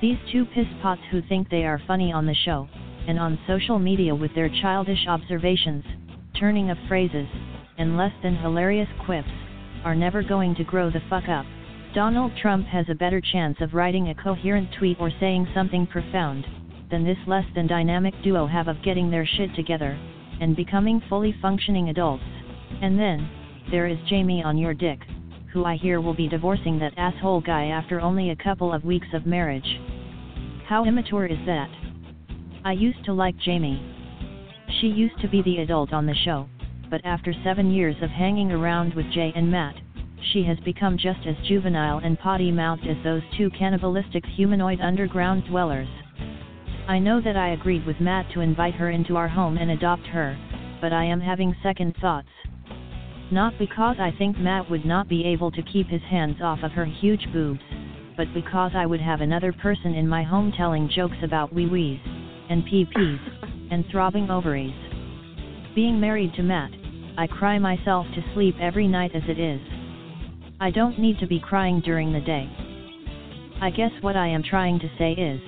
[0.01, 2.69] These two piss pots who think they are funny on the show,
[3.07, 5.83] and on social media with their childish observations,
[6.39, 7.27] turning of phrases,
[7.79, 9.29] and less than hilarious quips,
[9.83, 11.45] are never going to grow the fuck up.
[11.95, 16.45] Donald Trump has a better chance of writing a coherent tweet or saying something profound
[16.91, 19.97] than this less than dynamic duo have of getting their shit together
[20.41, 22.23] and becoming fully functioning adults.
[22.81, 23.29] And then,
[23.69, 24.99] there is Jamie Ahnyurdyck,
[25.53, 29.07] who I hear will be divorcing that asshole guy after only a couple of weeks
[29.13, 29.79] of marriage.
[30.67, 31.69] How immature is that?
[32.65, 33.81] I used to like Jamie.
[34.79, 36.47] She used to be the adult on the show,
[36.89, 39.75] but after seven years of hanging around with Jay and Matt,
[40.31, 45.43] she has become just as juvenile and potty mouthed as those two cannibalistic humanoid underground
[45.49, 45.87] dwellers.
[46.87, 50.07] I know that I agreed with Matt to invite her into our home and adopt
[50.07, 50.37] her,
[50.81, 52.27] but I am having second thoughts.
[53.31, 56.71] Not because I think Matt would not be able to keep his hands off of
[56.71, 57.61] her huge boobs,
[58.17, 61.99] but because I would have another person in my home telling jokes about wee wees,
[62.49, 63.19] and pee pees,
[63.71, 64.75] and throbbing ovaries.
[65.75, 66.71] Being married to Matt,
[67.17, 69.61] I cry myself to sleep every night as it is.
[70.59, 72.49] I don't need to be crying during the day.
[73.61, 75.39] I guess what I am trying to say is,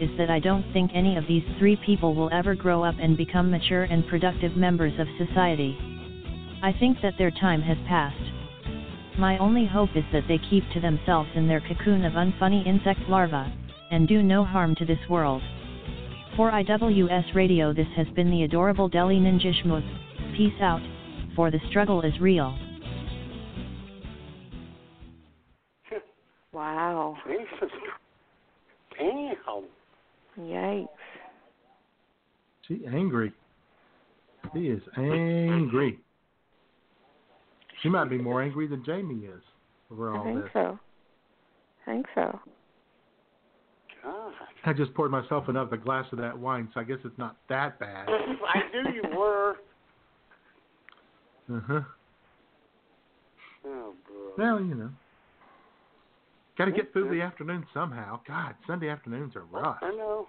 [0.00, 3.16] is that I don't think any of these three people will ever grow up and
[3.16, 5.76] become mature and productive members of society.
[6.62, 8.16] I think that their time has passed.
[9.18, 13.00] My only hope is that they keep to themselves in their cocoon of unfunny insect
[13.08, 13.52] larvae,
[13.90, 15.42] and do no harm to this world.
[16.36, 20.36] For IWS Radio this has been the adorable Deli Ninja Schmooth.
[20.36, 20.80] Peace out,
[21.36, 22.56] for the struggle is real.
[26.52, 27.16] Wow.
[27.26, 27.70] Jesus.
[28.98, 29.64] Damn.
[30.40, 30.88] Yikes.
[32.66, 33.32] She angry.
[34.54, 35.98] She is angry.
[37.82, 39.42] She might be more angry than Jamie is
[39.90, 40.50] over all I think this.
[40.52, 40.78] so.
[41.86, 42.40] I think so.
[44.02, 44.32] God.
[44.64, 47.78] I just poured myself another glass of that wine, so I guess it's not that
[47.78, 48.08] bad.
[48.08, 49.56] I knew you were.
[51.52, 51.80] Uh huh.
[53.66, 54.32] Oh, bro.
[54.38, 54.90] Well, you know.
[56.60, 58.20] Got to get through the afternoon somehow.
[58.28, 59.78] God, Sunday afternoons are rough.
[59.80, 60.28] I know.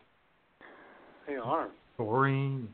[1.28, 1.68] They are.
[1.98, 2.74] Boring.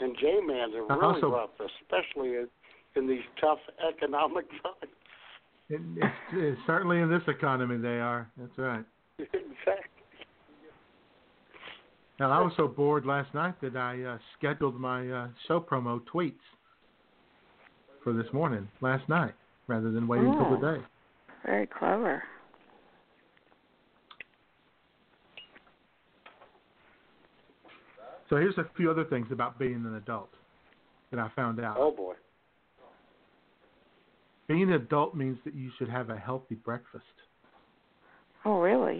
[0.00, 2.48] And J Man's are Uh, really also- rough, especially in,
[2.96, 3.58] in these tough
[3.88, 4.92] economic times.
[5.68, 8.28] It, it's, it's certainly in this economy they are.
[8.38, 8.84] That's right.
[9.18, 9.88] exactly.
[12.18, 16.00] Now, I was so bored last night that I uh, scheduled my uh, show promo
[16.12, 16.34] tweets
[18.04, 19.34] for this morning, last night,
[19.66, 20.48] rather than waiting Oh.
[20.48, 20.84] till the day.
[21.44, 22.22] Very clever.
[28.28, 30.30] So here's a few other things about being an adult
[31.10, 31.76] that I found out.
[31.78, 32.14] Oh boy.
[34.48, 37.04] Being an adult means that you should have a healthy breakfast.
[38.44, 38.98] Oh, really?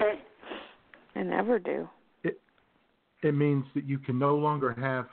[1.17, 1.89] I never do.
[2.23, 2.41] It
[3.23, 5.07] it means that you can no longer have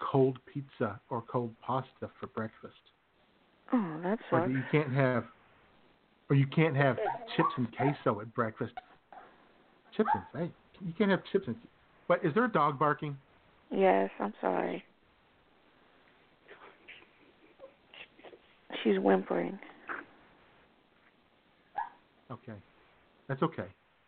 [0.00, 2.74] cold pizza or cold pasta for breakfast.
[3.72, 5.24] Oh, that Or that you can't have
[6.28, 6.96] or you can't have
[7.36, 8.72] chips and queso at breakfast.
[9.96, 10.52] Chips and hey,
[10.84, 11.56] you can't have chips and
[12.08, 13.16] But is there a dog barking?
[13.70, 14.84] Yes, I'm sorry.
[18.82, 19.58] She's whimpering.
[22.30, 22.52] Okay.
[23.28, 23.66] That's okay.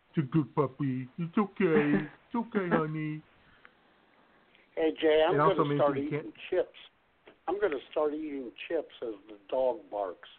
[0.09, 1.07] It's a good puppy.
[1.17, 2.05] It's okay.
[2.05, 3.21] It's okay, honey.
[4.75, 6.77] Hey Jay, I'm going also to start that you eating chips.
[7.47, 10.29] I'm going to start eating chips as the dog barks.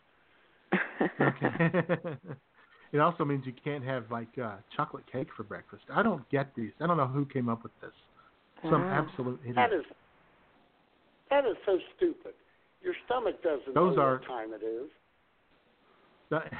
[1.21, 1.49] Okay.
[2.93, 5.83] it also means you can't have like uh, chocolate cake for breakfast.
[5.93, 6.73] I don't get these.
[6.81, 7.93] I don't know who came up with this.
[8.65, 9.07] Some Wow.
[9.09, 9.57] absolute idiot.
[9.57, 9.85] That is
[11.31, 12.35] that is so stupid.
[12.83, 14.89] Your stomach doesn't Those know are- what time it is.
[16.31, 16.53] That-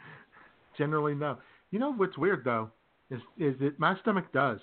[0.78, 1.38] generally no.
[1.70, 2.70] You know what's weird though
[3.10, 4.60] is is that my stomach does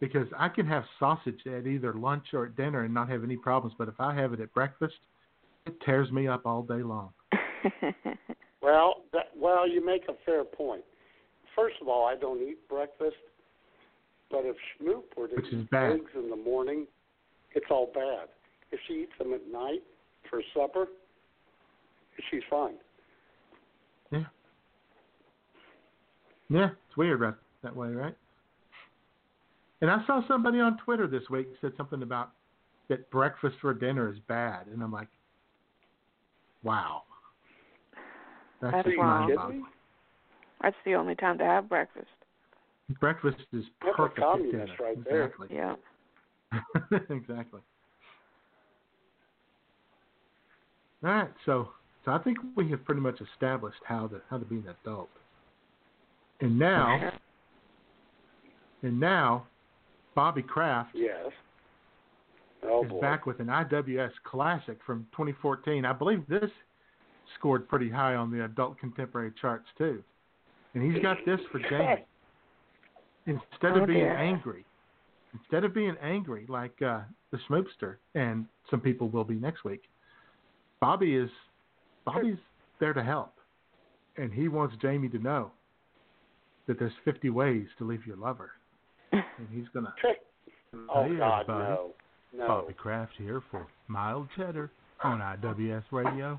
[0.00, 3.36] because I can have sausage at either lunch or at dinner and not have any
[3.36, 4.94] problems, but if I have it at breakfast,
[5.64, 7.10] it tears me up all day long.
[8.62, 10.82] Well, that well, you make a fair point.
[11.54, 13.16] First of all, I don't eat breakfast,
[14.30, 16.86] but if Schmoop were to Which eat eggs in the morning,
[17.54, 18.28] it's all bad.
[18.72, 19.82] If she eats them at night
[20.28, 20.86] for supper,
[22.30, 22.74] she's fine.
[24.10, 24.24] Yeah.
[26.48, 28.16] Yeah, it's weird right, that way, right?
[29.80, 32.32] And I saw somebody on Twitter this week said something about
[32.88, 35.08] that breakfast for dinner is bad, and I'm like,
[36.62, 37.02] wow.
[38.60, 39.26] That's, That's just wrong.
[39.28, 39.64] mind-boggling.
[40.62, 42.06] That's the only time to have breakfast.
[43.00, 44.74] Breakfast is That's perfect at communist dinner.
[44.80, 45.24] right there.
[45.24, 45.48] exactly.
[45.50, 45.74] Yeah.
[47.10, 47.60] exactly.
[51.04, 51.70] All right, so
[52.04, 55.10] so I think we have pretty much established how to how to be an adult.
[56.40, 57.12] And now
[58.82, 59.46] and now
[60.14, 61.30] Bobby Kraft Yes.
[62.64, 63.00] Oh is boy.
[63.00, 65.84] back with an IWS classic from 2014.
[65.84, 66.50] I believe this
[67.38, 70.02] scored pretty high on the adult contemporary charts too.
[70.74, 72.04] And he's got this for Jamie.
[73.26, 74.16] Instead Oh, of being dear.
[74.16, 74.64] angry,
[75.34, 77.00] instead of being angry like uh,
[77.32, 79.82] the Schmoopster and some people will be next week,
[80.80, 81.30] Bobby is
[82.04, 82.36] Bobby's
[82.78, 83.32] there to help,
[84.16, 85.50] and he wants Jamie to know
[86.68, 88.50] that there's 50 ways to leave your lover,
[89.12, 89.22] and
[89.52, 89.92] he's gonna.
[90.90, 91.90] Oh Hey, God, no.
[92.36, 92.46] No.
[92.48, 94.70] Bobby Kraft here for Mild Cheddar
[95.02, 96.38] on IWS Radio.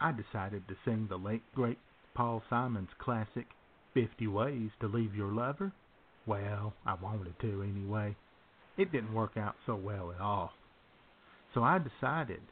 [0.00, 1.78] I decided to sing the late great
[2.14, 3.46] Paul Simon's classic
[3.94, 5.72] 50 Ways to Leave Your Lover.
[6.26, 8.14] Well, I wanted to anyway.
[8.76, 10.52] It didn't work out so well at all.
[11.54, 12.42] So I decided,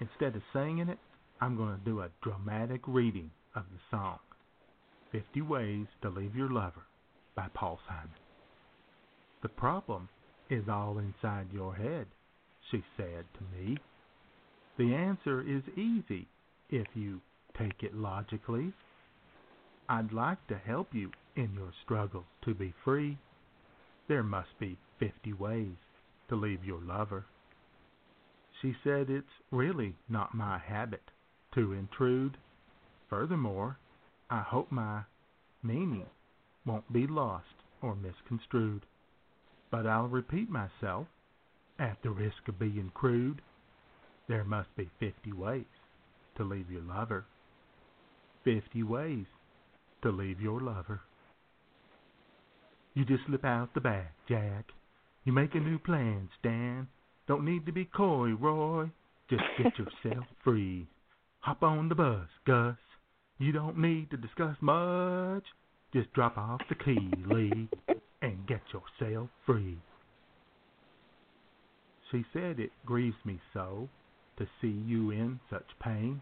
[0.00, 0.98] instead of singing it,
[1.40, 4.18] I'm going to do a dramatic reading of the song
[5.12, 6.82] 50 Ways to Leave Your Lover
[7.34, 8.10] by Paul Simon.
[9.42, 10.08] The problem
[10.50, 12.06] is all inside your head,
[12.70, 13.78] she said to me.
[14.76, 16.28] The answer is easy
[16.72, 17.20] if you
[17.56, 18.72] take it logically.
[19.88, 23.18] I'd like to help you in your struggle to be free.
[24.08, 25.76] There must be 50 ways
[26.28, 27.26] to leave your lover.
[28.60, 31.02] She said it's really not my habit
[31.54, 32.38] to intrude.
[33.10, 33.76] Furthermore,
[34.30, 35.02] I hope my
[35.62, 36.06] meaning
[36.64, 37.44] won't be lost
[37.82, 38.86] or misconstrued.
[39.70, 41.06] But I'll repeat myself
[41.78, 43.42] at the risk of being crude.
[44.28, 45.66] There must be 50 ways
[46.36, 47.24] to leave your lover.
[48.44, 49.26] 50 ways
[50.02, 51.00] to leave your lover.
[52.94, 54.66] You just slip out the back, Jack.
[55.24, 56.88] You make a new plan, Stan.
[57.28, 58.90] Don't need to be coy, Roy.
[59.30, 60.86] Just get yourself free.
[61.40, 62.76] Hop on the bus, Gus.
[63.38, 65.44] You don't need to discuss much.
[65.92, 67.68] Just drop off the key, Lee,
[68.22, 69.78] and get yourself free.
[72.10, 73.88] She said it grieves me so
[74.42, 76.20] to see you in such pain.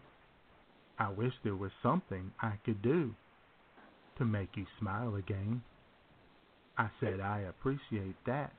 [0.99, 3.15] I wish there was something I could do
[4.19, 5.63] to make you smile again.
[6.77, 8.53] I said I appreciate that,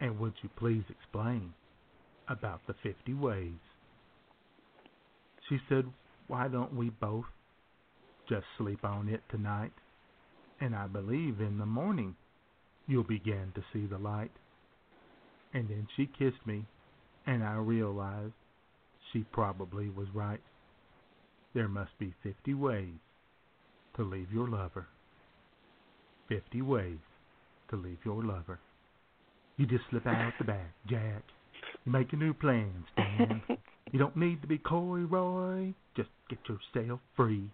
[0.00, 1.54] and would you please explain
[2.28, 3.58] about the 50 ways?
[5.48, 5.86] She said,
[6.28, 7.26] Why don't we both
[8.28, 9.72] just sleep on it tonight?
[10.60, 12.14] And I believe in the morning
[12.86, 14.30] you'll begin to see the light.
[15.52, 16.64] And then she kissed me,
[17.26, 18.34] and I realized
[19.14, 20.40] she probably was right.
[21.54, 22.98] There must be 50 ways
[23.96, 24.88] to leave your lover.
[26.28, 26.98] 50 ways
[27.70, 28.58] to leave your lover.
[29.56, 31.22] You just slip out the back, Jack.
[31.86, 33.40] You make a new plan, Stan.
[33.92, 35.72] you don't need to be coy, Roy.
[35.96, 37.48] Just get yourself free.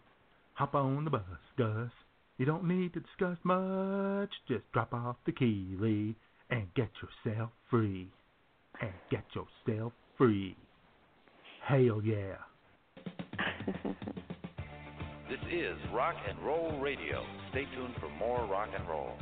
[0.55, 1.23] Hop on the bus,
[1.59, 1.91] Gus.
[2.39, 4.31] You don't need to discuss much.
[4.49, 6.17] Just drop off the key, Lee,
[6.49, 8.09] and get yourself free.
[8.81, 10.57] And get yourself free.
[11.71, 12.35] Hell yeah.
[15.31, 17.23] This is Rock and Roll Radio.
[17.51, 19.13] Stay tuned for more rock and roll.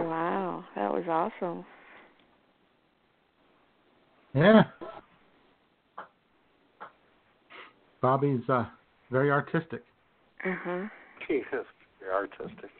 [0.00, 1.64] Wow, that was awesome.
[4.34, 4.64] Yeah.
[8.02, 8.64] Bobby's uh,
[9.12, 9.84] very artistic.
[10.44, 10.88] Uh-huh.
[11.28, 11.44] He is
[12.00, 12.70] very artistic.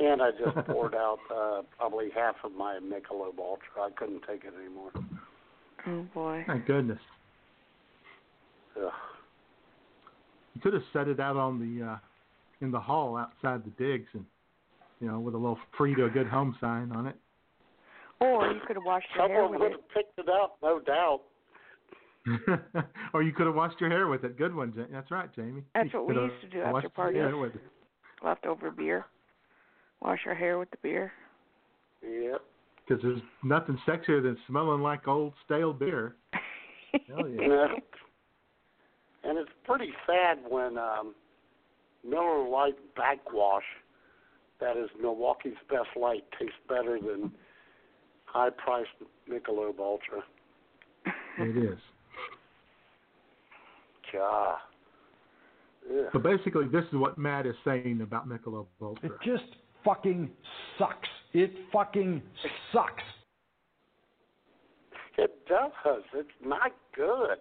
[0.00, 3.82] And I just poured out uh, probably half of my Michelob Ultra.
[3.82, 4.90] I couldn't take it anymore.
[5.86, 6.44] Oh boy.
[6.46, 7.00] My goodness.
[8.76, 8.92] Ugh.
[10.54, 11.96] You could have set it out on the uh,
[12.60, 14.24] in the hall outside the digs, and
[15.00, 17.16] you know, with a little "free to a good home" sign on it.
[18.20, 19.80] Or you could have washed your hair Someone with would it.
[19.80, 21.20] have picked it up, no doubt.
[23.14, 24.36] or you could have washed your hair with it.
[24.36, 25.62] Good one, Ja- that's right, Jamie.
[25.74, 27.20] That's You what we used to do after parties.
[27.22, 27.62] hair with it.
[28.24, 29.06] Leftover beer.
[30.02, 31.12] Wash our hair with the beer.
[32.02, 32.40] Yep.
[32.86, 36.14] Because there's nothing sexier than smelling like old stale beer.
[37.08, 37.46] Hell yeah.
[37.48, 37.66] Yeah.
[39.24, 41.14] And it's pretty sad when um,
[42.08, 43.64] Miller Lite backwash,
[44.60, 47.30] that is Milwaukee's best light, tastes better than
[48.26, 48.88] high-priced
[49.30, 50.22] Michelob Ultra.
[51.38, 51.78] It is.
[54.12, 54.56] God.
[55.90, 56.06] Ugh.
[56.12, 59.10] So basically, this is what Matt is saying about Michelob Ultra.
[59.10, 59.56] It just
[59.88, 60.28] fucking
[60.78, 61.08] sucks.
[61.32, 62.22] It fucking
[62.72, 63.02] sucks.
[65.16, 66.02] It does.
[66.14, 67.38] It's not good.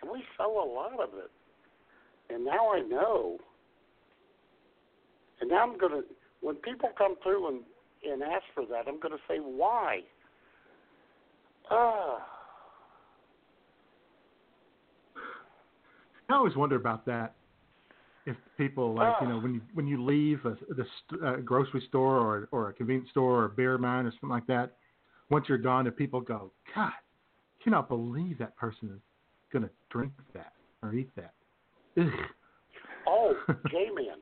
[0.00, 1.30] And we sell a lot of it.
[2.28, 3.38] And now I know.
[5.40, 6.02] And now I'm going to,
[6.40, 7.60] when people come through and,
[8.04, 10.00] and ask for that, I'm going to say, why?
[11.70, 12.18] Ah.
[16.28, 17.34] I always wonder about that.
[18.24, 21.82] If people like you know when you when you leave a the st- uh, grocery
[21.88, 24.76] store or or a convenience store or a beer mine or something like that,
[25.28, 26.92] once you're gone, if people go, God,
[27.64, 29.00] cannot believe that person is
[29.52, 31.32] going to drink that or eat that.
[32.00, 32.06] Ugh.
[33.06, 33.34] Oh,
[33.70, 34.18] J man.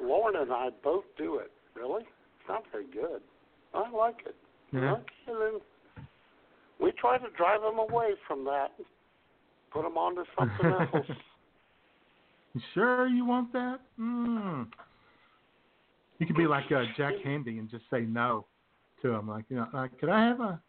[0.00, 1.50] Lauren and I both do it.
[1.74, 2.02] Really?
[2.02, 3.22] It's not very good.
[3.74, 4.36] I like it.
[4.72, 4.92] Yeah.
[4.92, 5.60] Okay, then.
[6.80, 8.72] We try to drive them away from that.
[9.72, 11.06] Put them onto something else.
[12.54, 13.80] You sure you want that?
[13.98, 14.66] Mm.
[16.18, 18.46] You could be like uh, Jack Handy and just say no
[19.02, 19.28] to him.
[19.28, 20.60] Like, you know, like, could I have a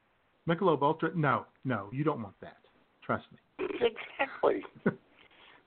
[0.48, 1.12] Michelob Ultra?
[1.16, 2.58] No, no, you don't want that.
[3.06, 3.68] Trust me.
[3.82, 4.64] exactly.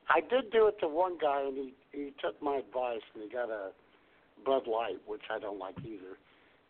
[0.08, 3.28] I did do it to one guy, and he he took my advice, and he
[3.28, 3.70] got a
[4.44, 6.16] Bud Light, which I don't like either.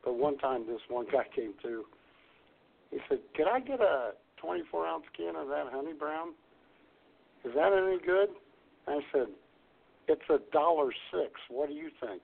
[0.05, 1.85] But one time, this one guy came through.
[2.91, 6.35] He said, "Could I get a 24 ounce can of that Honey Brown?
[7.45, 8.31] Is that any good?"
[8.87, 9.27] I said,
[10.09, 11.33] "It's a dollar six.
[11.49, 12.23] What do you think?"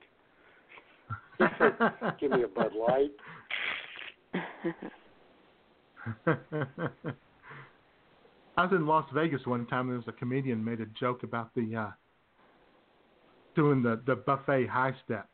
[1.38, 1.74] He said,
[2.20, 3.12] "Give me a Bud Light."
[8.56, 9.88] I was in Las Vegas one time.
[9.88, 11.90] There was a comedian made a joke about the uh,
[13.54, 15.28] doing the the buffet high step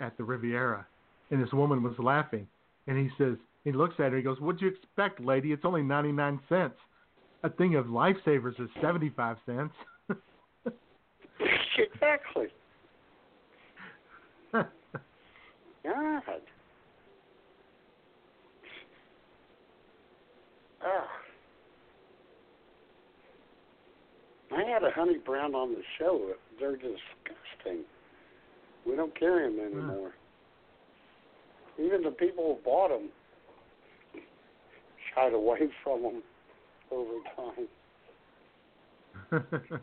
[0.00, 0.86] at the Riviera,
[1.30, 2.46] and this woman was laughing,
[2.86, 4.16] and he says he looks at her.
[4.16, 5.52] He goes, "What'd you expect, lady?
[5.52, 6.76] It's only ninety nine cents.
[7.44, 9.74] A thing of lifesavers is seventy five cents."
[11.76, 12.46] exactly.
[14.52, 14.66] God.
[20.84, 21.08] Ah.
[24.54, 26.32] I had a honey brown on the show.
[26.60, 27.84] They're disgusting.
[28.86, 30.12] We don't carry them anymore.
[31.78, 33.08] Even the people who bought them
[35.14, 36.22] shied away from them
[36.92, 37.68] over time.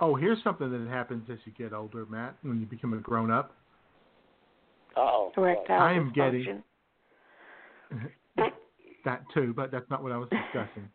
[0.00, 2.36] oh, here's something that happens as you get older, Matt.
[2.42, 3.54] When you become a grown up,
[4.96, 5.32] oh.
[5.36, 6.62] Erectile I am getting
[9.04, 10.88] that too, but that's not what I was discussing.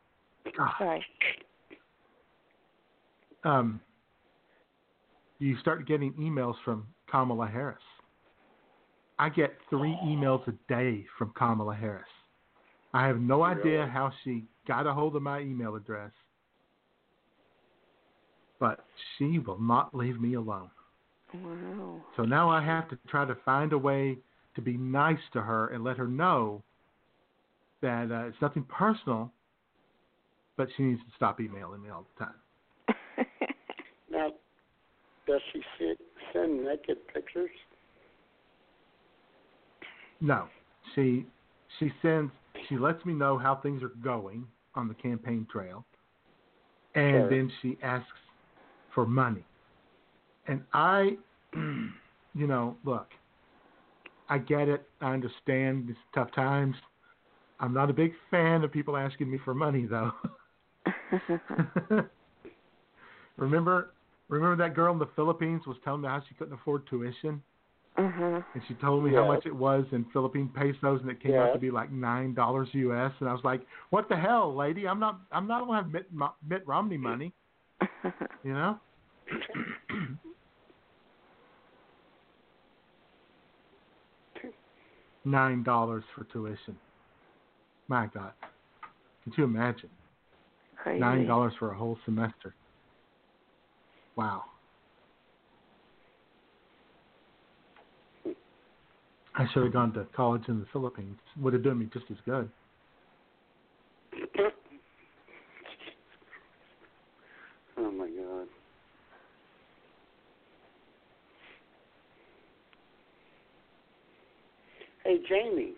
[0.78, 1.06] Sorry.
[3.44, 3.80] Um,
[5.40, 7.78] you start getting emails from Kamala Harris.
[9.20, 12.06] I get three emails a day from Kamala Harris.
[12.94, 16.12] I have no idea how she got a hold of my email address,
[18.60, 18.86] but
[19.18, 20.70] she will not leave me alone.
[21.34, 22.02] Wow.
[22.16, 24.18] So now I have to try to find a way
[24.56, 26.64] to be nice to her and let her know
[27.82, 29.32] that uh, it's nothing personal,
[30.56, 32.34] but she needs to stop emailing me all the time.
[34.10, 34.30] Now,
[35.28, 35.94] does she see,
[36.34, 37.50] send naked pictures?
[40.22, 40.48] No,
[40.96, 41.26] she
[41.78, 42.32] she sends
[42.68, 44.46] she lets me know how things are going
[44.76, 45.86] on the campaign trail,
[46.96, 47.30] and Sure.
[47.30, 48.08] then she asks
[48.94, 49.46] for money.
[50.48, 51.18] And I,
[51.56, 53.12] you know, look,
[54.30, 54.88] I get it.
[55.02, 56.76] I understand it's tough times.
[57.60, 60.12] I'm not a big fan of people asking me for money, though.
[63.38, 63.94] remember,
[64.30, 67.42] remember that girl in the Philippines was telling me how she couldn't afford tuition,
[67.98, 68.46] Mhm.
[68.54, 71.54] and she told me how much it was in Philippine pesos, and it came out
[71.54, 73.12] to be like nine dollars US.
[73.20, 74.88] And I was like, "What the hell, lady?
[74.88, 76.08] I'm not, I'm not gonna have Mitt,
[76.48, 77.34] Mitt Romney money,
[78.44, 78.80] you know."
[85.26, 86.80] Nine dollars for tuition.
[87.90, 88.32] My God,
[89.24, 89.90] can you imagine?
[90.78, 91.00] Crazy.
[91.02, 92.56] Nine dollars for a whole semester.
[94.16, 94.44] Wow.
[99.38, 101.18] I should have gone to college in the Philippines.
[101.40, 102.50] Would have done me just as good.
[107.80, 108.48] Oh my God.
[115.04, 115.74] Hey Jamie,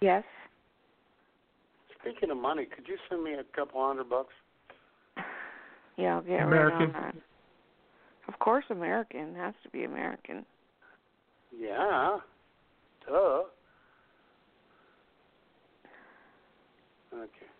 [0.00, 0.24] Yes.
[2.00, 4.34] speaking of money, could you send me a couple hundred bucks?
[5.96, 6.92] Yeah, I'll get American.
[6.92, 7.14] right on that.
[8.28, 10.44] Of course, American has to be American.
[11.56, 12.18] Yeah.
[13.06, 13.42] Duh.
[17.14, 17.50] Okay.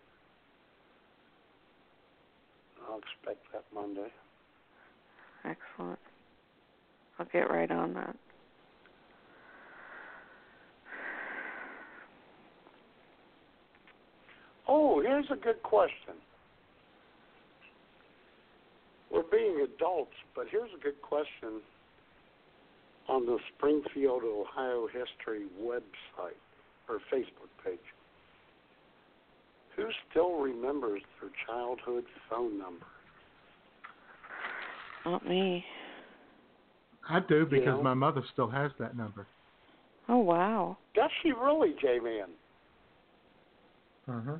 [2.88, 4.08] I'll expect that Monday.
[5.44, 5.98] Excellent.
[7.18, 8.16] I'll get right on that.
[14.68, 16.14] Oh, here's a good question.
[19.12, 21.60] We're being adults, but here's a good question
[23.08, 26.38] on the Springfield, Ohio History website
[26.88, 27.78] or Facebook page.
[29.76, 32.86] Who still remembers their childhood phone number?
[35.04, 35.64] Not me.
[37.08, 37.82] I do because know?
[37.82, 39.26] my mother still has that number.
[40.08, 40.76] Oh wow.
[40.94, 42.28] Does she really, J-Man?
[44.08, 44.36] Uh huh.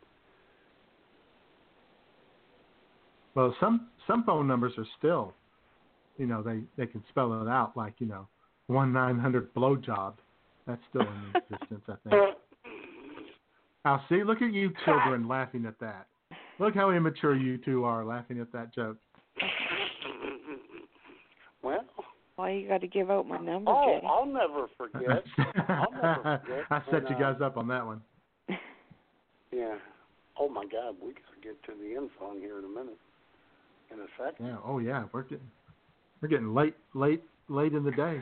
[3.36, 5.34] Well, some some phone numbers are still,
[6.18, 8.28] you know, they they can spell it out like you know,
[8.68, 10.14] one nine hundred blowjob.
[10.68, 12.36] That's still in existence, I think.
[13.86, 16.08] Now, see, look at you children laughing at that.
[16.60, 18.98] Look how immature you two are laughing at that joke.
[21.62, 21.84] Well,
[22.38, 24.08] Why you got to give out my number, oh, Jay?
[24.08, 25.24] I'll never forget.
[25.68, 26.66] I'll never forget.
[26.72, 28.02] I set when, you uh, guys up on that one.
[30.50, 32.98] Oh my God, we got to get to the end phone here in a minute.
[33.92, 34.48] In a second.
[34.48, 34.58] Yeah.
[34.66, 35.50] Oh yeah, we're getting
[36.22, 38.22] we're getting late, late, late in the day.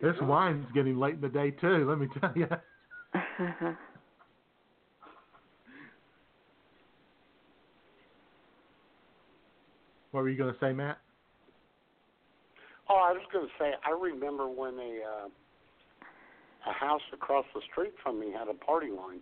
[0.00, 0.26] This Yeah.
[0.26, 1.88] wine's getting late in the day too.
[1.88, 2.48] Let me tell you.
[10.10, 10.98] What were you going to say, Matt?
[12.88, 15.28] Oh, I was going to say, I remember when a uh,
[16.66, 19.20] a house across the street from me had a party line.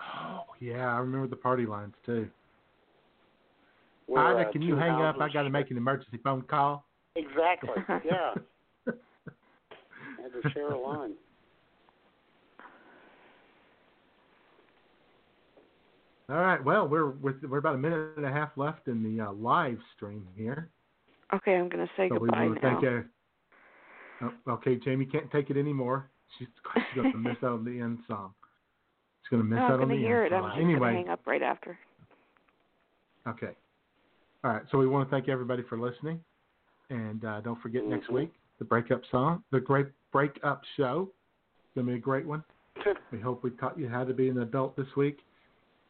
[0.00, 2.28] Oh yeah, I remember the party lines too.
[4.06, 5.20] where, Ida, uh, can you hang up?
[5.20, 6.84] I got to make an emergency phone call.
[7.16, 7.70] Exactly.
[8.04, 8.34] Yeah.
[10.32, 11.12] had to share a line.
[16.30, 16.62] All right.
[16.62, 19.78] Well, we're with, we're about a minute and a half left in the uh, live
[19.96, 20.68] stream here.
[21.34, 22.80] Okay, I'm going to say so goodbye want to now.
[22.80, 23.04] thank you.
[24.20, 26.10] Oh, okay, Jamie can't take it anymore.
[26.38, 28.32] She's, she's going to miss out on the end song.
[29.28, 30.32] She's going to miss no, out I'm on going the to hear it.
[30.32, 31.78] I'm going to anyway, hang up right after.
[33.28, 33.50] Okay.
[34.42, 34.62] All right.
[34.70, 36.20] So we want to thank everybody for listening,
[36.88, 38.14] and uh, don't forget next Mhm.
[38.14, 41.10] week the breakup song, the great breakup show.
[41.64, 42.42] It's gonna be a great one.
[43.12, 45.18] we hope we taught you how to be an adult this week.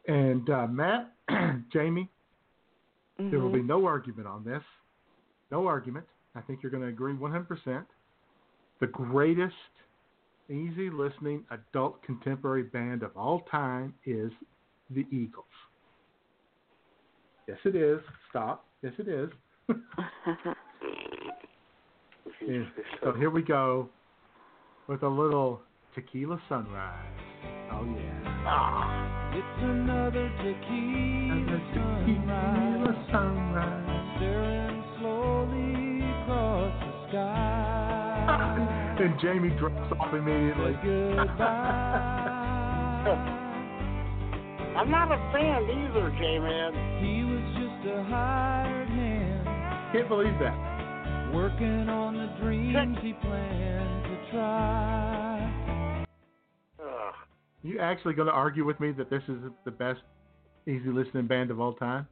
[0.07, 1.13] And uh, Matt,
[1.71, 2.09] Jamie,
[3.17, 4.63] there will be no argument on this.
[5.51, 6.05] No argument.
[6.35, 7.85] I think you're going to agree 100%.
[8.79, 9.53] The greatest,
[10.49, 14.31] easy listening adult contemporary band of all time is
[14.89, 15.45] the Eagles.
[17.47, 17.99] Yes, it is.
[18.29, 18.65] Stop.
[18.81, 19.29] Yes, it is.
[23.03, 23.89] So here we go
[24.87, 25.61] with a little
[25.93, 27.19] tequila sunrise.
[27.71, 28.43] Oh, yeah.
[28.47, 29.31] Ah.
[29.33, 34.17] It's another tequila Tequila sunrise, sunrise.
[34.17, 37.38] staring slowly across the sky.
[38.99, 40.73] And Jamie drops off immediately.
[40.83, 41.35] Goodbye.
[44.75, 46.73] I'm not a fan either, J-Man.
[47.01, 49.45] He was just a hired man.
[49.93, 51.31] Can't believe that.
[51.33, 56.05] Working on the dreams he planned to try.
[57.63, 60.01] You actually going to argue with me that this is the best
[60.67, 62.05] easy listening band of all time?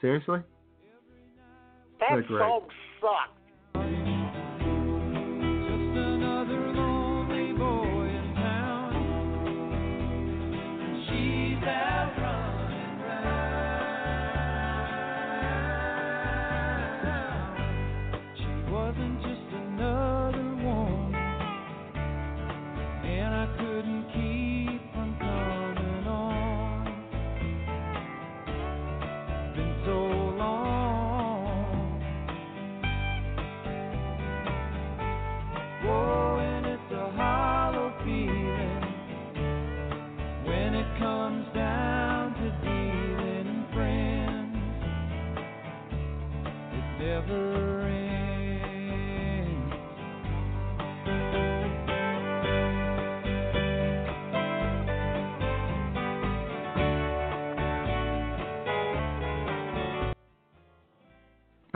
[0.00, 0.38] Seriously?
[1.98, 2.68] That song
[3.00, 3.37] sucked.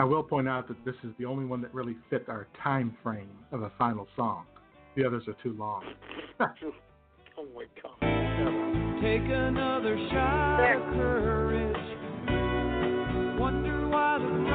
[0.03, 2.97] I will point out that this is the only one that really fit our time
[3.05, 4.47] frame of a final song.
[4.97, 5.85] The others are too long.
[7.39, 7.99] Oh my god.
[9.01, 11.77] Take another shot of courage.
[13.41, 14.52] Wonder why the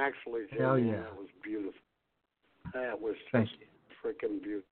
[0.00, 0.92] Actually, Hell yeah.
[0.92, 1.72] that was beautiful.
[2.72, 3.60] That was Thank just
[4.02, 4.66] freaking beautiful.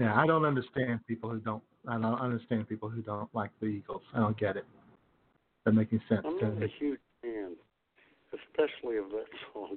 [0.00, 1.62] Yeah, I don't understand people who don't.
[1.86, 4.02] I don't understand people who don't like the Eagles.
[4.14, 4.64] I don't get it.
[5.64, 7.54] Doesn't make any sense I'm not a huge fan,
[8.32, 9.76] especially of that song.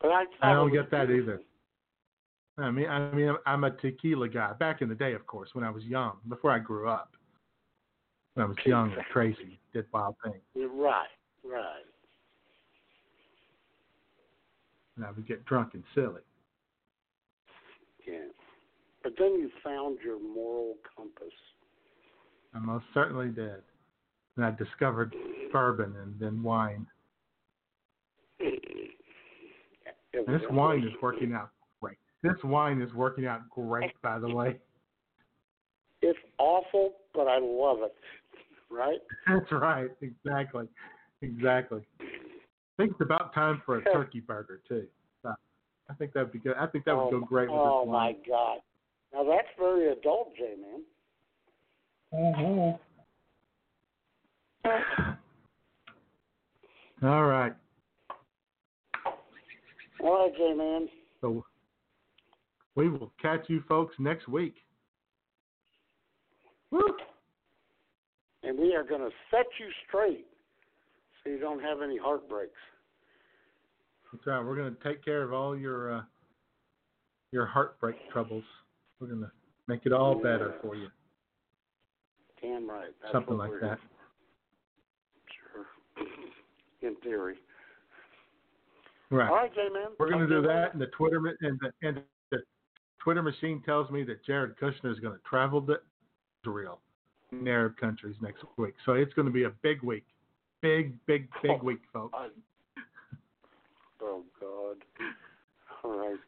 [0.00, 1.34] But I, I don't get that beautiful.
[1.34, 1.42] either.
[2.58, 4.52] I mean, I mean, I'm a tequila guy.
[4.54, 7.12] Back in the day, of course, when I was young, before I grew up,
[8.34, 11.06] when I was young and crazy, did wild things, right,
[11.44, 11.84] right.
[14.98, 16.20] And I would get drunk and silly.
[18.06, 18.18] Yeah.
[19.02, 21.32] But then you found your moral compass.
[22.54, 23.62] I most certainly did.
[24.36, 25.14] And I discovered
[25.52, 26.86] bourbon and then wine.
[30.26, 31.50] This wine is working out
[31.80, 31.96] great.
[32.22, 34.58] This wine is working out great, by the way.
[36.02, 37.94] It's awful, but I love it.
[38.70, 38.98] Right?
[39.26, 39.90] That's right.
[40.02, 40.66] Exactly.
[41.22, 41.82] Exactly.
[42.78, 44.86] I think it's about time for a turkey burger too.
[45.90, 46.54] I think that'd be good.
[46.58, 48.14] I think that would oh, go great with Oh this my.
[48.28, 48.58] God!
[49.12, 50.82] Now that's very adult, J man.
[52.14, 52.76] Mm-hmm.
[57.06, 57.54] All right.
[60.04, 60.88] All right, J man.
[61.20, 61.44] So
[62.74, 64.54] we will catch you folks next week.
[66.70, 66.96] Woo!
[68.42, 70.26] And we are going to set you straight,
[71.28, 72.52] so you don't have any heartbreaks.
[74.12, 74.44] That's right.
[74.44, 76.02] We're going to take care of all your uh,
[77.32, 78.44] your heartbreak troubles.
[79.00, 79.30] We're going to
[79.66, 80.88] make it all better for you.
[82.40, 82.88] Damn right.
[83.02, 83.78] That's Something like that.
[85.52, 86.06] Sure.
[86.88, 87.34] In theory.
[89.10, 89.28] Right.
[89.28, 89.88] All right, J man.
[89.98, 92.38] We're going to do that, and the Twitter and the, and the
[93.02, 95.76] Twitter machine tells me that Jared Kushner is going to travel to
[96.44, 96.80] Israel,
[97.32, 98.74] in Arab countries next week.
[98.86, 100.04] So it's going to be a big week,
[100.60, 102.16] big, big, big oh, week, folks.
[104.00, 104.76] Oh God.
[105.84, 106.18] All right.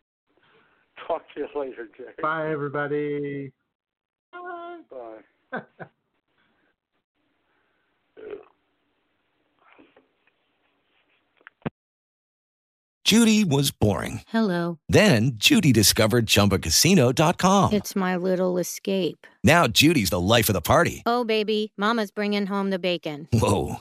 [1.06, 2.16] Talk to you later, Jared.
[2.22, 3.52] Bye, everybody.
[4.32, 5.60] Bye.
[13.10, 14.22] Judy was boring.
[14.28, 14.78] Hello.
[14.88, 17.72] Then Judy discovered ChumbaCasino.com.
[17.72, 19.26] It's my little escape.
[19.42, 21.02] Now Judy's the life of the party.
[21.06, 23.26] Oh, baby, Mama's bringing home the bacon.
[23.32, 23.80] Whoa,